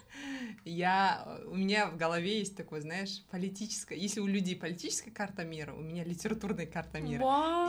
Я, 0.68 1.38
у 1.46 1.54
меня 1.54 1.86
в 1.86 1.96
голове 1.96 2.40
есть 2.40 2.56
такое, 2.56 2.80
знаешь, 2.80 3.22
политическое. 3.30 3.96
Если 3.96 4.18
у 4.18 4.26
людей 4.26 4.56
политическая 4.56 5.12
карта 5.12 5.44
мира, 5.44 5.72
у 5.72 5.80
меня 5.80 6.02
литературная 6.02 6.66
карта 6.66 7.00
мира. 7.00 7.22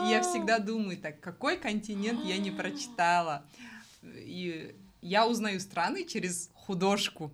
И 0.04 0.10
я 0.10 0.20
всегда 0.22 0.58
думаю 0.58 0.98
так, 0.98 1.20
какой 1.20 1.58
континент 1.58 2.24
я 2.24 2.38
не 2.38 2.50
прочитала. 2.50 3.46
И 4.02 4.74
я 5.00 5.28
узнаю 5.28 5.60
страны 5.60 6.06
через 6.06 6.50
художку. 6.54 7.32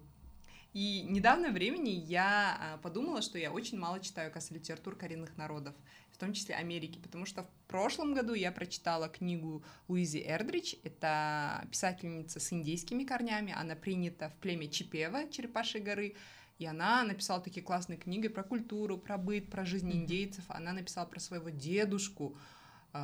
И 0.74 1.02
недавно 1.08 1.50
времени 1.50 1.90
я 1.90 2.58
а, 2.60 2.76
подумала, 2.78 3.22
что 3.22 3.38
я 3.38 3.50
очень 3.50 3.78
мало 3.78 4.00
читаю, 4.00 4.28
оказывается, 4.28 4.54
литератур 4.54 4.96
коренных 4.96 5.36
народов, 5.38 5.74
в 6.14 6.16
том 6.16 6.32
числе 6.32 6.54
Америки, 6.54 7.00
потому 7.02 7.26
что 7.26 7.42
в 7.42 7.66
прошлом 7.66 8.14
году 8.14 8.34
я 8.34 8.52
прочитала 8.52 9.08
книгу 9.08 9.64
Луизи 9.88 10.22
Эрдрич, 10.24 10.76
это 10.84 11.66
писательница 11.70 12.38
с 12.38 12.52
индейскими 12.52 13.02
корнями, 13.02 13.52
она 13.52 13.74
принята 13.74 14.28
в 14.28 14.34
племя 14.36 14.68
Чипева, 14.68 15.28
Черепашьей 15.28 15.82
горы, 15.82 16.14
и 16.58 16.66
она 16.66 17.02
написала 17.02 17.40
такие 17.40 17.62
классные 17.62 17.98
книги 17.98 18.28
про 18.28 18.44
культуру, 18.44 18.96
про 18.96 19.18
быт, 19.18 19.50
про 19.50 19.64
жизнь 19.64 19.90
индейцев. 19.90 20.44
Она 20.46 20.72
написала 20.72 21.04
про 21.04 21.18
своего 21.18 21.48
дедушку, 21.48 22.38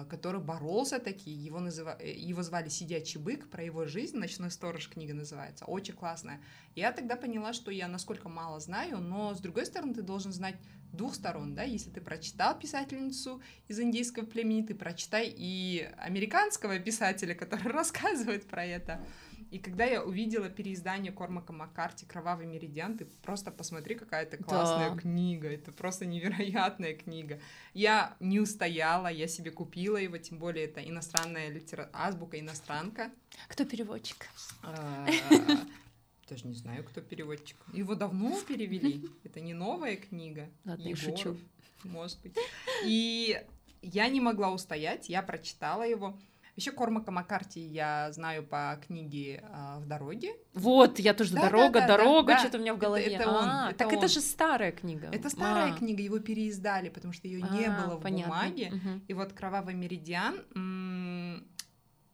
который 0.09 0.41
боролся 0.41 1.01
таки, 1.01 1.31
его, 1.31 1.59
называ... 1.59 1.97
э, 1.99 2.13
его 2.13 2.43
звали 2.43 2.69
«Сидячий 2.69 3.21
бык», 3.21 3.51
про 3.51 3.65
его 3.65 3.87
жизнь, 3.87 4.17
«Ночной 4.17 4.53
сторож» 4.53 4.89
книга 4.89 5.15
называется, 5.15 5.65
очень 5.65 5.95
классная. 5.95 6.41
Я 6.77 6.93
тогда 6.93 7.17
поняла, 7.17 7.53
что 7.53 7.73
я 7.73 7.89
насколько 7.89 8.29
мало 8.29 8.61
знаю, 8.61 8.99
но, 8.99 9.35
с 9.35 9.41
другой 9.41 9.67
стороны, 9.67 9.93
ты 9.95 10.03
должен 10.03 10.33
знать 10.33 10.55
двух 10.93 11.15
сторон, 11.17 11.55
да, 11.55 11.65
если 11.65 11.91
ты 11.91 12.01
прочитал 12.01 12.57
писательницу 12.57 13.43
из 13.67 13.81
индейского 13.81 14.27
племени, 14.27 14.63
ты 14.63 14.75
прочитай 14.77 15.33
и 15.37 15.89
американского 15.97 16.79
писателя, 16.79 17.35
который 17.35 17.69
рассказывает 17.73 18.47
про 18.47 18.65
это. 18.65 19.05
И 19.51 19.59
когда 19.59 19.85
я 19.85 20.05
увидела 20.05 20.49
переиздание 20.49 21.11
Кормака 21.13 21.53
Маккарти 21.53 22.07
«Кровавый 22.07 22.47
меридиан», 22.47 22.97
ты 22.97 23.05
просто 23.23 23.51
посмотри, 23.51 23.97
какая 23.97 24.23
это 24.23 24.37
классная 24.37 24.91
Да. 24.91 24.97
книга, 24.97 25.49
это 25.49 25.73
просто 25.73 26.07
невероятная 26.07 26.95
книга. 26.95 27.41
Я 27.75 28.17
не 28.21 28.39
устояла, 28.39 29.09
я 29.09 29.27
себе 29.27 29.51
купила 29.51 29.97
его, 29.97 30.19
тем 30.19 30.39
более 30.39 30.67
это 30.67 30.81
иностранная 30.81 31.49
литература, 31.49 31.91
азбука 31.93 32.39
иностранка. 32.39 33.11
Кто 33.49 33.65
переводчик? 33.65 34.27
А, 34.63 35.07
Даже 36.29 36.47
не 36.47 36.55
знаю, 36.55 36.85
кто 36.85 37.01
переводчик. 37.01 37.57
Его 37.73 37.97
давно 37.97 38.41
перевели. 38.47 39.05
Это 39.25 39.41
не 39.41 39.53
новая 39.53 39.97
книга. 39.97 40.49
Ладно, 40.65 40.89
я 40.89 40.95
шучу. 40.95 41.37
Может 41.83 42.21
быть. 42.23 42.37
И 42.85 43.43
я 43.83 44.09
не 44.09 44.21
могла 44.21 44.53
устоять, 44.53 45.09
я 45.09 45.23
прочитала 45.23 45.83
его. 45.83 46.17
Еще 46.61 46.73
Кормака 46.73 47.11
Маккарти 47.11 47.59
я 47.59 48.13
знаю 48.13 48.43
по 48.47 48.79
книге 48.87 49.43
а, 49.51 49.79
«В 49.81 49.87
дороге». 49.87 50.35
Вот, 50.53 50.99
я 50.99 51.15
тоже 51.15 51.33
Да, 51.33 51.45
дорога, 51.49 51.81
да, 51.81 51.87
да, 51.87 51.97
дорога, 51.97 52.27
да, 52.27 52.35
да. 52.35 52.39
что-то 52.41 52.59
у 52.59 52.61
меня 52.61 52.75
в 52.75 52.77
Это- 52.77 52.85
голове. 52.87 53.05
это 53.15 53.31
он, 53.31 53.49
А, 53.49 53.69
это 53.71 53.79
так 53.79 53.93
это 53.95 54.03
он. 54.03 54.09
же 54.09 54.21
старая 54.21 54.71
книга. 54.71 55.09
Это 55.11 55.31
старая 55.31 55.73
А, 55.73 55.75
книга, 55.79 56.03
его 56.03 56.19
переиздали, 56.19 56.91
потому 56.91 57.15
что 57.15 57.29
ее 57.29 57.41
не 57.41 57.65
а, 57.65 57.81
было 57.87 57.97
в 57.97 58.03
понятно. 58.03 58.35
бумаге. 58.35 58.71
Мгм. 58.75 59.03
И 59.09 59.15
вот 59.15 59.33
«Кровавый 59.33 59.73
меридиан», 59.73 60.37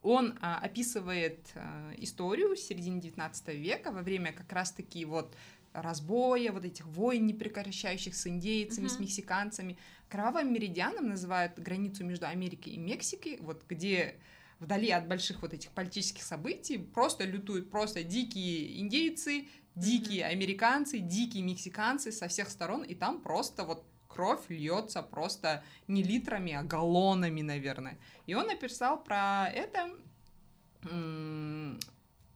он 0.02 0.38
а, 0.40 0.60
описывает 0.62 1.48
а, 1.56 1.90
историю 1.96 2.54
середины 2.54 3.00
19 3.00 3.48
века 3.48 3.90
во 3.90 4.02
время 4.02 4.32
как 4.32 4.52
раз-таки 4.52 5.04
вот 5.06 5.34
разбоя, 5.72 6.52
вот 6.52 6.64
этих 6.64 6.86
войн 6.86 7.26
непрекращающих 7.26 8.14
с 8.14 8.28
индейцами, 8.28 8.86
с 8.86 8.92
Мгм. 8.94 9.02
мексиканцами. 9.02 9.76
Кровавым 10.08 10.52
меридианом 10.52 11.08
называют 11.08 11.58
границу 11.58 12.04
между 12.04 12.26
Америкой 12.28 12.74
и 12.74 12.78
Мексикой, 12.78 13.38
вот 13.40 13.64
где 13.68 14.14
вдали 14.58 14.90
от 14.90 15.06
больших 15.06 15.42
вот 15.42 15.52
этих 15.52 15.70
политических 15.70 16.22
событий 16.22 16.78
просто 16.78 17.24
лютуют 17.24 17.70
просто 17.70 18.02
дикие 18.02 18.80
индейцы, 18.80 19.48
дикие 19.74 20.24
американцы, 20.24 20.98
дикие 20.98 21.42
мексиканцы 21.42 22.10
со 22.12 22.28
всех 22.28 22.48
сторон, 22.48 22.82
и 22.82 22.94
там 22.94 23.20
просто 23.20 23.64
вот 23.64 23.84
кровь 24.08 24.48
льется 24.48 25.02
просто 25.02 25.62
не 25.88 26.02
литрами, 26.02 26.54
а 26.54 26.62
галлонами, 26.62 27.42
наверное. 27.42 27.98
И 28.24 28.34
он 28.34 28.46
написал 28.46 29.02
про 29.02 29.48
это. 29.48 29.90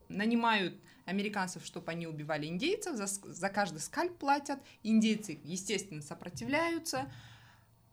Нанимают 0.07 0.79
американцев, 1.05 1.65
чтобы 1.65 1.91
они 1.91 2.05
убивали 2.05 2.45
индейцев, 2.45 2.95
за, 2.95 3.07
за 3.07 3.49
каждый 3.49 3.79
скальп 3.79 4.17
платят. 4.17 4.59
Индейцы, 4.83 5.39
естественно, 5.43 6.01
сопротивляются. 6.01 7.11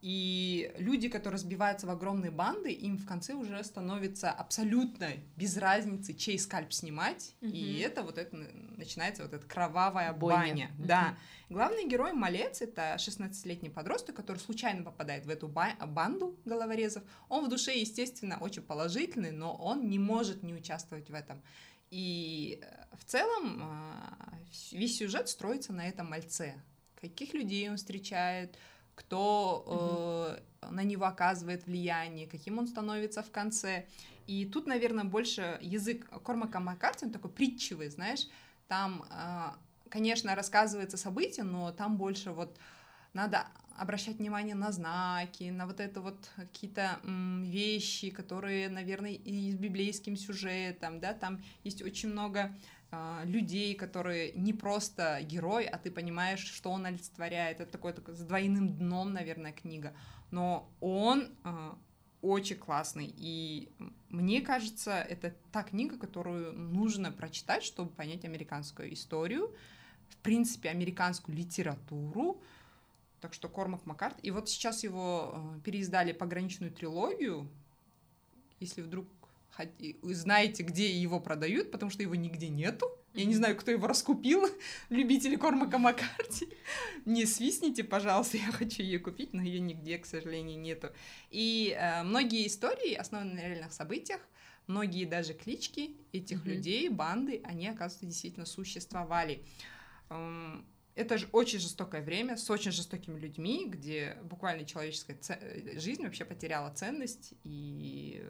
И 0.01 0.73
люди, 0.77 1.09
которые 1.09 1.39
сбиваются 1.39 1.85
в 1.85 1.89
огромные 1.89 2.31
банды, 2.31 2.71
им 2.71 2.97
в 2.97 3.05
конце 3.05 3.33
уже 3.33 3.61
становится 3.65 4.31
абсолютно 4.31 5.09
без 5.35 5.57
разницы, 5.57 6.13
чей 6.13 6.39
скальп 6.39 6.71
снимать. 6.71 7.35
И 7.41 7.75
Мгм. 7.81 7.85
это 7.91 8.03
вот 8.03 8.17
это 8.17 8.35
начинается 8.77 9.23
вот 9.23 9.33
эта 9.33 9.45
кровавая 9.45 10.13
Бойня. 10.13 10.37
баня. 10.39 10.71
Мгм. 10.77 10.87
Да. 10.87 11.17
Главный 11.49 11.85
герой 11.87 12.13
Малец 12.13 12.61
это 12.61 12.95
16-летний 12.97 13.69
подросток, 13.69 14.15
который 14.15 14.37
случайно 14.37 14.83
попадает 14.83 15.25
в 15.25 15.29
эту 15.29 15.49
ба- 15.49 15.75
банду 15.85 16.37
головорезов. 16.45 17.03
Он 17.27 17.45
в 17.45 17.49
душе, 17.49 17.77
естественно, 17.77 18.37
очень 18.39 18.61
положительный, 18.61 19.31
но 19.31 19.53
он 19.55 19.89
не 19.89 19.99
может 19.99 20.43
не 20.43 20.53
участвовать 20.53 21.09
в 21.09 21.13
этом. 21.13 21.41
И 21.91 22.61
э, 22.61 22.85
в 22.97 23.03
целом 23.03 23.63
вс- 24.51 24.77
весь 24.77 24.97
сюжет 24.97 25.27
строится 25.27 25.73
на 25.73 25.87
этом 25.87 26.09
мальце. 26.09 26.53
Каких 27.01 27.33
людей 27.33 27.69
он 27.69 27.77
встречает, 27.77 28.55
кто 28.99 30.37
э, 30.61 30.67
на 30.69 30.83
него 30.83 31.05
оказывает 31.05 31.65
влияние, 31.65 32.27
каким 32.27 32.59
он 32.59 32.67
становится 32.67 33.23
в 33.23 33.31
конце. 33.31 33.85
И 34.27 34.45
тут, 34.45 34.67
наверное, 34.67 35.05
больше 35.05 35.57
язык 35.61 36.09
Кормака 36.23 36.59
Маккарти, 36.59 37.05
он 37.05 37.11
такой 37.11 37.31
притчевый, 37.31 37.89
знаешь, 37.89 38.27
там, 38.67 39.05
э, 39.09 39.51
конечно, 39.89 40.35
рассказывается 40.35 40.97
событие, 40.97 41.45
но 41.45 41.71
там 41.71 41.95
больше 41.95 42.31
вот 42.31 42.57
надо 43.13 43.47
обращать 43.77 44.17
внимание 44.17 44.55
на 44.55 44.73
знаки, 44.73 45.49
на 45.49 45.65
вот 45.65 45.79
это 45.79 46.01
вот 46.01 46.17
какие-то 46.35 46.99
вещи, 47.05 48.09
которые, 48.09 48.67
наверное, 48.67 49.13
и 49.13 49.51
с 49.51 49.55
библейским 49.55 50.17
сюжетом, 50.17 50.99
да, 50.99 51.13
там 51.13 51.41
есть 51.63 51.81
очень 51.81 52.09
много 52.09 52.53
людей, 53.23 53.75
которые 53.75 54.31
не 54.33 54.53
просто 54.53 55.19
герой, 55.21 55.65
а 55.65 55.77
ты 55.77 55.91
понимаешь, 55.91 56.43
что 56.43 56.71
он 56.71 56.85
олицетворяет. 56.85 57.59
Это 57.59 57.71
такой, 57.71 57.93
такой 57.93 58.15
с 58.15 58.21
двойным 58.21 58.75
дном, 58.77 59.13
наверное, 59.13 59.51
книга. 59.51 59.93
Но 60.31 60.71
он 60.79 61.29
а, 61.43 61.77
очень 62.21 62.57
классный. 62.57 63.13
И 63.17 63.69
мне 64.09 64.41
кажется, 64.41 65.01
это 65.01 65.35
та 65.51 65.63
книга, 65.63 65.97
которую 65.97 66.53
нужно 66.53 67.11
прочитать, 67.11 67.63
чтобы 67.63 67.91
понять 67.91 68.25
американскую 68.25 68.91
историю, 68.93 69.53
в 70.09 70.17
принципе, 70.17 70.69
американскую 70.69 71.37
литературу. 71.37 72.41
Так 73.21 73.33
что 73.33 73.49
Кормак 73.49 73.85
Маккарт. 73.85 74.17
И 74.23 74.31
вот 74.31 74.49
сейчас 74.49 74.83
его 74.83 75.33
э, 75.35 75.59
переиздали 75.63 76.13
пограничную 76.13 76.71
трилогию. 76.71 77.49
Если 78.59 78.81
вдруг 78.81 79.07
знаете, 80.03 80.63
где 80.63 80.91
его 80.91 81.19
продают, 81.19 81.71
потому 81.71 81.91
что 81.91 82.03
его 82.03 82.15
нигде 82.15 82.49
нету. 82.49 82.87
Я 83.13 83.25
не 83.25 83.35
знаю, 83.35 83.55
кто 83.55 83.71
его 83.71 83.87
раскупил, 83.87 84.47
любители 84.89 85.35
Кормака 85.35 85.77
Маккарти. 85.77 86.47
Не 87.05 87.25
свистните, 87.25 87.83
пожалуйста, 87.83 88.37
я 88.45 88.51
хочу 88.51 88.83
ее 88.83 88.99
купить, 88.99 89.33
но 89.33 89.41
ее 89.41 89.59
нигде, 89.59 89.97
к 89.97 90.05
сожалению, 90.05 90.59
нету. 90.59 90.89
И 91.29 91.75
э, 91.77 92.03
многие 92.03 92.47
истории 92.47 92.93
основаны 92.93 93.33
на 93.33 93.39
реальных 93.39 93.73
событиях, 93.73 94.21
многие 94.67 95.05
даже 95.05 95.33
клички 95.33 95.97
этих 96.13 96.45
mm-hmm. 96.45 96.49
людей, 96.49 96.89
банды, 96.89 97.41
они, 97.43 97.67
оказывается, 97.67 98.05
действительно 98.05 98.45
существовали. 98.45 99.43
Эм, 100.09 100.65
это 100.95 101.17
же 101.17 101.27
очень 101.31 101.59
жестокое 101.59 102.01
время 102.01 102.35
с 102.37 102.49
очень 102.49 102.71
жестокими 102.71 103.17
людьми, 103.17 103.65
где 103.67 104.17
буквально 104.23 104.65
человеческая 104.65 105.15
ц... 105.15 105.39
жизнь 105.79 106.03
вообще 106.03 106.25
потеряла 106.25 106.73
ценность, 106.73 107.33
и 107.43 108.23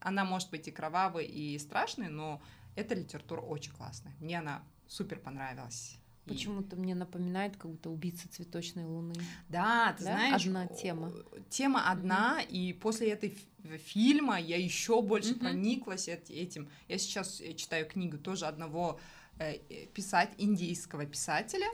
она 0.00 0.24
может 0.24 0.50
быть 0.50 0.68
и 0.68 0.70
кровавой, 0.70 1.26
и 1.26 1.58
страшной, 1.58 2.08
но 2.08 2.40
эта 2.74 2.94
литература 2.94 3.40
очень 3.40 3.72
классная. 3.72 4.14
Мне 4.20 4.38
она 4.38 4.62
супер 4.86 5.18
понравилась. 5.18 5.98
Почему-то 6.26 6.76
мне 6.76 6.94
напоминает 6.94 7.56
как 7.56 7.70
будто 7.70 7.88
убийца 7.88 8.28
цветочной 8.28 8.84
луны. 8.84 9.14
Да, 9.48 9.94
ты 9.96 10.04
да? 10.04 10.10
знаешь. 10.10 10.46
Одна 10.46 10.66
тема. 10.66 11.12
Тема 11.48 11.90
одна, 11.90 12.40
mm-hmm. 12.40 12.48
и 12.48 12.72
после 12.72 13.10
этой 13.10 13.38
фильма 13.78 14.40
я 14.40 14.56
еще 14.56 15.02
больше 15.02 15.34
mm-hmm. 15.34 15.38
прониклась 15.38 16.08
этим. 16.08 16.68
Я 16.88 16.98
сейчас 16.98 17.40
э, 17.40 17.54
читаю 17.54 17.86
книгу 17.86 18.18
тоже 18.18 18.46
одного 18.46 18.98
э, 19.38 19.58
писать 19.94 20.30
индийского 20.38 21.06
писателя. 21.06 21.68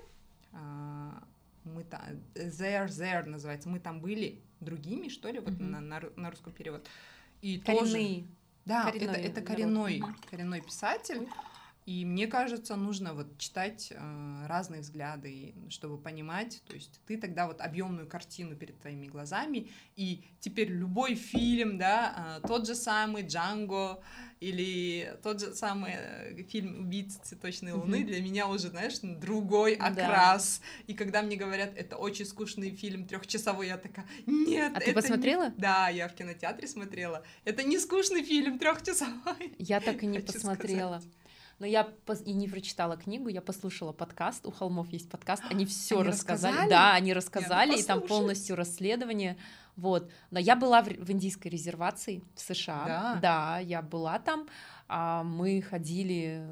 Э, 0.52 1.12
мы 1.64 1.84
там 1.84 2.02
there 2.34 2.88
there 2.88 3.24
называется. 3.24 3.70
Мы 3.70 3.80
там 3.80 4.00
были 4.00 4.42
другими, 4.60 5.08
что 5.08 5.30
ли, 5.30 5.38
вот 5.38 5.54
mm-hmm. 5.54 5.68
на, 5.68 5.80
на, 5.80 6.02
на 6.16 6.30
русском 6.30 6.52
перевод. 6.52 6.86
И 7.42 7.58
Коренные. 7.58 8.20
тоже 8.20 8.26
да, 8.64 8.84
коренной 8.84 9.14
это, 9.16 9.40
это 9.40 9.42
коренной, 9.42 9.98
народ. 9.98 10.16
коренной 10.30 10.60
писатель. 10.60 11.28
И 11.84 12.04
мне 12.04 12.28
кажется, 12.28 12.76
нужно 12.76 13.12
вот 13.12 13.38
читать 13.38 13.88
э, 13.90 14.46
разные 14.46 14.82
взгляды, 14.82 15.54
чтобы 15.68 15.98
понимать, 15.98 16.62
то 16.68 16.74
есть 16.74 17.00
ты 17.06 17.16
тогда 17.16 17.48
вот 17.48 17.60
объемную 17.60 18.06
картину 18.06 18.54
перед 18.54 18.78
твоими 18.78 19.08
глазами, 19.08 19.68
и 19.96 20.24
теперь 20.38 20.68
любой 20.68 21.16
фильм, 21.16 21.78
да, 21.78 22.38
э, 22.40 22.46
тот 22.46 22.68
же 22.68 22.76
самый 22.76 23.26
Джанго 23.26 24.00
или 24.38 25.18
тот 25.24 25.40
же 25.40 25.54
самый 25.54 25.94
э, 25.96 26.42
фильм 26.44 26.80
«Убийца 26.80 27.20
цветочной 27.22 27.72
луны» 27.72 27.96
mm-hmm. 27.96 28.06
для 28.06 28.22
меня 28.22 28.46
уже, 28.46 28.68
знаешь, 28.68 29.00
другой 29.00 29.74
окрас. 29.74 30.60
Да. 30.60 30.92
И 30.92 30.94
когда 30.94 31.22
мне 31.22 31.34
говорят, 31.34 31.72
это 31.76 31.96
очень 31.96 32.26
скучный 32.26 32.70
фильм 32.76 33.06
трехчасовой, 33.06 33.66
я 33.66 33.76
такая, 33.76 34.06
нет. 34.26 34.72
А 34.76 34.80
ты 34.80 34.92
посмотрела? 34.92 35.48
Не... 35.48 35.54
Да, 35.56 35.88
я 35.88 36.08
в 36.08 36.14
кинотеатре 36.14 36.68
смотрела. 36.68 37.24
Это 37.44 37.64
не 37.64 37.80
скучный 37.80 38.22
фильм 38.22 38.60
трехчасовой. 38.60 39.54
Я 39.58 39.80
так 39.80 40.02
и 40.04 40.06
не 40.06 40.20
посмотрела. 40.20 41.00
Сказать. 41.00 41.21
Но 41.62 41.66
я 41.66 41.88
и 42.26 42.32
не 42.32 42.48
прочитала 42.48 42.96
книгу, 42.96 43.28
я 43.28 43.40
послушала 43.40 43.92
подкаст. 43.92 44.44
У 44.46 44.50
холмов 44.50 44.88
есть 44.88 45.08
подкаст, 45.08 45.44
они 45.48 45.64
все 45.64 46.02
рассказали. 46.02 46.54
рассказали. 46.54 46.70
Да, 46.70 46.94
они 46.94 47.14
рассказали, 47.14 47.78
и 47.78 47.84
там 47.84 48.00
полностью 48.00 48.56
расследование. 48.56 49.36
Вот. 49.76 50.10
Но 50.32 50.40
я 50.40 50.56
была 50.56 50.82
в, 50.82 50.88
в 50.88 51.12
индийской 51.12 51.52
резервации 51.52 52.24
в 52.34 52.40
США. 52.40 52.84
Да. 52.84 53.18
Да, 53.22 53.58
я 53.60 53.80
была 53.80 54.18
там. 54.18 54.48
А 54.88 55.22
мы 55.22 55.62
ходили 55.62 56.42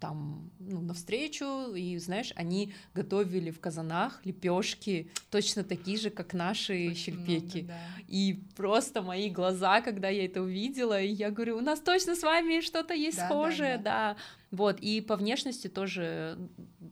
там 0.00 0.50
ну, 0.58 0.80
навстречу, 0.80 1.74
и 1.74 1.96
знаешь, 1.98 2.32
они 2.36 2.72
готовили 2.94 3.50
в 3.50 3.60
казанах 3.60 4.20
лепешки 4.24 5.10
точно 5.30 5.64
такие 5.64 5.98
же, 5.98 6.10
как 6.10 6.34
наши 6.34 6.90
Очень 6.90 6.94
щельпеки. 6.94 7.58
Много, 7.58 7.68
да. 7.68 8.02
И 8.06 8.42
просто 8.56 9.02
мои 9.02 9.30
глаза, 9.30 9.80
когда 9.80 10.08
я 10.08 10.26
это 10.26 10.42
увидела, 10.42 11.00
и 11.00 11.08
я 11.08 11.30
говорю, 11.30 11.58
у 11.58 11.60
нас 11.60 11.80
точно 11.80 12.14
с 12.14 12.22
вами 12.22 12.60
что-то 12.60 12.94
есть 12.94 13.18
да, 13.18 13.26
схожее, 13.26 13.78
да, 13.78 13.82
да. 13.82 14.14
да. 14.14 14.16
Вот, 14.50 14.80
и 14.80 15.02
по 15.02 15.16
внешности 15.16 15.68
тоже 15.68 16.38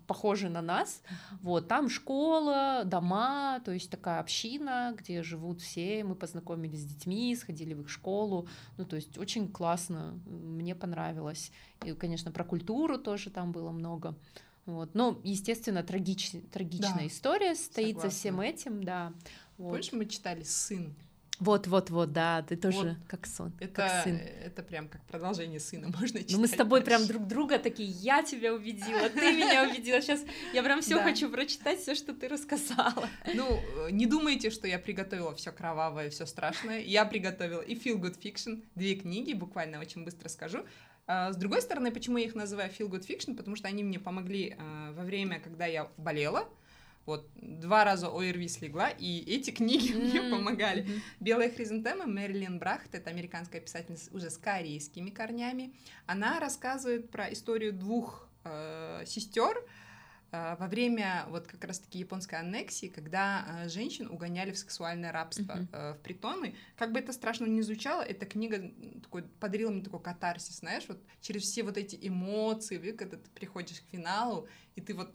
похожи 0.07 0.49
на 0.49 0.61
нас. 0.61 1.03
Вот, 1.41 1.69
там 1.69 1.89
школа, 1.89 2.83
дома, 2.85 3.61
то 3.65 3.73
есть 3.73 3.91
такая 3.91 4.21
община, 4.21 4.95
где 4.97 5.23
живут 5.23 5.63
все. 5.63 6.05
Мы 6.05 6.15
познакомились 6.15 6.83
с 6.83 6.85
детьми, 6.85 7.35
сходили 7.35 7.73
в 7.73 7.81
их 7.81 7.89
школу. 7.89 8.47
Ну, 8.77 8.85
то 8.85 8.97
есть 8.97 9.17
очень 9.17 9.51
классно, 9.51 10.21
мне 10.27 10.75
понравилось. 10.75 11.51
И, 11.85 11.93
конечно, 11.93 12.31
про 12.31 12.45
культуру 12.45 12.99
тоже 12.99 13.31
там 13.31 13.53
было 13.53 13.71
много. 13.71 14.15
Вот. 14.67 14.95
Но, 14.95 15.19
естественно, 15.25 15.83
трагич... 15.83 16.33
трагичная 16.53 16.99
да, 16.99 17.07
история 17.07 17.55
стоит 17.55 17.97
согласна. 17.97 18.11
за 18.11 18.17
всем 18.17 18.41
этим, 18.41 18.85
да. 18.85 19.13
Вот. 19.57 19.71
Помнишь, 19.71 19.93
мы 19.93 20.07
читали 20.07 20.43
«Сын»? 20.43 20.95
Вот, 21.39 21.67
вот, 21.67 21.91
вот, 21.91 22.13
да, 22.13 22.43
ты 22.43 22.57
тоже 22.57 22.97
вот 22.99 23.09
как 23.09 23.27
сон, 23.27 23.53
это, 23.61 23.75
как 23.75 24.05
сын. 24.05 24.17
Это 24.17 24.63
прям 24.63 24.89
как 24.89 25.03
продолжение 25.05 25.61
сына, 25.61 25.89
можно 26.01 26.21
читать. 26.21 26.33
Ну 26.33 26.41
мы 26.41 26.49
с 26.49 26.53
тобой 26.53 26.81
дальше. 26.81 26.87
прям 26.87 27.07
друг 27.07 27.27
друга 27.29 27.59
такие, 27.59 27.89
я 27.89 28.23
тебя 28.23 28.55
убедила, 28.55 29.09
ты 29.11 29.33
меня 29.33 29.69
убедила. 29.69 30.01
Сейчас 30.01 30.21
я 30.55 30.63
прям 30.63 30.81
все 30.81 30.97
да. 30.97 31.03
хочу 31.03 31.31
прочитать, 31.31 31.81
все, 31.81 31.95
что 31.95 32.15
ты 32.15 32.29
рассказала. 32.29 33.09
Ну, 33.35 33.61
не 33.91 34.07
думайте, 34.07 34.51
что 34.51 34.67
я 34.67 34.79
приготовила 34.79 35.35
все 35.35 35.53
кровавое, 35.53 36.11
все 36.11 36.27
страшное. 36.27 36.81
Я 36.81 37.05
приготовила 37.05 37.61
и 37.61 37.75
Feel 37.75 38.01
Good 38.01 38.19
Fiction, 38.21 38.65
две 38.75 38.95
книги, 38.95 39.33
буквально 39.35 39.79
очень 39.81 40.05
быстро 40.05 40.29
скажу. 40.29 40.65
А, 41.07 41.33
с 41.33 41.37
другой 41.37 41.63
стороны, 41.63 41.93
почему 41.93 42.19
я 42.19 42.25
их 42.25 42.35
называю 42.35 42.71
Feel 42.71 42.89
Good 42.89 43.07
Fiction? 43.07 43.37
Потому 43.37 43.57
что 43.57 43.69
они 43.69 43.85
мне 43.85 43.99
помогли 43.99 44.57
а, 44.59 44.93
во 44.93 45.03
время, 45.03 45.39
когда 45.39 45.67
я 45.67 45.89
болела, 45.97 46.49
вот 47.07 47.31
два 47.37 47.85
раза 47.85 48.09
ОРВИ 48.09 48.49
слегла, 48.49 48.91
и 48.91 49.21
эти 49.21 49.51
книги 49.51 49.93
mm-hmm. 49.93 50.21
мне 50.21 50.31
помогали. 50.31 50.85
Mm-hmm. 50.85 51.01
«Белая 51.21 51.51
хризантема» 51.51 52.07
Мэрилин 52.07 52.59
Брахт, 52.59 52.95
это 52.95 53.11
американская 53.11 53.61
писательница 53.61 54.15
уже 54.15 54.29
с 54.29 54.37
корейскими 54.37 55.11
корнями. 55.11 55.73
Она 56.07 56.41
рассказывает 56.41 57.11
про 57.11 57.33
историю 57.33 57.73
двух 57.73 58.29
э, 58.45 59.05
сестер, 59.07 59.57
э, 60.33 60.57
во 60.59 60.67
время 60.67 61.27
вот 61.29 61.47
как 61.47 61.63
раз-таки 61.65 62.01
японской 62.01 62.35
аннексии, 62.35 62.89
когда 62.89 63.47
э, 63.47 63.69
женщин 63.69 64.09
угоняли 64.11 64.51
в 64.51 64.59
сексуальное 64.59 65.13
рабство 65.13 65.53
uh-huh. 65.53 65.95
в 65.95 65.99
притоны. 66.03 66.57
Как 66.77 66.91
бы 66.91 66.99
это 66.99 67.13
страшно 67.13 67.47
не 67.47 67.63
звучало, 67.63 68.03
эта 68.03 68.27
книга 68.27 68.73
такой, 69.05 69.23
подарила 69.23 69.71
мне 69.71 69.83
такой 69.83 70.03
катарсис, 70.03 70.59
знаешь, 70.59 70.85
вот 70.89 71.01
через 71.21 71.43
все 71.43 71.63
вот 71.63 71.77
эти 71.77 71.97
эмоции, 72.01 72.79
когда 72.93 73.17
ты 73.17 73.31
приходишь 73.31 73.81
к 73.81 73.91
финалу, 73.93 74.49
и 74.75 74.81
ты 74.81 74.93
вот 74.93 75.15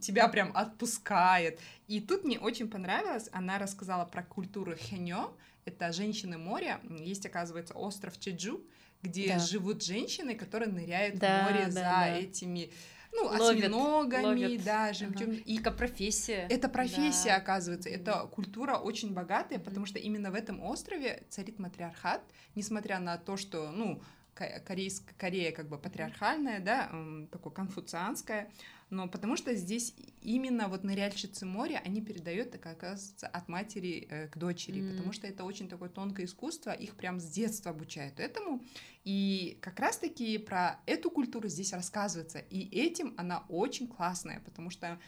тебя 0.00 0.28
прям 0.28 0.50
отпускает. 0.54 1.60
И 1.88 2.00
тут 2.00 2.24
мне 2.24 2.38
очень 2.38 2.68
понравилось, 2.68 3.28
она 3.32 3.58
рассказала 3.58 4.04
про 4.04 4.22
культуру 4.22 4.74
хенё, 4.76 5.34
это 5.64 5.92
женщины 5.92 6.38
моря, 6.38 6.80
есть, 6.88 7.24
оказывается, 7.26 7.74
остров 7.74 8.18
Чеджу, 8.18 8.64
где 9.02 9.34
да. 9.34 9.38
живут 9.38 9.82
женщины, 9.82 10.34
которые 10.34 10.70
ныряют 10.72 11.18
да, 11.18 11.40
в 11.40 11.50
море 11.50 11.64
да, 11.66 11.70
за 11.70 11.80
да. 11.80 12.16
этими 12.16 12.70
ну, 13.12 13.24
ловят, 13.24 13.64
осьминогами, 13.64 14.44
ловят. 14.44 14.64
да, 14.64 14.92
жемчугом. 14.92 15.34
Ага. 15.34 15.42
И 15.44 15.58
как 15.58 15.76
профессия. 15.76 16.46
Это 16.48 16.68
профессия, 16.68 17.30
да. 17.30 17.36
оказывается. 17.36 17.88
Это 17.90 18.26
культура 18.32 18.76
очень 18.76 19.12
богатая, 19.12 19.58
потому 19.58 19.86
что 19.86 19.98
именно 19.98 20.30
в 20.30 20.34
этом 20.34 20.62
острове 20.62 21.22
царит 21.28 21.58
матриархат, 21.58 22.22
несмотря 22.54 22.98
на 22.98 23.18
то, 23.18 23.36
что, 23.36 23.70
ну, 23.70 24.02
Корейская, 24.34 25.14
Корея 25.18 25.52
как 25.52 25.68
бы 25.68 25.78
патриархальная, 25.78 26.60
да, 26.60 26.90
такое 27.30 27.52
конфуцианская, 27.52 28.50
но 28.92 29.08
потому 29.08 29.36
что 29.36 29.54
здесь 29.54 29.94
именно 30.20 30.68
вот 30.68 30.84
ныряльщицы 30.84 31.46
моря, 31.46 31.80
они 31.82 32.02
передают, 32.02 32.50
так 32.50 32.66
оказывается, 32.66 33.26
от 33.26 33.48
матери 33.48 34.06
э, 34.08 34.28
к 34.28 34.36
дочери, 34.36 34.82
mm. 34.82 34.90
потому 34.90 35.12
что 35.12 35.26
это 35.26 35.44
очень 35.44 35.66
такое 35.66 35.88
тонкое 35.88 36.26
искусство, 36.26 36.72
их 36.72 36.94
прям 36.94 37.18
с 37.18 37.24
детства 37.24 37.70
обучают 37.70 38.20
этому, 38.20 38.62
и 39.04 39.56
как 39.62 39.80
раз-таки 39.80 40.36
про 40.36 40.78
эту 40.84 41.10
культуру 41.10 41.48
здесь 41.48 41.72
рассказывается, 41.72 42.38
и 42.38 42.60
этим 42.60 43.14
она 43.16 43.44
очень 43.48 43.88
классная, 43.88 44.40
потому 44.44 44.68
что 44.68 45.00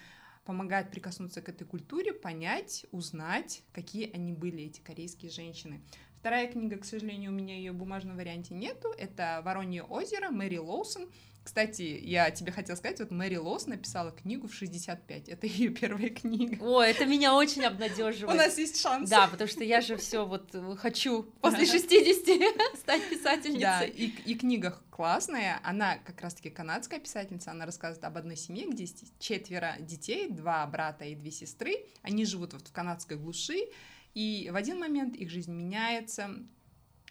помогает 0.46 0.90
прикоснуться 0.90 1.42
к 1.42 1.50
этой 1.50 1.66
культуре, 1.66 2.14
понять, 2.14 2.86
узнать, 2.90 3.62
какие 3.72 4.10
они 4.12 4.32
были, 4.32 4.62
эти 4.62 4.80
корейские 4.80 5.30
женщины. 5.30 5.82
Вторая 6.20 6.50
книга, 6.50 6.78
к 6.78 6.86
сожалению, 6.86 7.32
у 7.32 7.34
меня 7.34 7.54
ее 7.54 7.72
в 7.72 7.76
бумажном 7.76 8.16
варианте 8.16 8.54
нету, 8.54 8.88
это 8.96 9.42
«Воронье 9.44 9.82
озеро» 9.82 10.30
Мэри 10.30 10.56
Лоусон, 10.56 11.10
кстати, 11.44 11.82
я 12.02 12.30
тебе 12.30 12.52
хотела 12.52 12.74
сказать, 12.74 12.98
вот 13.00 13.10
Мэри 13.10 13.36
Лос 13.36 13.66
написала 13.66 14.10
книгу 14.12 14.48
в 14.48 14.54
65. 14.54 15.28
Это 15.28 15.46
ее 15.46 15.68
первая 15.68 16.08
книга. 16.08 16.56
О, 16.64 16.80
это 16.80 17.04
меня 17.04 17.34
очень 17.34 17.64
обнадеживает. 17.64 18.34
У 18.34 18.36
нас 18.36 18.56
есть 18.56 18.80
шанс. 18.80 19.10
Да, 19.10 19.28
потому 19.28 19.48
что 19.48 19.62
я 19.62 19.82
же 19.82 19.98
все 19.98 20.24
вот 20.24 20.56
хочу 20.78 21.24
после 21.42 21.66
60 21.66 22.76
стать 22.78 23.08
писательницей. 23.10 23.60
Да, 23.60 23.84
и, 23.84 24.06
и 24.06 24.34
книга 24.34 24.82
классная. 24.90 25.60
Она 25.62 25.98
как 25.98 26.22
раз-таки 26.22 26.48
канадская 26.48 26.98
писательница. 26.98 27.50
Она 27.50 27.66
рассказывает 27.66 28.04
об 28.04 28.16
одной 28.16 28.36
семье, 28.36 28.66
где 28.66 28.86
четверо 29.18 29.76
детей, 29.78 30.30
два 30.30 30.66
брата 30.66 31.04
и 31.04 31.14
две 31.14 31.30
сестры. 31.30 31.84
Они 32.00 32.24
живут 32.24 32.54
вот 32.54 32.66
в 32.68 32.72
канадской 32.72 33.18
глуши. 33.18 33.68
И 34.14 34.48
в 34.50 34.56
один 34.56 34.78
момент 34.78 35.14
их 35.16 35.28
жизнь 35.28 35.52
меняется, 35.52 36.30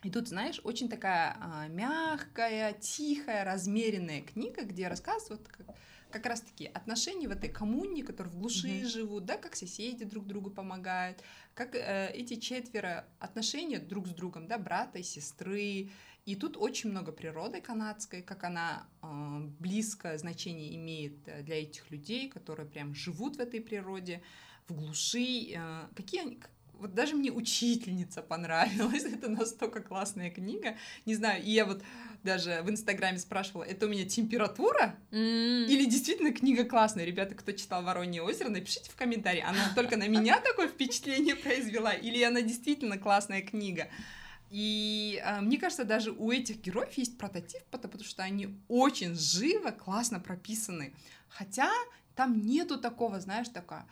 и 0.03 0.09
тут, 0.09 0.27
знаешь, 0.27 0.59
очень 0.63 0.89
такая 0.89 1.37
а, 1.39 1.67
мягкая, 1.67 2.73
тихая, 2.73 3.43
размеренная 3.43 4.21
книга, 4.21 4.63
где 4.63 4.87
рассказывают, 4.87 5.47
как 5.47 5.75
как 6.13 6.27
раз-таки 6.27 6.67
отношения 6.67 7.27
в 7.27 7.31
этой 7.31 7.49
коммуне, 7.49 8.03
которые 8.03 8.31
в 8.31 8.37
глуши 8.37 8.67
mm-hmm. 8.67 8.85
живут, 8.85 9.25
да, 9.25 9.35
как 9.35 9.55
соседи 9.55 10.05
друг 10.05 10.27
другу 10.27 10.51
помогают, 10.51 11.23
как 11.55 11.73
э, 11.73 12.11
эти 12.13 12.35
четверо 12.35 13.07
отношения 13.19 13.79
друг 13.79 14.07
с 14.07 14.11
другом, 14.11 14.47
да, 14.47 14.59
брата 14.59 14.99
и 14.99 15.03
сестры. 15.03 15.89
И 16.25 16.35
тут 16.35 16.55
очень 16.55 16.91
много 16.91 17.11
природы 17.11 17.61
канадской, 17.61 18.21
как 18.21 18.43
она 18.43 18.87
э, 19.01 19.07
близкое 19.59 20.17
значение 20.19 20.75
имеет 20.75 21.27
э, 21.27 21.41
для 21.41 21.63
этих 21.63 21.89
людей, 21.89 22.29
которые 22.29 22.69
прям 22.69 22.93
живут 22.93 23.37
в 23.37 23.39
этой 23.39 23.59
природе, 23.59 24.21
в 24.67 24.75
глуши. 24.75 25.53
Э, 25.55 25.87
какие 25.95 26.21
они, 26.21 26.39
вот 26.79 26.93
даже 26.93 27.15
мне 27.15 27.31
учительница 27.31 28.21
понравилась, 28.21 29.03
это 29.05 29.29
настолько 29.29 29.81
классная 29.81 30.29
книга, 30.29 30.75
не 31.05 31.15
знаю, 31.15 31.43
и 31.43 31.51
я 31.51 31.65
вот 31.65 31.81
даже 32.23 32.61
в 32.63 32.69
Инстаграме 32.69 33.17
спрашивала, 33.19 33.63
это 33.63 33.85
у 33.85 33.89
меня 33.89 34.05
температура 34.05 34.95
mm. 35.11 35.65
или 35.65 35.85
действительно 35.85 36.31
книга 36.31 36.63
классная? 36.63 37.05
Ребята, 37.05 37.35
кто 37.35 37.51
читал 37.51 37.83
«Воронье 37.83 38.21
озеро», 38.21 38.49
напишите 38.49 38.89
в 38.89 38.95
комментарии, 38.95 39.43
она 39.45 39.73
только 39.75 39.97
на 39.97 40.07
меня 40.07 40.39
такое 40.39 40.67
впечатление 40.67 41.35
произвела 41.35 41.91
или 41.91 42.23
она 42.23 42.41
действительно 42.41 42.97
классная 42.97 43.41
книга? 43.41 43.89
И 44.49 45.19
э, 45.25 45.41
мне 45.41 45.57
кажется, 45.57 45.83
даже 45.83 46.11
у 46.11 46.31
этих 46.31 46.61
героев 46.61 46.93
есть 46.93 47.17
прототип, 47.17 47.63
потому 47.71 48.03
что 48.03 48.21
они 48.21 48.55
очень 48.67 49.15
живо, 49.15 49.71
классно 49.71 50.19
прописаны. 50.19 50.93
Хотя 51.27 51.71
там 52.15 52.45
нету 52.45 52.79
такого, 52.79 53.19
знаешь, 53.19 53.49
такая 53.49 53.87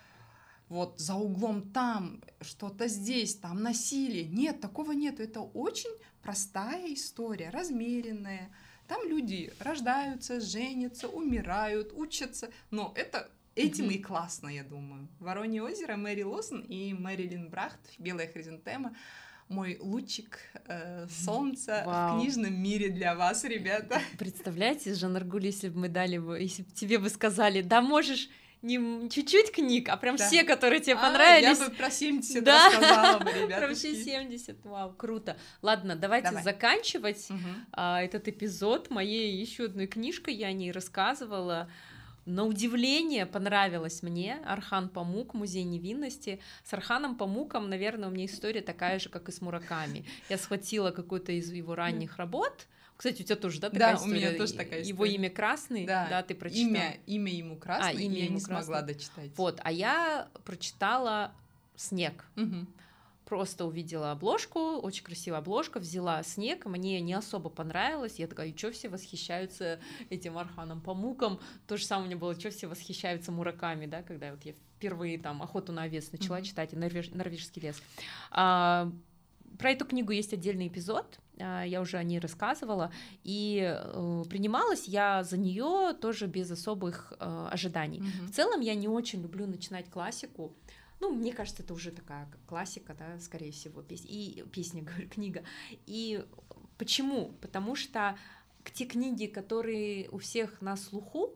вот 0.72 0.98
за 1.00 1.16
углом 1.16 1.70
там, 1.74 2.22
что-то 2.40 2.88
здесь, 2.88 3.36
там 3.36 3.62
насилие. 3.62 4.24
Нет, 4.24 4.62
такого 4.62 4.94
нет. 4.94 5.20
Это 5.20 5.42
очень 5.42 5.92
простая 6.24 6.94
история, 6.94 7.50
размеренная. 7.50 8.50
Там 8.88 9.06
люди 9.06 9.52
рождаются, 9.60 10.40
женятся, 10.40 11.10
умирают, 11.10 11.92
учатся. 11.94 12.50
Но 12.72 12.94
это 12.96 13.30
этим 13.54 13.90
mm-hmm. 13.90 13.96
и 13.96 14.00
классно, 14.00 14.48
я 14.48 14.64
думаю. 14.64 15.10
Воронье 15.20 15.62
озеро, 15.62 15.98
Мэри 15.98 16.24
Лосон 16.24 16.62
и 16.62 16.94
Мэрилин 16.94 17.50
Брахт, 17.50 17.82
Белая 18.00 18.32
хризантема 18.32 18.96
мой 19.50 19.78
лучик 19.82 20.40
э, 20.68 21.08
солнца 21.10 21.84
Вау. 21.86 22.18
в 22.18 22.22
книжном 22.22 22.54
мире 22.54 22.90
для 22.90 23.16
вас, 23.16 23.44
ребята. 23.44 24.02
Представляете, 24.18 24.94
Жан 24.94 25.18
Аргуль, 25.18 25.48
если 25.48 25.68
бы 25.68 25.82
мы 25.82 25.90
дали 25.90 26.18
бы, 26.18 26.40
если 26.40 26.64
бы 26.64 26.72
тебе 26.72 26.98
бы 26.98 27.10
сказали, 27.10 27.62
да 27.62 27.82
можешь 27.82 28.30
не 28.62 29.09
чуть-чуть 29.09 29.51
книг, 29.51 29.89
а 29.89 29.97
прям 29.97 30.16
да. 30.16 30.28
все, 30.28 30.43
которые 30.43 30.82
тебе 30.82 30.95
а, 30.95 31.09
понравились. 31.09 31.59
Я 31.59 31.70
бы 31.70 31.74
про 31.74 31.89
70 31.89 32.43
да. 32.43 32.68
рассказала 32.68 33.20
бы, 33.20 33.32
ребята. 33.43 33.66
Про 33.66 33.74
все 33.74 33.95
70, 33.95 34.66
вау, 34.66 34.93
круто. 34.93 35.38
Ладно, 35.62 35.95
давайте 35.95 36.30
Давай. 36.30 36.43
заканчивать 36.43 37.30
угу. 37.30 37.39
а, 37.74 38.01
этот 38.01 38.28
эпизод 38.28 38.89
моей 38.89 39.36
еще 39.36 39.66
одной 39.66 39.88
книжкой, 39.88 40.36
я 40.36 40.47
о 40.47 40.51
ней 40.51 40.72
рассказывала. 40.72 41.70
На 42.26 42.45
удивление 42.45 43.26
понравилось 43.26 44.03
мне 44.03 44.38
Архан 44.45 44.89
Памук, 44.89 45.34
Музей 45.34 45.64
невинности. 45.64 46.39
С 46.64 46.72
Арханом 46.72 47.16
Памуком, 47.16 47.68
наверное, 47.68 48.09
у 48.09 48.12
меня 48.12 48.26
история 48.26 48.62
такая 48.62 48.99
же, 48.99 49.09
как 49.09 49.28
и 49.28 49.32
с 49.32 49.41
Мураками. 49.41 50.05
Я 50.30 50.38
схватила 50.38 50.91
какую-то 50.91 51.32
из 51.32 51.51
его 51.51 51.74
ранних 51.74 52.18
работ, 52.18 52.68
кстати, 53.02 53.24
у 53.24 53.26
тебя 53.26 53.36
тоже, 53.36 53.60
да, 53.60 53.72
такая 53.72 53.93
да, 53.93 53.97
история? 53.97 54.12
у 54.12 54.16
меня 54.16 54.38
тоже 54.38 54.54
такая 54.54 54.82
история. 54.82 54.89
Его 54.89 55.06
имя 55.06 55.32
Красный, 55.32 55.88
да, 55.88 56.08
да 56.08 56.22
ты 56.22 56.36
прочитала? 56.36 56.68
Имя, 56.68 56.97
имя 57.08 57.32
ему 57.34 57.58
Красный, 57.58 57.89
а, 57.89 57.93
имя 57.93 58.16
я 58.16 58.26
ему 58.26 58.36
не 58.36 58.41
красный. 58.43 58.64
смогла 58.64 58.82
дочитать. 58.84 59.32
Вот, 59.38 59.60
а 59.64 59.72
я 59.72 60.30
прочитала 60.45 61.32
Снег. 61.76 62.24
Угу. 62.38 62.68
Просто 63.26 63.66
увидела 63.66 64.12
обложку, 64.12 64.76
очень 64.78 65.04
красивая 65.04 65.39
обложка, 65.39 65.80
взяла 65.80 66.22
снег, 66.22 66.68
мне 66.68 67.02
не 67.02 67.14
особо 67.16 67.49
понравилось. 67.49 68.20
Я 68.20 68.28
такая, 68.28 68.49
и 68.49 68.56
что 68.56 68.72
все 68.72 68.88
восхищаются 68.88 69.80
этим 70.12 70.38
Арханом 70.38 70.80
Памуком? 70.80 71.39
То 71.66 71.78
же 71.78 71.86
самое 71.86 72.06
у 72.06 72.08
меня 72.12 72.20
было, 72.20 72.39
что 72.39 72.52
все 72.52 72.68
восхищаются 72.68 73.32
мураками, 73.32 73.88
да, 73.88 74.04
когда 74.04 74.30
вот 74.30 74.45
я 74.45 74.54
впервые 74.76 75.18
там 75.18 75.41
охоту 75.41 75.72
на 75.72 75.84
овец 75.84 76.12
начала 76.12 76.43
читать, 76.43 76.74
норвеж... 76.74 77.10
норвежский 77.10 77.64
лес. 77.64 77.82
А, 78.30 78.91
про 79.58 79.72
эту 79.72 79.86
книгу 79.86 80.12
есть 80.12 80.34
отдельный 80.34 80.68
эпизод, 80.68 81.20
я 81.42 81.82
уже 81.82 81.98
о 81.98 82.04
ней 82.04 82.20
рассказывала, 82.20 82.92
и 83.24 83.62
э, 83.62 84.24
принималась 84.30 84.88
я 84.88 85.24
за 85.24 85.38
нее 85.38 85.94
тоже 86.00 86.28
без 86.28 86.52
особых 86.52 87.14
э, 87.20 87.48
ожиданий. 87.52 88.00
Mm-hmm. 88.00 88.28
В 88.28 88.32
целом 88.32 88.62
я 88.62 88.76
не 88.76 88.88
очень 88.88 89.22
люблю 89.22 89.48
начинать 89.48 89.89
классику. 89.89 90.56
Ну, 91.00 91.12
мне 91.12 91.34
кажется, 91.34 91.64
это 91.64 91.74
уже 91.74 91.92
такая 91.92 92.30
классика, 92.46 92.94
да, 92.94 93.20
скорее 93.20 93.52
всего, 93.52 93.82
песня, 93.82 94.10
и 94.12 94.44
песня, 94.52 94.84
говорю, 94.88 95.10
книга. 95.10 95.44
И 95.86 96.24
почему? 96.78 97.34
Потому 97.42 97.76
что 97.76 98.16
те 98.74 98.86
книги, 98.86 99.26
которые 99.26 100.10
у 100.10 100.18
всех 100.18 100.62
на 100.62 100.78
слуху, 100.78 101.36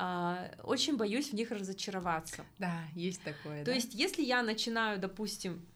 Uh, 0.00 0.62
очень 0.62 0.96
боюсь 0.96 1.30
в 1.30 1.32
них 1.32 1.50
разочароваться. 1.50 2.44
Да, 2.60 2.84
есть 2.94 3.20
такое. 3.24 3.64
То 3.64 3.72
да? 3.72 3.74
есть, 3.74 3.94
если 3.94 4.22
я 4.22 4.44
начинаю, 4.44 5.00
допустим, 5.00 5.66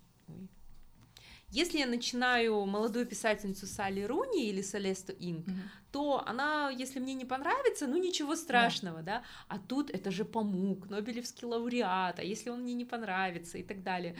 если 1.53 1.79
я 1.79 1.87
начинаю 1.87 2.65
молодую 2.67 3.07
писательницу 3.07 3.67
Салли 3.67 4.03
Руни 4.03 4.49
или 4.49 4.63
Селесту 4.63 5.13
Инг, 5.13 5.47
mm-hmm 5.47 5.82
то 5.93 6.23
она, 6.27 6.71
если 6.71 7.01
мне 7.01 7.13
не 7.15 7.27
понравится, 7.27 7.87
ну 7.87 7.99
ничего 7.99 8.35
страшного, 8.35 9.03
да. 9.03 9.19
да? 9.19 9.23
А 9.49 9.59
тут 9.59 9.91
это 9.91 10.11
же 10.11 10.25
Памук, 10.25 10.89
Нобелевский 10.89 11.47
лауреат, 11.47 12.19
а 12.19 12.23
если 12.23 12.49
он 12.49 12.63
мне 12.63 12.73
не 12.73 12.87
понравится 12.87 13.59
и 13.59 13.63
так 13.63 13.83
далее. 13.83 14.17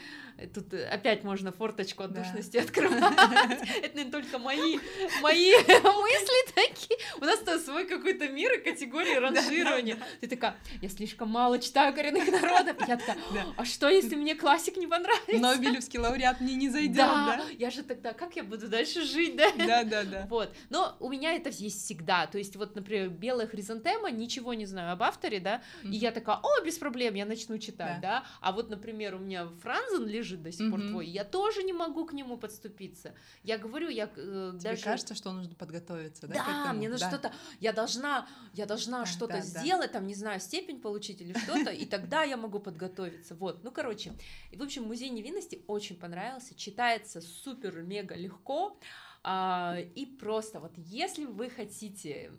Тут 0.55 0.75
опять 0.75 1.25
можно 1.25 1.51
форточку 1.51 2.03
от 2.03 2.13
душности 2.13 2.57
открывать. 2.59 3.69
Это 3.83 4.05
не 4.05 4.11
только 4.11 4.39
мои 4.39 4.79
мои 5.23 5.53
мысли 5.67 6.55
такие. 6.55 6.99
У 7.21 7.25
нас 7.25 7.39
то 7.39 7.59
свой 7.59 7.87
какой-то 7.87 8.29
мир 8.29 8.53
и 8.53 8.59
категории 8.59 9.15
ранжирования. 9.15 9.97
Ты 10.21 10.29
такая, 10.29 10.57
я 10.83 10.89
слишком 10.91 11.31
мало 11.31 11.59
читаю 11.59 11.95
коренных 11.95 12.31
народов. 12.31 12.77
Я 12.87 12.99
такая, 12.99 13.17
а 13.57 13.65
что, 13.65 13.89
если 13.89 14.15
мне 14.15 14.35
классик 14.35 14.77
не 14.77 14.87
понравится? 14.87 15.39
Нобелевский 15.39 15.99
лауреат 15.99 16.41
мне 16.41 16.55
не 16.55 16.69
зайдет, 16.69 16.97
да? 16.97 17.43
Я 17.59 17.71
же 17.71 17.83
тогда, 17.83 18.13
как 18.13 18.37
я 18.37 18.45
буду 18.45 18.69
дальше 18.69 19.03
жить, 19.03 19.37
да? 19.37 19.51
Да, 19.57 19.85
да, 19.85 20.03
да. 20.03 20.27
Вот. 20.29 20.55
Но 20.69 20.97
у 21.01 21.09
меня 21.09 21.35
это 21.35 21.51
есть 21.63 21.85
всегда. 21.85 22.27
То 22.27 22.39
есть 22.39 22.57
вот, 22.57 22.75
например, 22.75 23.09
белая 23.09 23.47
хризантема, 23.47 24.11
ничего 24.11 24.55
не 24.55 24.67
знаю 24.67 24.93
об 24.93 25.03
авторе, 25.03 25.41
да, 25.41 25.63
mm-hmm. 25.83 25.91
и 25.91 25.97
я 25.97 26.13
такая, 26.13 26.37
о, 26.43 26.65
без 26.65 26.79
проблем, 26.79 27.15
я 27.15 27.25
начну 27.25 27.59
читать, 27.59 28.01
да. 28.01 28.21
да? 28.21 28.25
А 28.41 28.53
вот, 28.53 28.71
например, 28.71 29.15
у 29.15 29.19
меня 29.19 29.49
Франзен 29.63 30.07
лежит 30.07 30.43
до 30.43 30.53
сих 30.53 30.67
mm-hmm. 30.67 30.71
пор 30.71 30.81
твой, 30.81 31.07
я 31.07 31.25
тоже 31.25 31.63
не 31.63 31.73
могу 31.73 32.05
к 32.05 32.13
нему 32.13 32.37
подступиться. 32.37 33.15
Я 33.43 33.59
говорю, 33.59 33.89
я 33.89 34.11
э, 34.17 34.53
Тебе 34.59 34.71
даже... 34.71 34.83
кажется, 34.83 35.15
что 35.15 35.33
нужно 35.33 35.55
подготовиться, 35.55 36.27
да? 36.27 36.35
Да, 36.35 36.73
мне 36.73 36.89
нужно 36.89 37.07
да. 37.07 37.13
что-то, 37.13 37.35
я 37.61 37.73
должна, 37.73 38.27
я 38.55 38.67
должна 38.67 39.01
да, 39.01 39.07
что-то 39.07 39.35
да, 39.35 39.41
сделать, 39.41 39.93
да. 39.93 39.99
там, 39.99 40.07
не 40.07 40.15
знаю, 40.15 40.41
степень 40.41 40.81
получить 40.81 41.21
или 41.21 41.33
что-то, 41.39 41.71
и 41.71 41.85
тогда 41.87 42.23
я 42.25 42.37
могу 42.37 42.59
подготовиться. 42.59 43.35
Вот, 43.35 43.63
ну, 43.65 43.71
короче, 43.71 44.13
и, 44.51 44.57
в 44.57 44.63
общем, 44.63 44.85
музей 44.85 45.11
невинности 45.11 45.63
очень 45.67 45.97
понравился, 45.97 46.55
читается 46.55 47.21
супер-мега 47.21 48.15
легко. 48.15 48.79
А, 49.25 49.77
и 49.95 50.07
просто 50.07 50.61
вот 50.61 50.73
если 50.77 51.25
вы 51.27 51.49
хотите 51.51 52.33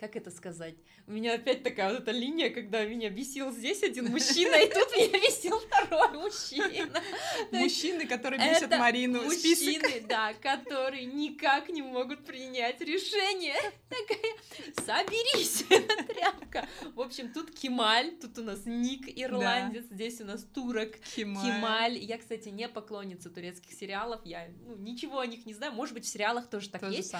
как 0.00 0.16
это 0.16 0.30
сказать? 0.30 0.76
У 1.10 1.12
меня 1.12 1.34
опять 1.34 1.64
такая 1.64 1.90
вот 1.90 2.02
эта 2.02 2.12
линия, 2.12 2.50
когда 2.50 2.84
меня 2.84 3.10
бесил 3.10 3.50
здесь 3.50 3.82
один 3.82 4.12
мужчина, 4.12 4.54
и 4.54 4.72
тут 4.72 4.96
меня 4.96 5.18
бесил 5.18 5.58
второй 5.58 6.12
мужчина. 6.12 7.02
Мужчины, 7.50 8.06
которые 8.06 8.38
бесят 8.38 8.70
Марину. 8.70 9.24
Мужчины, 9.24 10.04
да, 10.08 10.34
которые 10.34 11.06
никак 11.06 11.68
не 11.68 11.82
могут 11.82 12.24
принять 12.24 12.80
решение. 12.80 13.56
Такая, 13.88 14.76
соберись, 14.86 15.64
тряпка. 16.14 16.68
В 16.94 17.00
общем, 17.00 17.32
тут 17.32 17.50
Кемаль, 17.50 18.12
тут 18.20 18.38
у 18.38 18.44
нас 18.44 18.60
Ник, 18.64 19.08
ирландец, 19.08 19.86
здесь 19.90 20.20
у 20.20 20.24
нас 20.24 20.44
турок 20.54 20.96
Кемаль. 21.16 21.98
Я, 21.98 22.18
кстати, 22.18 22.50
не 22.50 22.68
поклонница 22.68 23.30
турецких 23.30 23.72
сериалов, 23.72 24.20
я 24.24 24.46
ну, 24.64 24.76
ничего 24.76 25.18
о 25.18 25.26
них 25.26 25.44
не 25.44 25.54
знаю, 25.54 25.72
может 25.72 25.94
быть, 25.94 26.04
в 26.04 26.08
сериалах 26.08 26.48
тоже 26.48 26.70
так 26.70 26.82
есть. 26.84 27.12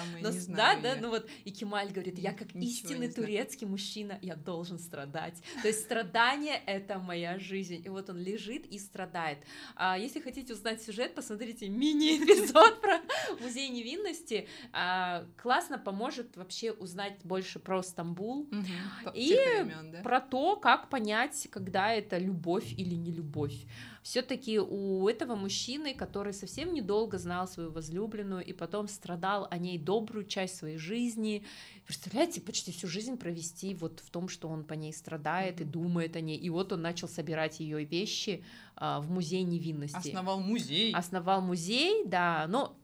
да, 0.47 0.79
да, 0.81 0.95
ну 0.95 1.09
вот, 1.09 1.29
и 1.43 1.51
Кемаль 1.51 1.91
говорит, 1.91 2.17
я 2.17 2.31
как 2.31 2.55
истинный 2.55 3.11
турецкий 3.11 3.67
мужчина, 3.67 3.80
я 4.21 4.35
должен 4.35 4.79
страдать. 4.79 5.41
То 5.61 5.67
есть 5.67 5.81
страдание— 5.81 6.61
это 6.65 6.99
моя 6.99 7.39
жизнь. 7.39 7.81
И 7.83 7.89
вот 7.89 8.09
он 8.09 8.17
лежит 8.17 8.65
и 8.65 8.79
страдает. 8.79 9.39
А 9.75 9.97
если 9.97 10.19
хотите 10.19 10.53
узнать 10.53 10.81
сюжет, 10.81 11.15
посмотрите 11.15 11.69
мини-эпизод 11.69 12.81
про 12.81 13.01
музей 13.41 13.69
невинности. 13.69 14.47
А, 14.73 15.25
классно 15.41 15.77
поможет 15.77 16.37
вообще 16.37 16.71
узнать 16.71 17.19
больше 17.23 17.59
про 17.59 17.81
Стамбул 17.81 18.41
угу. 18.41 19.11
и 19.13 19.33
времен, 19.33 19.91
да? 19.91 20.01
про 20.01 20.21
то, 20.21 20.55
как 20.55 20.89
понять, 20.89 21.47
когда 21.51 21.91
это 21.93 22.17
любовь 22.17 22.73
или 22.77 22.95
не 22.95 23.11
любовь 23.11 23.65
все-таки 24.03 24.59
у 24.59 25.07
этого 25.07 25.35
мужчины, 25.35 25.93
который 25.93 26.33
совсем 26.33 26.73
недолго 26.73 27.17
знал 27.17 27.47
свою 27.47 27.71
возлюбленную 27.71 28.43
и 28.43 28.53
потом 28.53 28.87
страдал 28.87 29.47
о 29.51 29.57
ней 29.57 29.77
добрую 29.77 30.25
часть 30.25 30.57
своей 30.57 30.77
жизни, 30.77 31.43
представляете, 31.85 32.41
почти 32.41 32.71
всю 32.71 32.87
жизнь 32.87 33.17
провести 33.17 33.75
вот 33.75 33.99
в 33.99 34.09
том, 34.09 34.27
что 34.27 34.47
он 34.47 34.63
по 34.63 34.73
ней 34.73 34.93
страдает 34.93 35.59
mm-hmm. 35.59 35.63
и 35.63 35.71
думает 35.71 36.15
о 36.15 36.21
ней, 36.21 36.37
и 36.37 36.49
вот 36.49 36.73
он 36.73 36.81
начал 36.81 37.07
собирать 37.07 37.59
ее 37.59 37.83
вещи 37.83 38.43
а, 38.75 38.99
в 39.01 39.11
музей 39.11 39.43
невинности. 39.43 40.09
Основал 40.09 40.39
музей. 40.39 40.93
Основал 40.93 41.41
музей, 41.41 42.03
да, 42.05 42.45
но 42.47 42.75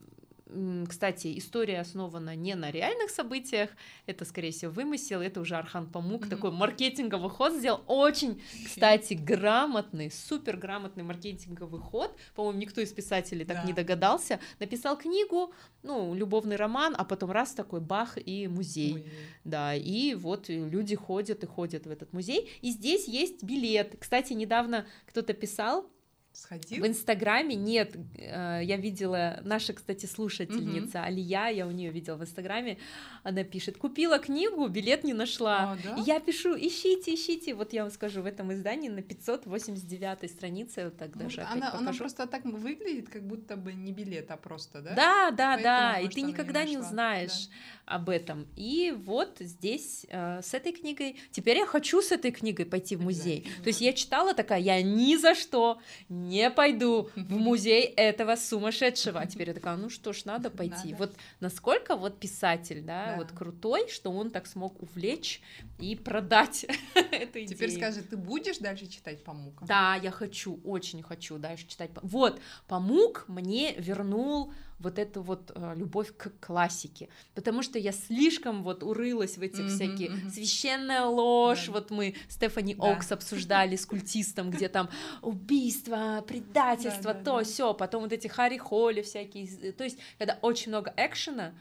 кстати, 0.88 1.38
история 1.38 1.82
основана 1.82 2.36
не 2.36 2.56
на 2.56 2.72
реальных 2.72 3.10
событиях, 3.10 3.70
это, 4.06 4.24
скорее 4.26 4.52
всего, 4.52 4.72
вымысел, 4.72 5.22
это 5.22 5.42
уже 5.42 5.56
Архан 5.56 5.88
Памук, 5.88 6.26
mm-hmm. 6.26 6.30
такой 6.30 6.52
маркетинговый 6.52 7.30
ход 7.30 7.54
сделал, 7.54 7.84
очень, 7.88 8.42
кстати, 8.66 9.14
грамотный, 9.14 10.10
супер 10.10 10.58
грамотный 10.58 11.04
маркетинговый 11.04 11.82
ход, 11.82 12.16
по-моему, 12.36 12.60
никто 12.60 12.82
из 12.82 12.94
писателей 12.94 13.46
так 13.46 13.58
да. 13.58 13.64
не 13.64 13.74
догадался, 13.74 14.40
написал 14.60 14.98
книгу, 14.98 15.54
ну, 15.84 16.14
любовный 16.14 16.56
роман, 16.56 16.96
а 16.98 17.04
потом 17.04 17.32
раз 17.32 17.54
такой 17.54 17.82
бах 17.82 18.18
и 18.18 18.48
музей, 18.48 18.94
музей. 18.94 19.12
да, 19.44 19.76
и 19.76 20.14
вот 20.16 20.48
люди 20.48 20.96
ходят 20.96 21.44
и 21.44 21.48
ходят 21.48 21.86
в 21.86 21.92
этот 21.92 22.14
музей, 22.14 22.50
и 22.62 22.72
здесь 22.72 23.08
есть 23.08 23.44
билет, 23.44 23.98
кстати, 24.00 24.34
недавно 24.34 24.88
кто-то 25.08 25.34
писал, 25.34 25.90
Сходил? 26.38 26.84
В 26.84 26.88
Инстаграме 26.88 27.56
нет. 27.56 27.96
Э, 28.16 28.60
я 28.64 28.78
видела, 28.78 29.40
наша, 29.44 29.74
кстати, 29.74 30.06
слушательница 30.06 31.00
угу. 31.00 31.08
Алия, 31.08 31.48
я 31.48 31.66
у 31.66 31.72
нее 31.72 31.90
видела 31.90 32.16
в 32.16 32.22
Инстаграме, 32.22 32.78
она 33.24 33.44
пишет, 33.44 33.78
купила 33.78 34.20
книгу, 34.20 34.68
билет 34.68 35.04
не 35.04 35.14
нашла. 35.14 35.72
А, 35.72 35.78
да? 35.84 35.96
И 35.96 36.06
я 36.06 36.20
пишу, 36.20 36.56
ищите, 36.56 37.16
ищите. 37.16 37.56
Вот 37.56 37.74
я 37.74 37.82
вам 37.82 37.92
скажу, 37.92 38.22
в 38.22 38.28
этом 38.28 38.54
издании 38.54 38.88
на 38.90 39.02
589 39.02 40.30
странице, 40.30 40.86
вот 40.86 40.98
так 40.98 41.16
ну, 41.16 41.24
даже 41.24 41.42
она, 41.42 41.74
она 41.74 41.92
просто 41.92 42.28
так 42.28 42.46
выглядит, 42.46 43.10
как 43.10 43.26
будто 43.26 43.58
бы 43.58 43.74
не 43.74 43.92
билет, 43.92 44.30
а 44.30 44.38
просто, 44.38 44.82
да? 44.82 44.94
Да, 44.94 45.32
да, 45.32 45.54
Поэтому, 45.56 45.64
да, 45.64 46.00
и 46.02 46.08
ты 46.08 46.22
никогда 46.22 46.64
не, 46.66 46.72
не 46.72 46.78
узнаешь 46.78 47.48
да. 47.48 47.96
об 47.96 48.10
этом. 48.10 48.48
И 48.56 48.94
вот 48.96 49.38
здесь 49.40 50.06
э, 50.08 50.44
с 50.44 50.54
этой 50.54 50.72
книгой, 50.72 51.16
теперь 51.32 51.58
я 51.58 51.66
хочу 51.66 52.00
с 52.04 52.12
этой 52.12 52.30
книгой 52.30 52.68
пойти 52.68 52.96
в 52.96 53.02
музей. 53.02 53.48
То 53.64 53.70
есть 53.70 53.82
я 53.82 53.92
читала 53.94 54.36
такая, 54.36 54.60
я 54.60 54.84
ни 54.84 55.16
за 55.16 55.34
что 55.34 55.80
не 56.28 56.50
пойду 56.50 57.10
в 57.16 57.38
музей 57.38 57.84
этого 57.84 58.36
сумасшедшего. 58.36 59.20
А 59.22 59.26
теперь 59.26 59.50
я 59.50 59.54
такая, 59.54 59.78
ну 59.78 59.90
что 59.90 60.14
ж, 60.14 60.26
надо 60.26 60.50
пойти. 60.50 60.92
Надо. 60.92 60.98
Вот 60.98 61.16
насколько 61.40 61.96
вот 61.96 62.20
писатель, 62.20 62.82
да, 62.82 63.08
да, 63.08 63.16
вот 63.18 63.32
крутой, 63.32 63.88
что 63.90 64.12
он 64.12 64.30
так 64.30 64.48
смог 64.48 64.82
увлечь 64.82 65.42
и 65.80 65.96
продать 65.96 66.64
эту 66.96 67.40
идею. 67.40 67.48
Теперь 67.48 67.72
скажи, 67.72 68.02
ты 68.02 68.18
будешь 68.18 68.58
дальше 68.58 68.88
читать 68.88 69.24
Памука? 69.24 69.66
Да, 69.66 69.96
я 69.96 70.12
хочу, 70.12 70.60
очень 70.64 71.02
хочу 71.02 71.38
дальше 71.38 71.68
читать. 71.68 71.92
Вот, 72.02 72.40
Памук 72.68 73.26
мне 73.28 73.74
вернул 73.76 74.54
вот 74.80 75.00
эту 75.00 75.22
вот 75.22 75.52
э, 75.56 75.74
любовь 75.76 76.16
к 76.16 76.32
классике, 76.40 77.10
потому 77.34 77.64
что 77.64 77.80
я 77.80 77.92
слишком 77.92 78.64
вот 78.64 78.84
урылась 78.84 79.38
в 79.38 79.42
этих 79.42 79.66
mm-hmm, 79.66 79.76
всяких 79.76 80.12
mm-hmm. 80.12 80.30
священная 80.30 81.04
ложь, 81.04 81.66
да. 81.66 81.72
вот 81.74 81.90
мы 81.90 82.16
Стефани 82.28 82.76
да. 82.76 82.92
Окс 82.92 83.12
обсуждали 83.12 83.76
с 83.76 83.86
культистом, 83.86 84.52
где 84.52 84.70
там 84.70 84.90
убийство, 85.22 86.24
предательство, 86.28 87.14
да, 87.14 87.24
то, 87.24 87.44
все, 87.44 87.74
потом 87.74 88.04
вот 88.04 88.14
эти 88.14 88.28
Харри 88.28 88.58
Холли 88.58 89.02
всякие, 89.02 89.72
то 89.74 89.84
есть 89.84 89.98
когда 90.18 90.38
очень 90.42 90.70
много 90.70 90.94
экшена, 90.96 91.54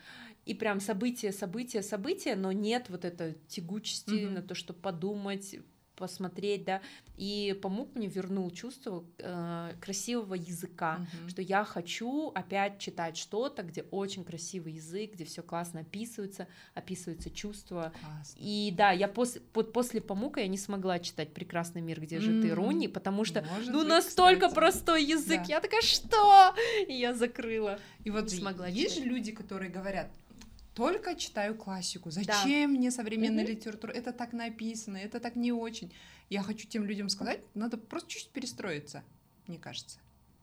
и 0.45 0.55
прям 0.55 0.79
события, 0.79 1.33
события, 1.33 1.83
события, 1.83 2.37
но 2.37 2.53
нет 2.53 2.87
вот 2.89 3.05
этой 3.05 3.35
тягучести 3.49 4.11
mm-hmm. 4.11 4.31
на 4.31 4.43
то, 4.43 4.55
чтобы 4.55 4.79
подумать, 4.79 5.57
посмотреть, 5.97 6.65
да, 6.65 6.81
и 7.17 7.59
помог 7.63 7.95
мне 7.95 8.07
вернул 8.07 8.51
чувство 8.51 9.05
э, 9.19 9.73
красивого 9.81 10.35
языка, 10.35 11.01
mm-hmm. 11.01 11.29
что 11.31 11.43
я 11.43 11.65
хочу 11.65 12.31
опять 12.35 12.79
читать 12.79 13.17
что-то, 13.17 13.63
где 13.63 13.83
очень 13.91 14.25
красивый 14.25 14.75
язык, 14.75 15.15
где 15.15 15.25
все 15.25 15.43
классно 15.43 15.81
описывается, 15.81 16.47
описываются 16.75 17.31
чувства. 17.31 17.93
Классно. 18.01 18.39
И 18.39 18.73
да, 18.77 18.93
я 18.93 19.09
после 19.09 19.41
под, 19.41 19.73
после 19.73 20.01
помука 20.01 20.41
я 20.41 20.49
не 20.49 20.59
смогла 20.59 20.99
читать 20.99 21.33
"Прекрасный 21.33 21.81
мир, 21.81 22.01
где 22.01 22.21
же 22.21 22.43
ты, 22.43 22.55
Руни", 22.55 22.89
потому 22.89 23.25
что 23.25 23.43
Может 23.43 23.73
ну 23.73 23.81
быть, 23.81 23.89
настолько 23.89 24.49
кстати. 24.49 24.55
простой 24.55 25.05
язык, 25.05 25.39
да. 25.39 25.55
я 25.55 25.61
такая 25.61 25.83
что, 25.83 26.55
и 26.87 26.93
я 26.93 27.15
закрыла. 27.15 27.79
И 28.05 28.11
вот 28.11 28.25
не 28.25 28.39
смогла 28.39 28.69
есть 28.69 28.95
читать. 28.95 29.05
же 29.05 29.11
люди, 29.11 29.33
которые 29.33 29.71
говорят 29.71 30.11
только 30.77 31.15
читаю 31.15 31.55
классику. 31.55 32.11
Зачем 32.11 32.73
да. 32.73 32.79
мне 32.79 32.91
современная 32.91 33.45
угу. 33.45 33.53
литература? 33.53 33.93
Это 33.93 34.13
так 34.13 34.35
написано, 34.35 34.99
это 34.99 35.21
так 35.21 35.35
не 35.35 35.51
очень. 35.51 35.91
Я 36.29 36.43
хочу 36.43 36.69
тем 36.69 36.85
людям 36.85 37.09
сказать, 37.09 37.41
надо 37.55 37.79
просто 37.79 38.11
чуть-чуть 38.11 38.31
перестроиться, 38.31 39.03
мне 39.47 39.59
кажется. 39.59 39.99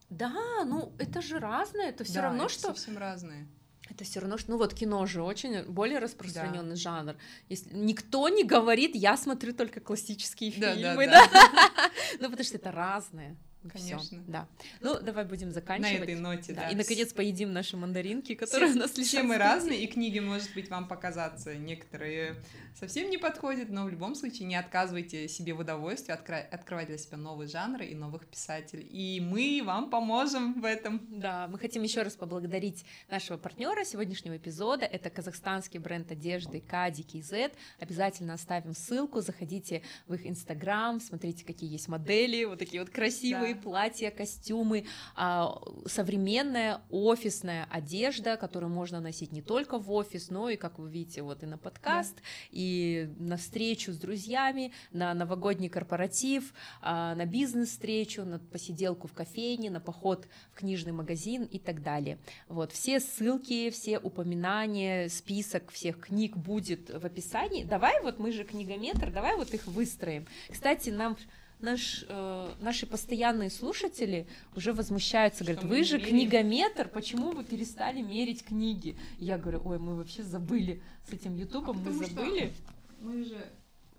Да, 0.09 0.33
ну 0.65 0.91
это 0.97 1.21
же 1.21 1.37
разное, 1.37 1.89
это 1.89 2.03
все 2.03 2.15
да, 2.15 2.21
равно, 2.23 2.45
это 2.45 2.53
что 2.53 2.61
совсем 2.61 2.97
разные. 2.97 3.47
Это 3.91 4.05
все 4.05 4.21
равно, 4.21 4.39
что, 4.39 4.51
ну 4.51 4.57
вот 4.57 4.73
кино 4.73 5.05
же 5.05 5.21
очень 5.21 5.65
более 5.65 5.99
распространенный 5.99 6.71
да. 6.71 6.75
жанр. 6.77 7.15
Если 7.49 7.69
никто 7.75 8.27
не 8.27 8.43
говорит, 8.43 8.95
я 8.95 9.15
смотрю 9.17 9.53
только 9.53 9.81
классические 9.81 10.51
да, 10.57 10.73
фильмы, 10.73 11.05
да, 11.05 11.27
да. 11.31 11.49
да. 11.51 11.91
ну 12.19 12.29
потому 12.29 12.43
что 12.43 12.57
это 12.57 12.71
разное. 12.71 13.37
Конечно. 13.71 13.99
Всё, 13.99 14.17
да. 14.27 14.47
Ну, 14.81 14.99
давай 14.99 15.25
будем 15.25 15.51
заканчивать. 15.51 15.99
На 15.99 16.03
этой 16.03 16.15
ноте, 16.15 16.53
да. 16.53 16.61
да. 16.63 16.69
И, 16.69 16.75
наконец, 16.75 17.13
поедим 17.13 17.53
наши 17.53 17.77
мандаринки, 17.77 18.35
которые 18.35 18.69
все, 18.69 18.77
у 18.77 18.81
нас 18.81 18.97
лежат. 18.97 19.07
Все 19.07 19.23
мы 19.23 19.37
разные, 19.37 19.83
и 19.83 19.87
книги, 19.87 20.19
может 20.19 20.53
быть, 20.53 20.69
вам 20.69 20.87
показаться 20.87 21.55
некоторые 21.55 22.37
совсем 22.75 23.09
не 23.09 23.17
подходят, 23.17 23.69
но 23.69 23.85
в 23.85 23.89
любом 23.89 24.15
случае 24.15 24.47
не 24.47 24.55
отказывайте 24.55 25.27
себе 25.27 25.53
в 25.53 25.59
удовольствии, 25.59 26.11
откры... 26.11 26.37
открывать 26.37 26.87
для 26.87 26.97
себя 26.97 27.17
новые 27.17 27.47
жанры 27.47 27.85
и 27.85 27.95
новых 27.95 28.25
писателей. 28.27 28.83
И 28.83 29.19
мы 29.19 29.61
вам 29.63 29.89
поможем 29.89 30.59
в 30.59 30.65
этом. 30.65 31.01
Да, 31.09 31.47
мы 31.47 31.59
хотим 31.59 31.83
еще 31.83 32.01
раз 32.01 32.15
поблагодарить 32.15 32.85
нашего 33.09 33.37
партнера 33.37 33.83
сегодняшнего 33.83 34.37
эпизода. 34.37 34.85
Это 34.85 35.09
казахстанский 35.09 35.79
бренд 35.79 36.11
одежды 36.11 36.61
Кадики 36.61 37.21
Z. 37.21 37.51
Обязательно 37.79 38.33
оставим 38.33 38.73
ссылку, 38.73 39.21
заходите 39.21 39.83
в 40.07 40.13
их 40.13 40.25
инстаграм, 40.25 40.99
смотрите, 40.99 41.45
какие 41.45 41.71
есть 41.71 41.87
модели, 41.87 42.43
вот 42.45 42.59
такие 42.59 42.81
вот 42.81 42.89
красивые 42.89 43.52
да. 43.53 43.61
платья, 43.61 44.11
костюмы, 44.11 44.85
а, 45.15 45.57
современная 45.85 46.81
офисная 46.89 47.67
одежда, 47.69 48.37
которую 48.37 48.71
можно 48.71 48.99
носить 48.99 49.31
не 49.31 49.41
только 49.41 49.77
в 49.77 49.91
офис, 49.91 50.29
но 50.29 50.49
и, 50.49 50.55
как 50.55 50.79
вы 50.79 50.89
видите, 50.89 51.21
вот 51.21 51.43
и 51.43 51.45
на 51.45 51.57
подкаст, 51.57 52.15
да. 52.15 52.21
и 52.51 53.09
на 53.17 53.37
встречу 53.37 53.91
с 53.91 53.97
друзьями, 53.97 54.71
на 54.91 55.13
новогодний 55.13 55.69
корпоратив, 55.69 56.53
а, 56.81 57.15
на 57.15 57.25
бизнес-встречу, 57.25 58.23
на 58.23 58.39
посиделку 58.39 59.07
в 59.07 59.13
кофейне, 59.13 59.69
на 59.69 59.79
поход 59.79 60.27
в 60.51 60.59
книжный 60.59 60.91
магазин 60.91 61.43
и 61.43 61.59
так 61.59 61.83
далее. 61.83 62.17
Вот, 62.47 62.71
все 62.71 62.99
ссылки, 62.99 63.69
все 63.69 63.99
упоминания, 63.99 65.09
список 65.09 65.71
всех 65.71 65.99
книг 65.99 66.37
будет 66.37 66.89
в 66.89 67.05
описании. 67.05 67.63
Давай 67.63 68.01
вот 68.01 68.19
мы 68.19 68.31
же 68.31 68.43
книгометр, 68.43 69.11
давай 69.11 69.35
вот 69.35 69.53
их 69.53 69.67
выстроим. 69.67 70.27
Кстати, 70.49 70.89
нам 70.89 71.17
наш, 71.59 72.05
э, 72.07 72.53
наши 72.59 72.85
постоянные 72.85 73.49
слушатели 73.49 74.27
уже 74.55 74.73
возмущаются, 74.73 75.43
говорят, 75.43 75.63
вы 75.63 75.83
же 75.83 75.97
меряем? 75.97 76.09
книгометр, 76.09 76.89
почему 76.89 77.31
вы 77.31 77.43
перестали 77.43 78.01
мерить 78.01 78.43
книги? 78.43 78.97
я 79.19 79.37
говорю, 79.37 79.61
ой, 79.65 79.79
мы 79.79 79.95
вообще 79.95 80.23
забыли 80.23 80.81
с 81.07 81.13
этим 81.13 81.35
ютубом, 81.35 81.77
а 81.77 81.89
мы 81.89 81.91
забыли. 81.91 82.53
Мы 82.99 83.23
же 83.23 83.37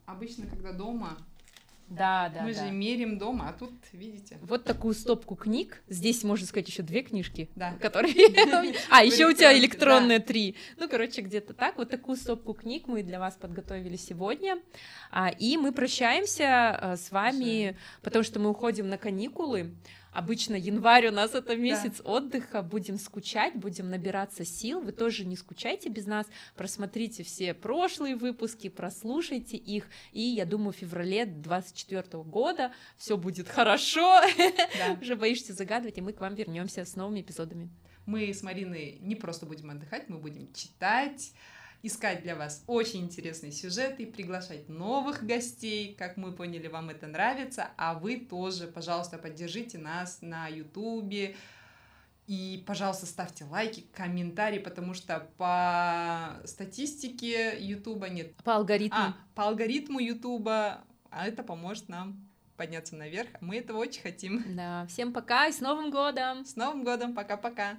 обычно, 0.06 0.46
когда 0.46 0.72
дома, 0.72 1.18
да, 1.96 2.30
да. 2.34 2.42
Мы 2.42 2.54
да. 2.54 2.66
же 2.66 2.72
мерим 2.72 3.18
дома, 3.18 3.48
а 3.48 3.52
тут, 3.52 3.72
видите. 3.92 4.38
Вот 4.42 4.64
такую 4.64 4.94
стопку 4.94 5.34
книг. 5.34 5.82
Здесь, 5.88 6.24
можно 6.24 6.46
сказать, 6.46 6.68
еще 6.68 6.82
две 6.82 7.02
книжки. 7.02 7.50
Да. 7.56 7.74
Которые. 7.80 8.14
А, 8.90 9.04
еще 9.04 9.26
у 9.26 9.32
тебя 9.32 9.56
электронные 9.56 10.18
три. 10.18 10.56
Ну, 10.78 10.88
короче, 10.88 11.22
где-то 11.22 11.54
так. 11.54 11.76
Вот 11.78 11.90
такую 11.90 12.16
стопку 12.16 12.54
книг 12.54 12.86
мы 12.86 13.02
для 13.02 13.18
вас 13.18 13.34
подготовили 13.34 13.96
сегодня. 13.96 14.58
А, 15.10 15.28
и 15.28 15.56
мы 15.56 15.72
прощаемся 15.72 16.78
э, 16.80 16.96
с 16.96 17.10
вами, 17.10 17.76
потому 18.02 18.22
что 18.22 18.40
мы 18.40 18.50
уходим 18.50 18.88
на 18.88 18.98
каникулы. 18.98 19.74
Обычно 20.14 20.54
январь 20.54 21.08
у 21.08 21.10
нас 21.10 21.34
это 21.34 21.56
месяц 21.56 22.00
да. 22.00 22.10
отдыха, 22.12 22.62
будем 22.62 22.98
скучать, 22.98 23.56
будем 23.56 23.90
набираться 23.90 24.44
сил. 24.44 24.80
Вы 24.80 24.92
тоже 24.92 25.24
не 25.24 25.34
скучайте 25.34 25.88
без 25.88 26.06
нас, 26.06 26.26
просмотрите 26.54 27.24
все 27.24 27.52
прошлые 27.52 28.14
выпуски, 28.14 28.68
прослушайте 28.68 29.56
их, 29.56 29.88
и 30.12 30.20
я 30.20 30.46
думаю, 30.46 30.72
в 30.72 30.76
феврале 30.76 31.26
24 31.26 32.22
года 32.22 32.72
все 32.96 33.16
будет 33.16 33.48
хорошо. 33.48 34.20
Да. 34.78 34.96
Уже 35.02 35.16
боишься 35.16 35.52
загадывать, 35.52 35.98
и 35.98 36.00
мы 36.00 36.12
к 36.12 36.20
вам 36.20 36.36
вернемся 36.36 36.84
с 36.84 36.94
новыми 36.94 37.22
эпизодами. 37.22 37.68
Мы 38.06 38.32
с 38.32 38.44
Мариной 38.44 38.98
не 39.00 39.16
просто 39.16 39.46
будем 39.46 39.70
отдыхать, 39.70 40.08
мы 40.08 40.18
будем 40.18 40.52
читать, 40.52 41.32
искать 41.86 42.22
для 42.22 42.34
вас 42.34 42.64
очень 42.66 43.00
интересные 43.00 43.52
сюжеты, 43.52 44.06
приглашать 44.06 44.68
новых 44.68 45.24
гостей. 45.24 45.94
Как 45.94 46.16
мы 46.16 46.32
поняли, 46.32 46.68
вам 46.68 46.90
это 46.90 47.06
нравится. 47.06 47.70
А 47.76 47.94
вы 47.94 48.16
тоже, 48.16 48.66
пожалуйста, 48.66 49.18
поддержите 49.18 49.78
нас 49.78 50.18
на 50.22 50.48
Ютубе. 50.48 51.36
И, 52.26 52.64
пожалуйста, 52.66 53.04
ставьте 53.04 53.44
лайки, 53.44 53.84
комментарии, 53.92 54.58
потому 54.58 54.94
что 54.94 55.28
по 55.36 56.40
статистике 56.46 57.56
Ютуба 57.58 58.08
нет. 58.08 58.34
По 58.44 58.56
алгоритму. 58.56 58.98
А, 58.98 59.14
по 59.34 59.44
алгоритму 59.44 60.00
Ютуба, 60.00 60.84
а 61.10 61.28
это 61.28 61.42
поможет 61.42 61.90
нам 61.90 62.26
подняться 62.56 62.96
наверх. 62.96 63.28
Мы 63.40 63.56
этого 63.56 63.78
очень 63.78 64.00
хотим. 64.00 64.42
Да, 64.56 64.86
всем 64.86 65.12
пока 65.12 65.48
и 65.48 65.52
с 65.52 65.60
Новым 65.60 65.90
годом! 65.90 66.46
С 66.46 66.56
Новым 66.56 66.82
годом! 66.82 67.14
Пока-пока! 67.14 67.76